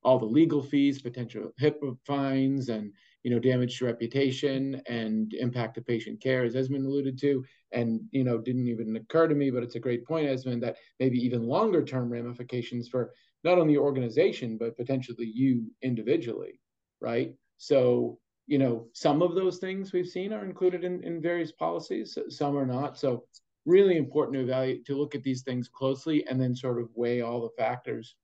all 0.04 0.20
the 0.20 0.26
legal 0.26 0.62
fees, 0.62 1.02
potential 1.02 1.52
HIPAA 1.62 1.98
fines, 2.06 2.70
and 2.70 2.92
you 3.24 3.32
know, 3.32 3.40
damage 3.40 3.78
to 3.78 3.86
reputation 3.86 4.82
and 4.88 5.34
impact 5.34 5.76
to 5.76 5.82
patient 5.82 6.22
care, 6.22 6.46
as 6.46 6.56
Esmond 6.56 6.86
alluded 6.86 7.20
to. 7.20 7.44
And 7.74 8.02
you 8.12 8.24
know, 8.24 8.38
didn't 8.38 8.68
even 8.68 8.96
occur 8.96 9.28
to 9.28 9.36
me, 9.36 9.52
but 9.52 9.64
it's 9.64 9.76
a 9.76 9.80
great 9.80 10.06
point, 10.06 10.28
Esmond, 10.28 10.64
that 10.64 10.78
maybe 11.00 11.18
even 11.20 11.48
longer 11.48 11.84
term 11.84 12.10
ramifications 12.10 12.88
for 12.88 13.12
not 13.44 13.58
only 13.58 13.74
your 13.74 13.84
organization 13.84 14.58
but 14.58 14.78
potentially 14.78 15.32
you 15.34 15.66
individually 15.82 16.60
right? 17.02 17.34
So 17.58 18.20
you 18.46 18.58
know 18.58 18.88
some 18.94 19.22
of 19.22 19.36
those 19.36 19.58
things 19.58 19.92
we've 19.92 20.08
seen 20.08 20.32
are 20.32 20.46
included 20.46 20.84
in, 20.84 21.04
in 21.04 21.22
various 21.22 21.52
policies 21.52 22.18
some 22.30 22.58
are 22.58 22.66
not. 22.66 22.98
So 22.98 23.26
really 23.66 23.98
important 23.98 24.36
to 24.36 24.44
evaluate 24.44 24.86
to 24.86 24.96
look 24.96 25.16
at 25.16 25.24
these 25.24 25.44
things 25.44 25.68
closely 25.68 26.26
and 26.28 26.40
then 26.40 26.56
sort 26.56 26.80
of 26.80 26.90
weigh 26.96 27.22
all 27.22 27.42
the 27.42 27.62
factors 27.62 28.16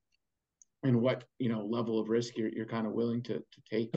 and 0.83 1.01
what 1.01 1.25
you 1.39 1.49
know 1.49 1.65
level 1.65 1.99
of 1.99 2.09
risk 2.09 2.37
you're, 2.37 2.49
you're 2.49 2.65
kind 2.65 2.87
of 2.87 2.93
willing 2.93 3.21
to, 3.23 3.39
to 3.39 3.61
take. 3.69 3.93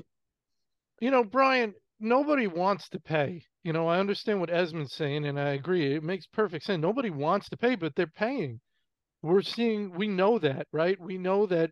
You 1.01 1.11
know 1.11 1.25
brian 1.25 1.75
nobody 2.01 2.47
wants 2.47 2.89
to 2.91 3.01
pay. 3.01 3.43
You 3.63 3.73
know 3.73 3.87
i 3.87 4.01
understand 4.01 4.41
what 4.41 4.51
esmond's 4.51 4.95
saying 4.95 5.25
and 5.27 5.39
i 5.39 5.51
agree 5.51 5.95
it 5.95 6.03
makes 6.03 6.27
perfect 6.27 6.65
sense. 6.65 6.81
Nobody 6.81 7.11
wants 7.11 7.49
to 7.51 7.57
pay 7.57 7.77
but 7.77 7.95
they're 7.95 8.07
paying 8.07 8.61
we're 9.27 9.43
seeing 9.43 9.93
we 9.93 10.09
know 10.09 10.39
that 10.39 10.67
right? 10.73 10.99
We 11.01 11.19
know 11.19 11.47
that 11.47 11.71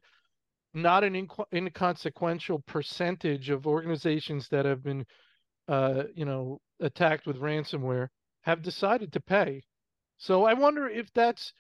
not 0.75 1.05
an 1.05 1.15
inco- 1.15 1.47
inconsequential 1.53 2.61
percentage 2.67 3.51
of 3.51 3.67
organizations 3.67 4.49
that 4.49 4.65
have 4.65 4.83
been 4.83 5.07
uh, 5.69 6.05
you 6.15 6.25
know 6.25 6.61
attacked 6.81 7.27
with 7.27 7.41
ransomware 7.41 8.09
have 8.43 8.63
decided 8.63 9.13
to 9.13 9.21
pay. 9.21 9.63
So 10.19 10.45
i 10.45 10.55
wonder 10.55 10.89
if 10.89 11.13
that's 11.15 11.53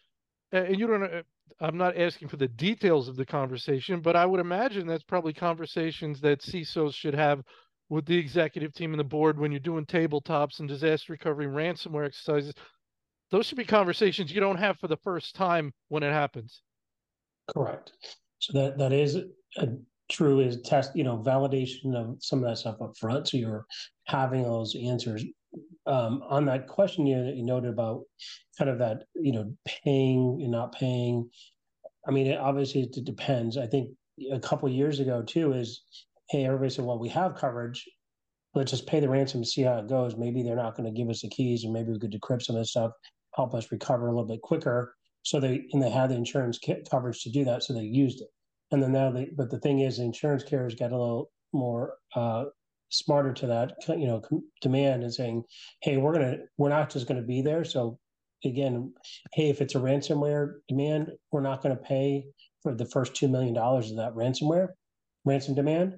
and 0.52 0.78
you 0.78 0.86
don't 0.86 1.02
uh, 1.04 1.22
i'm 1.60 1.76
not 1.76 1.96
asking 1.96 2.28
for 2.28 2.36
the 2.36 2.48
details 2.48 3.08
of 3.08 3.16
the 3.16 3.26
conversation 3.26 4.00
but 4.00 4.16
i 4.16 4.26
would 4.26 4.40
imagine 4.40 4.86
that's 4.86 5.04
probably 5.04 5.32
conversations 5.32 6.20
that 6.20 6.40
cisos 6.40 6.94
should 6.94 7.14
have 7.14 7.42
with 7.88 8.06
the 8.06 8.16
executive 8.16 8.72
team 8.72 8.92
and 8.92 9.00
the 9.00 9.04
board 9.04 9.38
when 9.38 9.52
you're 9.52 9.60
doing 9.60 9.84
tabletops 9.86 10.60
and 10.60 10.68
disaster 10.68 11.12
recovery 11.12 11.46
ransomware 11.46 12.06
exercises 12.06 12.54
those 13.34 13.46
should 13.46 13.58
be 13.58 13.64
conversations 13.64 14.32
you 14.32 14.38
don't 14.38 14.58
have 14.58 14.78
for 14.78 14.86
the 14.86 14.96
first 14.98 15.34
time 15.34 15.72
when 15.88 16.04
it 16.04 16.12
happens. 16.12 16.62
Correct. 17.52 17.90
So 18.38 18.52
that 18.52 18.78
that 18.78 18.92
is 18.92 19.16
a 19.56 19.68
true 20.08 20.38
is 20.38 20.62
test, 20.62 20.94
you 20.94 21.02
know, 21.02 21.18
validation 21.18 21.96
of 21.96 22.16
some 22.20 22.38
of 22.38 22.48
that 22.48 22.58
stuff 22.58 22.80
up 22.80 22.96
front. 22.96 23.26
So 23.26 23.36
you're 23.36 23.66
having 24.04 24.44
those 24.44 24.76
answers. 24.76 25.24
Um, 25.84 26.22
on 26.28 26.44
that 26.44 26.68
question 26.68 27.06
you, 27.06 27.24
you 27.24 27.42
noted 27.44 27.70
about 27.70 28.02
kind 28.56 28.70
of 28.70 28.78
that, 28.78 29.02
you 29.16 29.32
know, 29.32 29.52
paying 29.66 30.38
and 30.40 30.52
not 30.52 30.72
paying. 30.72 31.28
I 32.06 32.12
mean, 32.12 32.28
it, 32.28 32.38
obviously 32.38 32.82
it 32.82 33.04
depends. 33.04 33.56
I 33.56 33.66
think 33.66 33.90
a 34.30 34.38
couple 34.38 34.68
years 34.68 35.00
ago 35.00 35.22
too 35.22 35.54
is, 35.54 35.82
hey, 36.30 36.44
everybody 36.44 36.70
said, 36.70 36.84
well, 36.84 37.00
we 37.00 37.08
have 37.08 37.34
coverage. 37.34 37.84
Let's 38.54 38.70
just 38.70 38.86
pay 38.86 39.00
the 39.00 39.08
ransom 39.08 39.38
and 39.38 39.48
see 39.48 39.62
how 39.62 39.78
it 39.78 39.88
goes. 39.88 40.16
Maybe 40.16 40.44
they're 40.44 40.54
not 40.54 40.76
going 40.76 40.86
to 40.86 40.96
give 40.96 41.10
us 41.10 41.22
the 41.22 41.28
keys, 41.28 41.64
and 41.64 41.72
maybe 41.72 41.90
we 41.90 41.98
could 41.98 42.12
decrypt 42.12 42.42
some 42.42 42.54
of 42.54 42.60
this 42.62 42.70
stuff 42.70 42.92
help 43.34 43.54
us 43.54 43.72
recover 43.72 44.06
a 44.06 44.10
little 44.10 44.26
bit 44.26 44.42
quicker. 44.42 44.94
So 45.22 45.40
they 45.40 45.66
and 45.72 45.82
they 45.82 45.90
had 45.90 46.10
the 46.10 46.16
insurance 46.16 46.58
coverage 46.90 47.22
to 47.22 47.30
do 47.30 47.44
that, 47.44 47.62
so 47.62 47.72
they 47.72 47.82
used 47.82 48.20
it. 48.20 48.28
And 48.70 48.82
then 48.82 48.92
now 48.92 49.10
they, 49.10 49.30
but 49.36 49.50
the 49.50 49.58
thing 49.60 49.80
is, 49.80 49.96
the 49.98 50.04
insurance 50.04 50.42
carriers 50.42 50.74
got 50.74 50.92
a 50.92 50.98
little 50.98 51.30
more 51.52 51.94
uh, 52.14 52.44
smarter 52.90 53.32
to 53.32 53.46
that, 53.46 53.72
you 53.88 54.06
know, 54.06 54.22
demand 54.60 55.02
and 55.02 55.12
saying, 55.12 55.44
hey, 55.82 55.96
we're 55.96 56.12
gonna, 56.12 56.38
we're 56.58 56.68
not 56.68 56.90
just 56.90 57.08
gonna 57.08 57.22
be 57.22 57.40
there. 57.40 57.64
So 57.64 57.98
again, 58.44 58.92
hey, 59.32 59.48
if 59.48 59.60
it's 59.60 59.74
a 59.74 59.78
ransomware 59.78 60.54
demand, 60.68 61.10
we're 61.32 61.40
not 61.40 61.62
gonna 61.62 61.76
pay 61.76 62.26
for 62.62 62.74
the 62.74 62.86
first 62.86 63.14
two 63.14 63.28
million 63.28 63.54
dollars 63.54 63.90
of 63.90 63.96
that 63.96 64.14
ransomware 64.14 64.68
ransom 65.24 65.54
demand, 65.54 65.94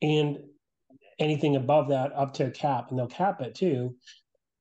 and 0.00 0.38
anything 1.18 1.56
above 1.56 1.88
that 1.88 2.12
up 2.14 2.32
to 2.34 2.46
a 2.46 2.50
cap, 2.50 2.90
and 2.90 2.98
they'll 2.98 3.08
cap 3.08 3.40
it 3.40 3.54
too 3.54 3.94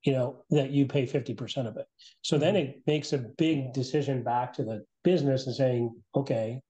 you 0.04 0.14
know, 0.14 0.44
that 0.52 0.72
you 0.72 0.86
pay 0.86 1.06
50% 1.06 1.68
of 1.68 1.78
it. 1.78 1.86
So 2.22 2.38
then 2.38 2.56
mm-hmm. 2.56 2.70
it 2.70 2.82
makes 2.88 3.14
a 3.14 3.18
big 3.18 3.74
decision 3.74 4.24
back 4.24 4.54
to 4.54 4.64
the 4.64 4.86
business 5.04 5.48
and 5.48 5.56
saying, 5.56 5.96
okay, 6.16 6.62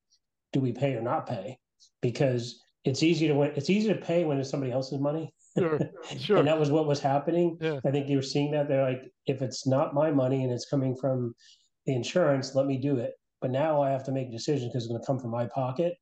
do 0.54 0.60
we 0.60 0.72
pay 0.72 0.96
or 0.96 1.02
not 1.02 1.28
pay? 1.28 1.58
Because 2.02 2.62
it's 2.86 3.04
easy 3.04 3.28
to 3.28 3.34
win, 3.34 3.52
it's 3.56 3.70
easy 3.70 3.90
to 3.90 4.00
pay 4.00 4.24
when 4.24 4.40
it's 4.40 4.50
somebody 4.50 4.72
else's 4.72 5.00
money. 5.00 5.34
Sure, 5.58 5.80
sure. 6.20 6.38
and 6.38 6.48
that 6.48 6.60
was 6.60 6.72
what 6.72 6.88
was 6.88 7.00
happening. 7.00 7.58
Yeah. 7.60 7.80
I 7.86 7.92
think 7.92 8.08
you 8.08 8.18
were 8.18 8.24
seeing 8.24 8.52
that. 8.52 8.68
They're 8.68 8.84
like, 8.84 9.12
if 9.26 9.42
it's 9.42 9.68
not 9.68 9.94
my 9.94 10.12
money 10.12 10.44
and 10.44 10.54
it's 10.54 10.70
coming 10.70 10.96
from 10.96 11.34
the 11.86 11.96
insurance, 11.96 12.56
let 12.56 12.66
me 12.66 12.78
do 12.78 12.98
it. 12.98 13.14
But 13.42 13.52
now 13.52 13.82
I 13.82 13.92
have 13.92 14.04
to 14.06 14.12
make 14.12 14.30
a 14.30 14.32
decision 14.32 14.70
because 14.70 14.84
it's 14.84 14.92
going 14.92 15.02
to 15.02 15.06
come 15.06 15.20
from 15.20 15.32
my 15.32 15.48
pocket. 15.48 15.96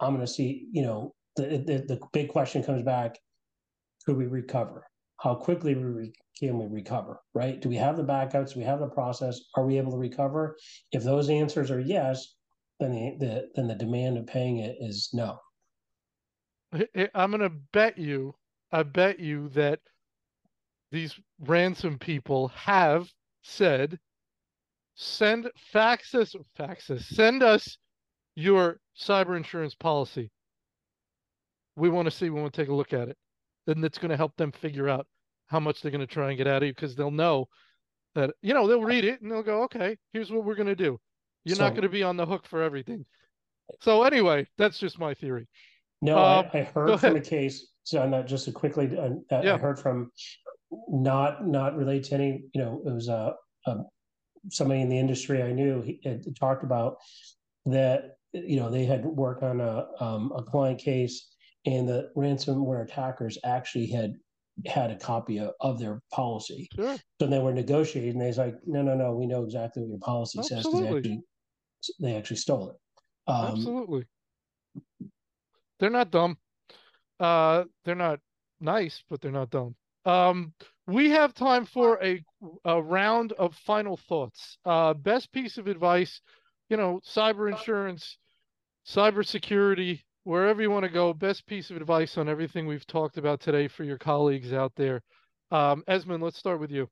I'm 0.00 0.14
going 0.14 0.26
to 0.26 0.32
see, 0.32 0.66
you 0.72 0.82
know, 0.82 1.14
the, 1.36 1.58
the, 1.58 1.84
the 1.86 2.00
big 2.12 2.28
question 2.30 2.62
comes 2.62 2.82
back: 2.82 3.18
Could 4.06 4.16
we 4.16 4.26
recover? 4.26 4.89
How 5.20 5.34
quickly 5.34 5.74
we 5.74 5.82
re- 5.82 6.12
can 6.38 6.58
we 6.58 6.66
recover, 6.66 7.20
right? 7.34 7.60
Do 7.60 7.68
we 7.68 7.76
have 7.76 7.96
the 7.96 8.04
backups? 8.04 8.54
Do 8.54 8.60
we 8.60 8.64
have 8.64 8.80
the 8.80 8.88
process? 8.88 9.38
Are 9.54 9.66
we 9.66 9.76
able 9.76 9.92
to 9.92 9.98
recover? 9.98 10.56
If 10.92 11.02
those 11.02 11.28
answers 11.28 11.70
are 11.70 11.80
yes, 11.80 12.34
then 12.78 12.92
the, 12.92 13.16
the 13.18 13.48
then 13.54 13.68
the 13.68 13.74
demand 13.74 14.16
of 14.16 14.26
paying 14.26 14.58
it 14.58 14.76
is 14.80 15.10
no. 15.12 15.38
I'm 17.14 17.30
going 17.30 17.40
to 17.40 17.50
bet 17.72 17.98
you, 17.98 18.34
I 18.72 18.82
bet 18.82 19.18
you 19.20 19.48
that 19.50 19.80
these 20.90 21.18
ransom 21.40 21.98
people 21.98 22.48
have 22.48 23.08
said, 23.42 23.98
send 24.94 25.50
fax 25.72 26.14
us, 26.14 26.34
fax 26.56 26.90
us, 26.90 27.04
send 27.06 27.42
us 27.42 27.76
your 28.36 28.80
cyber 28.98 29.36
insurance 29.36 29.74
policy. 29.74 30.30
We 31.76 31.90
want 31.90 32.06
to 32.06 32.10
see, 32.10 32.30
we 32.30 32.40
want 32.40 32.52
to 32.52 32.60
take 32.62 32.70
a 32.70 32.74
look 32.74 32.92
at 32.92 33.08
it. 33.08 33.16
Then 33.66 33.80
that's 33.80 33.98
going 33.98 34.10
to 34.10 34.16
help 34.16 34.36
them 34.36 34.52
figure 34.52 34.88
out 34.88 35.06
how 35.46 35.60
much 35.60 35.82
they're 35.82 35.90
going 35.90 36.00
to 36.00 36.06
try 36.06 36.28
and 36.28 36.38
get 36.38 36.46
out 36.46 36.62
of 36.62 36.66
you 36.66 36.74
because 36.74 36.94
they'll 36.94 37.10
know 37.10 37.48
that 38.14 38.30
you 38.42 38.54
know 38.54 38.66
they'll 38.66 38.82
read 38.82 39.04
it 39.04 39.20
and 39.20 39.30
they'll 39.30 39.42
go, 39.42 39.62
okay, 39.64 39.96
here's 40.12 40.30
what 40.30 40.44
we're 40.44 40.54
going 40.54 40.66
to 40.66 40.76
do. 40.76 40.98
You're 41.44 41.56
so, 41.56 41.64
not 41.64 41.70
going 41.70 41.82
to 41.82 41.88
be 41.88 42.02
on 42.02 42.16
the 42.16 42.26
hook 42.26 42.46
for 42.46 42.62
everything. 42.62 43.04
So 43.80 44.02
anyway, 44.02 44.46
that's 44.58 44.78
just 44.78 44.98
my 44.98 45.14
theory. 45.14 45.48
No, 46.02 46.18
um, 46.18 46.46
I, 46.52 46.58
I, 46.58 46.62
heard 46.62 47.00
from 47.00 47.16
a 47.16 47.20
case. 47.20 47.68
So 47.84 48.02
i'm 48.02 48.10
not 48.10 48.26
just 48.26 48.48
a 48.48 48.52
quickly. 48.52 48.90
Uh, 48.96 49.10
yeah. 49.42 49.54
I 49.54 49.58
heard 49.58 49.78
from 49.78 50.10
not 50.88 51.46
not 51.46 51.76
related 51.76 52.04
to 52.04 52.14
any. 52.14 52.44
You 52.54 52.62
know, 52.62 52.82
it 52.86 52.92
was 52.92 53.08
a, 53.08 53.34
a 53.66 53.76
somebody 54.50 54.80
in 54.80 54.88
the 54.88 54.98
industry 54.98 55.42
I 55.42 55.52
knew. 55.52 55.82
He 55.82 56.00
had 56.04 56.24
talked 56.36 56.64
about 56.64 56.96
that. 57.66 58.16
You 58.32 58.60
know, 58.60 58.70
they 58.70 58.84
had 58.84 59.04
worked 59.04 59.42
on 59.42 59.60
a 59.60 59.86
um, 60.00 60.32
a 60.34 60.42
client 60.42 60.78
case, 60.78 61.29
and 61.66 61.88
the 61.88 62.10
ransomware 62.16 62.84
attackers 62.84 63.38
actually 63.44 63.86
had 63.86 64.14
had 64.66 64.90
a 64.90 64.96
copy 64.96 65.38
of, 65.38 65.52
of 65.60 65.78
their 65.78 66.02
policy. 66.12 66.68
Sure. 66.74 66.96
So 67.20 67.26
they 67.26 67.38
were 67.38 67.54
negotiating. 67.54 68.18
They 68.18 68.26
was 68.26 68.38
like, 68.38 68.56
no, 68.66 68.82
no, 68.82 68.94
no, 68.94 69.14
we 69.14 69.26
know 69.26 69.42
exactly 69.44 69.82
what 69.82 69.88
your 69.88 69.98
policy 69.98 70.42
says 70.42 70.64
because 70.64 70.80
they 70.80 70.96
actually, 70.96 71.22
they 72.00 72.16
actually 72.16 72.36
stole 72.36 72.70
it. 72.70 72.76
Um, 73.26 73.46
Absolutely. 73.46 74.04
They're 75.78 75.90
not 75.90 76.10
dumb. 76.10 76.36
Uh, 77.18 77.64
they're 77.84 77.94
not 77.94 78.20
nice, 78.60 79.02
but 79.08 79.20
they're 79.20 79.30
not 79.30 79.50
dumb. 79.50 79.74
Um, 80.04 80.52
we 80.86 81.10
have 81.10 81.34
time 81.34 81.64
for 81.64 82.02
a, 82.02 82.22
a 82.64 82.82
round 82.82 83.32
of 83.32 83.54
final 83.54 83.96
thoughts. 83.96 84.58
Uh, 84.64 84.92
best 84.94 85.32
piece 85.32 85.56
of 85.56 85.68
advice, 85.68 86.20
you 86.68 86.76
know, 86.76 87.00
cyber 87.06 87.50
insurance, 87.50 88.18
cyber 88.86 89.24
security, 89.24 90.04
wherever 90.24 90.62
you 90.62 90.70
want 90.70 90.84
to 90.84 90.90
go, 90.90 91.12
best 91.12 91.46
piece 91.46 91.70
of 91.70 91.76
advice 91.76 92.18
on 92.18 92.28
everything 92.28 92.66
we've 92.66 92.86
talked 92.86 93.16
about 93.16 93.40
today 93.40 93.68
for 93.68 93.84
your 93.84 93.98
colleagues 93.98 94.52
out 94.52 94.72
there. 94.76 95.02
Um, 95.50 95.82
Esmond, 95.88 96.22
let's 96.22 96.38
start 96.38 96.60
with 96.60 96.70
you. 96.70 96.88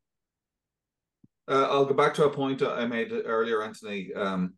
Uh, 1.48 1.66
I'll 1.70 1.86
go 1.86 1.94
back 1.94 2.14
to 2.14 2.24
a 2.24 2.30
point 2.30 2.62
I 2.62 2.86
made 2.86 3.10
earlier, 3.12 3.62
Anthony. 3.62 4.12
Um, 4.14 4.54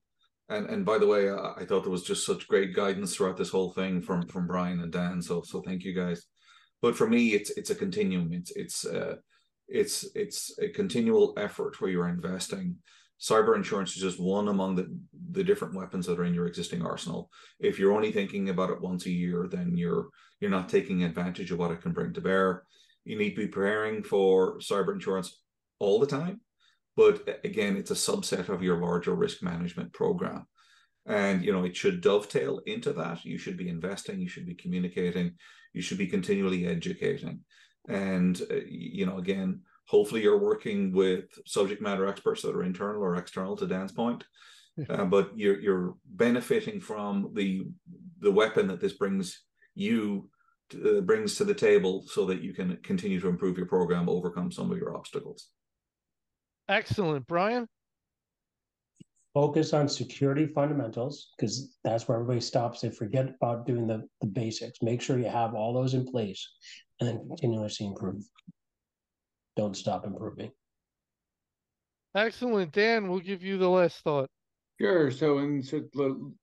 and 0.49 0.67
and 0.67 0.85
by 0.85 0.99
the 0.99 1.07
way, 1.07 1.31
I, 1.31 1.55
I 1.59 1.65
thought 1.65 1.83
there 1.83 1.93
was 1.93 2.03
just 2.03 2.27
such 2.27 2.49
great 2.49 2.75
guidance 2.75 3.15
throughout 3.15 3.37
this 3.37 3.51
whole 3.51 3.73
thing 3.73 4.03
from 4.03 4.27
from 4.27 4.47
Brian 4.47 4.81
and 4.81 4.93
Dan. 4.93 5.23
So 5.23 5.43
so 5.43 5.63
thank 5.63 5.85
you 5.85 5.95
guys. 5.95 6.27
But 6.83 6.97
for 6.97 7.09
me, 7.09 7.35
it's 7.35 7.51
it's 7.51 7.71
a 7.71 7.75
continuum. 7.75 8.33
It's 8.33 8.51
it's 8.57 8.85
uh, 8.85 9.17
it's 9.69 10.05
it's 10.17 10.59
a 10.59 10.69
continual 10.69 11.35
effort 11.37 11.81
where 11.81 11.91
you're 11.91 12.09
investing. 12.09 12.77
Cyber 13.21 13.55
insurance 13.55 13.95
is 13.97 14.03
just 14.03 14.21
one 14.21 14.49
among 14.49 14.77
the 14.77 14.99
the 15.33 15.45
different 15.45 15.75
weapons 15.75 16.07
that 16.07 16.19
are 16.19 16.25
in 16.25 16.35
your 16.35 16.47
existing 16.47 16.83
arsenal. 16.83 17.31
If 17.59 17.79
you're 17.79 17.93
only 17.93 18.13
thinking 18.13 18.49
about 18.49 18.71
it 18.71 18.81
once 18.81 19.07
a 19.07 19.11
year, 19.11 19.47
then 19.51 19.77
you're 19.77 20.09
you're 20.41 20.51
not 20.51 20.69
taking 20.69 21.05
advantage 21.05 21.51
of 21.51 21.59
what 21.59 21.71
it 21.71 21.83
can 21.83 21.93
bring 21.93 22.13
to 22.15 22.21
bear. 22.21 22.65
You 23.05 23.19
need 23.19 23.31
to 23.31 23.43
be 23.43 23.49
preparing 23.49 24.03
for 24.03 24.59
cyber 24.59 24.95
insurance 24.95 25.43
all 25.79 25.99
the 25.99 26.07
time, 26.07 26.41
but 26.97 27.41
again, 27.45 27.77
it's 27.77 27.91
a 27.91 27.95
subset 27.95 28.49
of 28.49 28.63
your 28.63 28.81
larger 28.81 29.15
risk 29.15 29.43
management 29.43 29.93
program 29.93 30.47
and 31.07 31.45
you 31.45 31.53
know 31.53 31.65
it 31.65 31.77
should 31.77 32.01
dovetail 32.01 32.61
into 32.67 32.93
that 32.93 33.25
you 33.25 33.39
should 33.39 33.57
be 33.57 33.69
investing 33.69 34.21
you 34.21 34.29
should 34.29 34.47
be 34.47 34.55
communicating 34.55 35.33
you 35.73 35.83
should 35.83 35.99
be 35.99 36.07
continually 36.07 36.67
educating 36.67 37.41
and 37.89 38.43
uh, 38.51 38.57
you 38.69 39.07
know 39.07 39.19
again 39.19 39.61
hopefully 39.87 40.23
you're 40.23 40.39
working 40.39 40.93
with 40.93 41.25
subject 41.47 41.83
matter 41.83 42.07
experts 42.07 42.43
that 42.43 42.55
are 42.55 42.63
internal 42.63 43.03
or 43.03 43.17
external 43.17 43.57
to 43.57 43.67
dan's 43.67 43.93
point 43.93 44.25
uh, 44.89 45.05
but 45.05 45.31
you're 45.37 45.61
you're 45.61 45.95
benefiting 46.07 46.81
from 46.81 47.31
the 47.35 47.67
the 48.21 48.31
weapon 48.31 48.67
that 48.67 48.81
this 48.81 48.95
brings 48.95 49.43
you 49.75 50.29
to, 50.71 50.99
uh, 50.99 51.01
brings 51.01 51.35
to 51.35 51.45
the 51.45 51.55
table 51.55 52.05
so 52.07 52.25
that 52.25 52.41
you 52.41 52.53
can 52.53 52.77
continue 52.83 53.21
to 53.21 53.29
improve 53.29 53.57
your 53.57 53.67
program 53.67 54.09
overcome 54.09 54.51
some 54.51 54.71
of 54.71 54.79
your 54.79 54.97
obstacles 54.97 55.49
excellent 56.69 57.27
brian 57.27 57.67
focus 59.35 59.73
on 59.73 59.89
security 59.89 60.47
fundamentals 60.47 61.29
because 61.37 61.77
that's 61.85 62.09
where 62.09 62.19
everybody 62.19 62.41
stops. 62.41 62.81
They 62.81 62.91
forget 62.91 63.35
about 63.41 63.67
doing 63.67 63.87
the, 63.87 64.09
the 64.21 64.27
basics. 64.27 64.83
Make 64.83 65.01
sure 65.01 65.19
you 65.19 65.29
have 65.29 65.55
all 65.55 65.73
those 65.73 65.95
in 65.95 66.05
place 66.05 66.49
and 66.99 67.09
then 67.09 67.29
continuously 67.39 67.87
improve. 67.87 68.25
Don't 69.57 69.77
stop 69.77 70.07
improving. 70.07 70.53
Excellent. 72.15 72.73
Dan, 72.73 73.09
we'll 73.09 73.21
give 73.21 73.43
you 73.43 73.59
the 73.59 73.69
last 73.69 74.03
thought. 74.03 74.29
Sure. 74.81 75.11
So, 75.11 75.39
and 75.39 75.65
so 75.65 75.83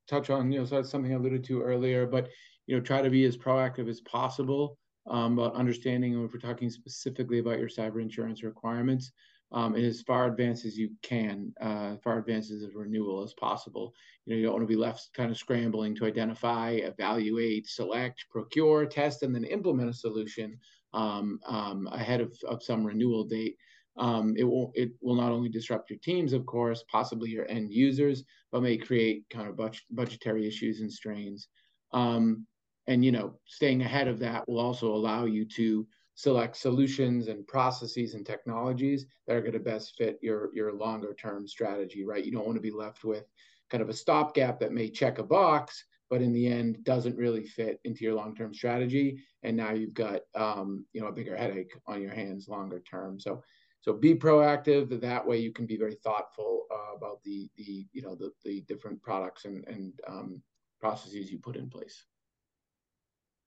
touch 0.07 0.29
on, 0.29 0.51
you 0.51 0.59
know, 0.59 0.65
so 0.65 0.75
that's 0.75 0.89
something 0.89 1.11
I 1.11 1.15
alluded 1.15 1.43
to 1.45 1.61
earlier, 1.61 2.05
but, 2.05 2.29
you 2.67 2.75
know, 2.75 2.81
try 2.81 3.01
to 3.01 3.09
be 3.09 3.25
as 3.25 3.35
proactive 3.35 3.89
as 3.89 4.01
possible 4.01 4.77
um, 5.09 5.39
about 5.39 5.55
understanding, 5.55 6.23
if 6.23 6.33
we're 6.33 6.39
talking 6.39 6.69
specifically 6.69 7.39
about 7.39 7.59
your 7.59 7.69
cyber 7.69 8.01
insurance 8.01 8.43
requirements, 8.43 9.11
um, 9.53 9.75
and 9.75 9.85
as 9.85 10.01
far 10.01 10.27
advanced 10.27 10.65
as 10.65 10.77
you 10.77 10.89
can, 11.01 11.53
uh, 11.61 11.95
far 12.03 12.19
advanced 12.19 12.51
as 12.51 12.65
renewal 12.75 13.23
as 13.23 13.33
possible. 13.33 13.93
You 14.25 14.33
know, 14.33 14.37
you 14.37 14.43
don't 14.43 14.53
want 14.53 14.63
to 14.63 14.67
be 14.67 14.75
left 14.75 15.09
kind 15.13 15.31
of 15.31 15.37
scrambling 15.37 15.95
to 15.95 16.05
identify, 16.05 16.71
evaluate, 16.71 17.67
select, 17.67 18.25
procure, 18.29 18.85
test, 18.85 19.23
and 19.23 19.33
then 19.33 19.45
implement 19.45 19.89
a 19.89 19.93
solution 19.93 20.59
um, 20.97 21.39
um, 21.45 21.87
ahead 21.91 22.21
of, 22.21 22.35
of 22.47 22.63
some 22.63 22.83
renewal 22.83 23.23
date. 23.23 23.55
Um, 23.97 24.35
it 24.37 24.43
will 24.43 24.71
it 24.75 24.91
will 25.01 25.15
not 25.15 25.31
only 25.31 25.49
disrupt 25.49 25.89
your 25.89 25.99
teams, 25.99 26.33
of 26.33 26.45
course, 26.45 26.83
possibly 26.91 27.29
your 27.29 27.49
end 27.49 27.71
users, 27.71 28.23
but 28.51 28.61
may 28.61 28.77
create 28.77 29.25
kind 29.29 29.47
of 29.47 29.55
budget, 29.55 29.83
budgetary 29.91 30.47
issues 30.47 30.81
and 30.81 30.91
strains. 30.91 31.47
Um, 31.93 32.45
and 32.87 33.03
you 33.05 33.11
know, 33.11 33.39
staying 33.45 33.81
ahead 33.81 34.07
of 34.07 34.19
that 34.19 34.47
will 34.47 34.59
also 34.59 34.93
allow 34.93 35.25
you 35.25 35.45
to 35.45 35.87
select 36.15 36.57
solutions 36.57 37.27
and 37.27 37.45
processes 37.45 38.15
and 38.15 38.25
technologies 38.25 39.05
that 39.27 39.35
are 39.35 39.41
going 39.41 39.53
to 39.53 39.59
best 39.59 39.95
fit 39.97 40.17
your 40.21 40.49
your 40.53 40.73
longer 40.73 41.13
term 41.13 41.47
strategy 41.47 42.03
right 42.03 42.25
you 42.25 42.31
don't 42.31 42.47
want 42.47 42.55
to 42.55 42.69
be 42.69 42.71
left 42.71 43.03
with 43.03 43.23
kind 43.69 43.83
of 43.83 43.89
a 43.89 43.93
stopgap 43.93 44.59
that 44.59 44.73
may 44.73 44.89
check 44.89 45.19
a 45.19 45.23
box 45.23 45.85
but 46.09 46.21
in 46.21 46.33
the 46.33 46.47
end 46.47 46.83
doesn't 46.83 47.17
really 47.17 47.45
fit 47.45 47.79
into 47.83 48.03
your 48.03 48.13
long 48.13 48.35
term 48.35 48.53
strategy. 48.53 49.23
And 49.43 49.57
now 49.57 49.71
you've 49.71 49.93
got 49.93 50.21
um, 50.35 50.85
you 50.93 51.01
know 51.01 51.07
a 51.07 51.11
bigger 51.11 51.35
headache 51.35 51.73
on 51.85 52.01
your 52.01 52.13
hands 52.13 52.47
longer 52.47 52.79
term. 52.79 53.19
So 53.19 53.43
so 53.81 53.93
be 53.93 54.15
proactive. 54.15 54.99
That 54.99 55.25
way 55.25 55.37
you 55.37 55.51
can 55.51 55.65
be 55.65 55.77
very 55.77 55.95
thoughtful 55.95 56.65
uh, 56.71 56.95
about 56.95 57.21
the 57.23 57.49
the 57.57 57.85
you 57.93 58.01
know 58.01 58.15
the, 58.15 58.31
the 58.43 58.61
different 58.61 59.01
products 59.01 59.45
and 59.45 59.65
and 59.67 59.93
um, 60.07 60.41
processes 60.79 61.31
you 61.31 61.39
put 61.39 61.55
in 61.55 61.69
place. 61.69 62.05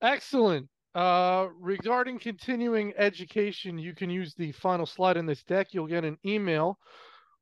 Excellent. 0.03 0.69
Uh, 0.95 1.49
regarding 1.61 2.19
continuing 2.19 2.93
education, 2.97 3.79
you 3.79 3.95
can 3.95 4.11
use 4.11 4.35
the 4.35 4.51
final 4.53 4.87
slide 4.87 5.17
in 5.17 5.25
this 5.25 5.45
deck. 5.45 5.69
You'll 5.71 5.87
get 5.87 6.05
an 6.05 6.19
email 6.27 6.79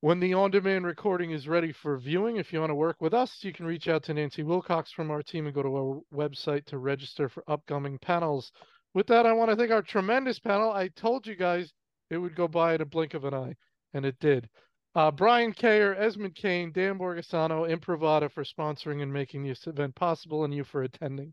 when 0.01 0.20
the 0.20 0.34
on-demand 0.34 0.86
recording 0.86 1.32
is 1.32 1.49
ready 1.49 1.72
for 1.72 1.99
viewing. 1.99 2.36
If 2.36 2.53
you 2.53 2.61
want 2.61 2.70
to 2.70 2.76
work 2.76 2.96
with 3.01 3.14
us, 3.14 3.38
you 3.42 3.53
can 3.53 3.66
reach 3.66 3.88
out 3.88 4.05
to 4.05 4.14
Nancy 4.14 4.42
Wilcox 4.42 4.92
from 4.92 5.11
our 5.11 5.22
team 5.22 5.46
and 5.46 5.55
go 5.55 5.62
to 5.62 5.76
our 5.76 6.01
website 6.14 6.64
to 6.66 6.78
register 6.78 7.28
for 7.28 7.42
upcoming 7.49 7.99
panels. 7.99 8.53
With 8.94 9.07
that, 9.09 9.26
I 9.26 9.32
want 9.32 9.51
to 9.51 9.57
thank 9.57 9.70
our 9.70 9.82
tremendous 9.82 10.38
panel. 10.38 10.70
I 10.70 10.88
told 10.88 11.26
you 11.26 11.34
guys 11.34 11.72
it 12.11 12.18
would 12.18 12.36
go 12.36 12.49
by 12.49 12.74
at 12.74 12.80
a 12.80 12.86
blink 12.86 13.14
of 13.14 13.24
an 13.24 13.34
eye, 13.34 13.55
and 13.92 14.07
it 14.07 14.16
did. 14.20 14.49
Uh, 14.94 15.11
Brian 15.11 15.53
Kayer, 15.53 15.94
Esmond 15.99 16.34
Kane, 16.34 16.72
Dan 16.72 16.99
Borgasano, 16.99 17.68
Imprivata 17.68 18.30
for 18.32 18.44
sponsoring 18.44 19.03
and 19.03 19.12
making 19.12 19.44
this 19.44 19.66
event 19.66 19.94
possible, 19.94 20.44
and 20.44 20.55
you 20.55 20.64
for 20.64 20.82
attending. 20.82 21.32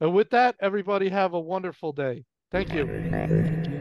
And 0.00 0.12
with 0.12 0.30
that, 0.30 0.56
everybody 0.60 1.08
have 1.08 1.34
a 1.34 1.40
wonderful 1.40 1.92
day. 1.92 2.24
Thank 2.52 2.72
you. 2.74 3.79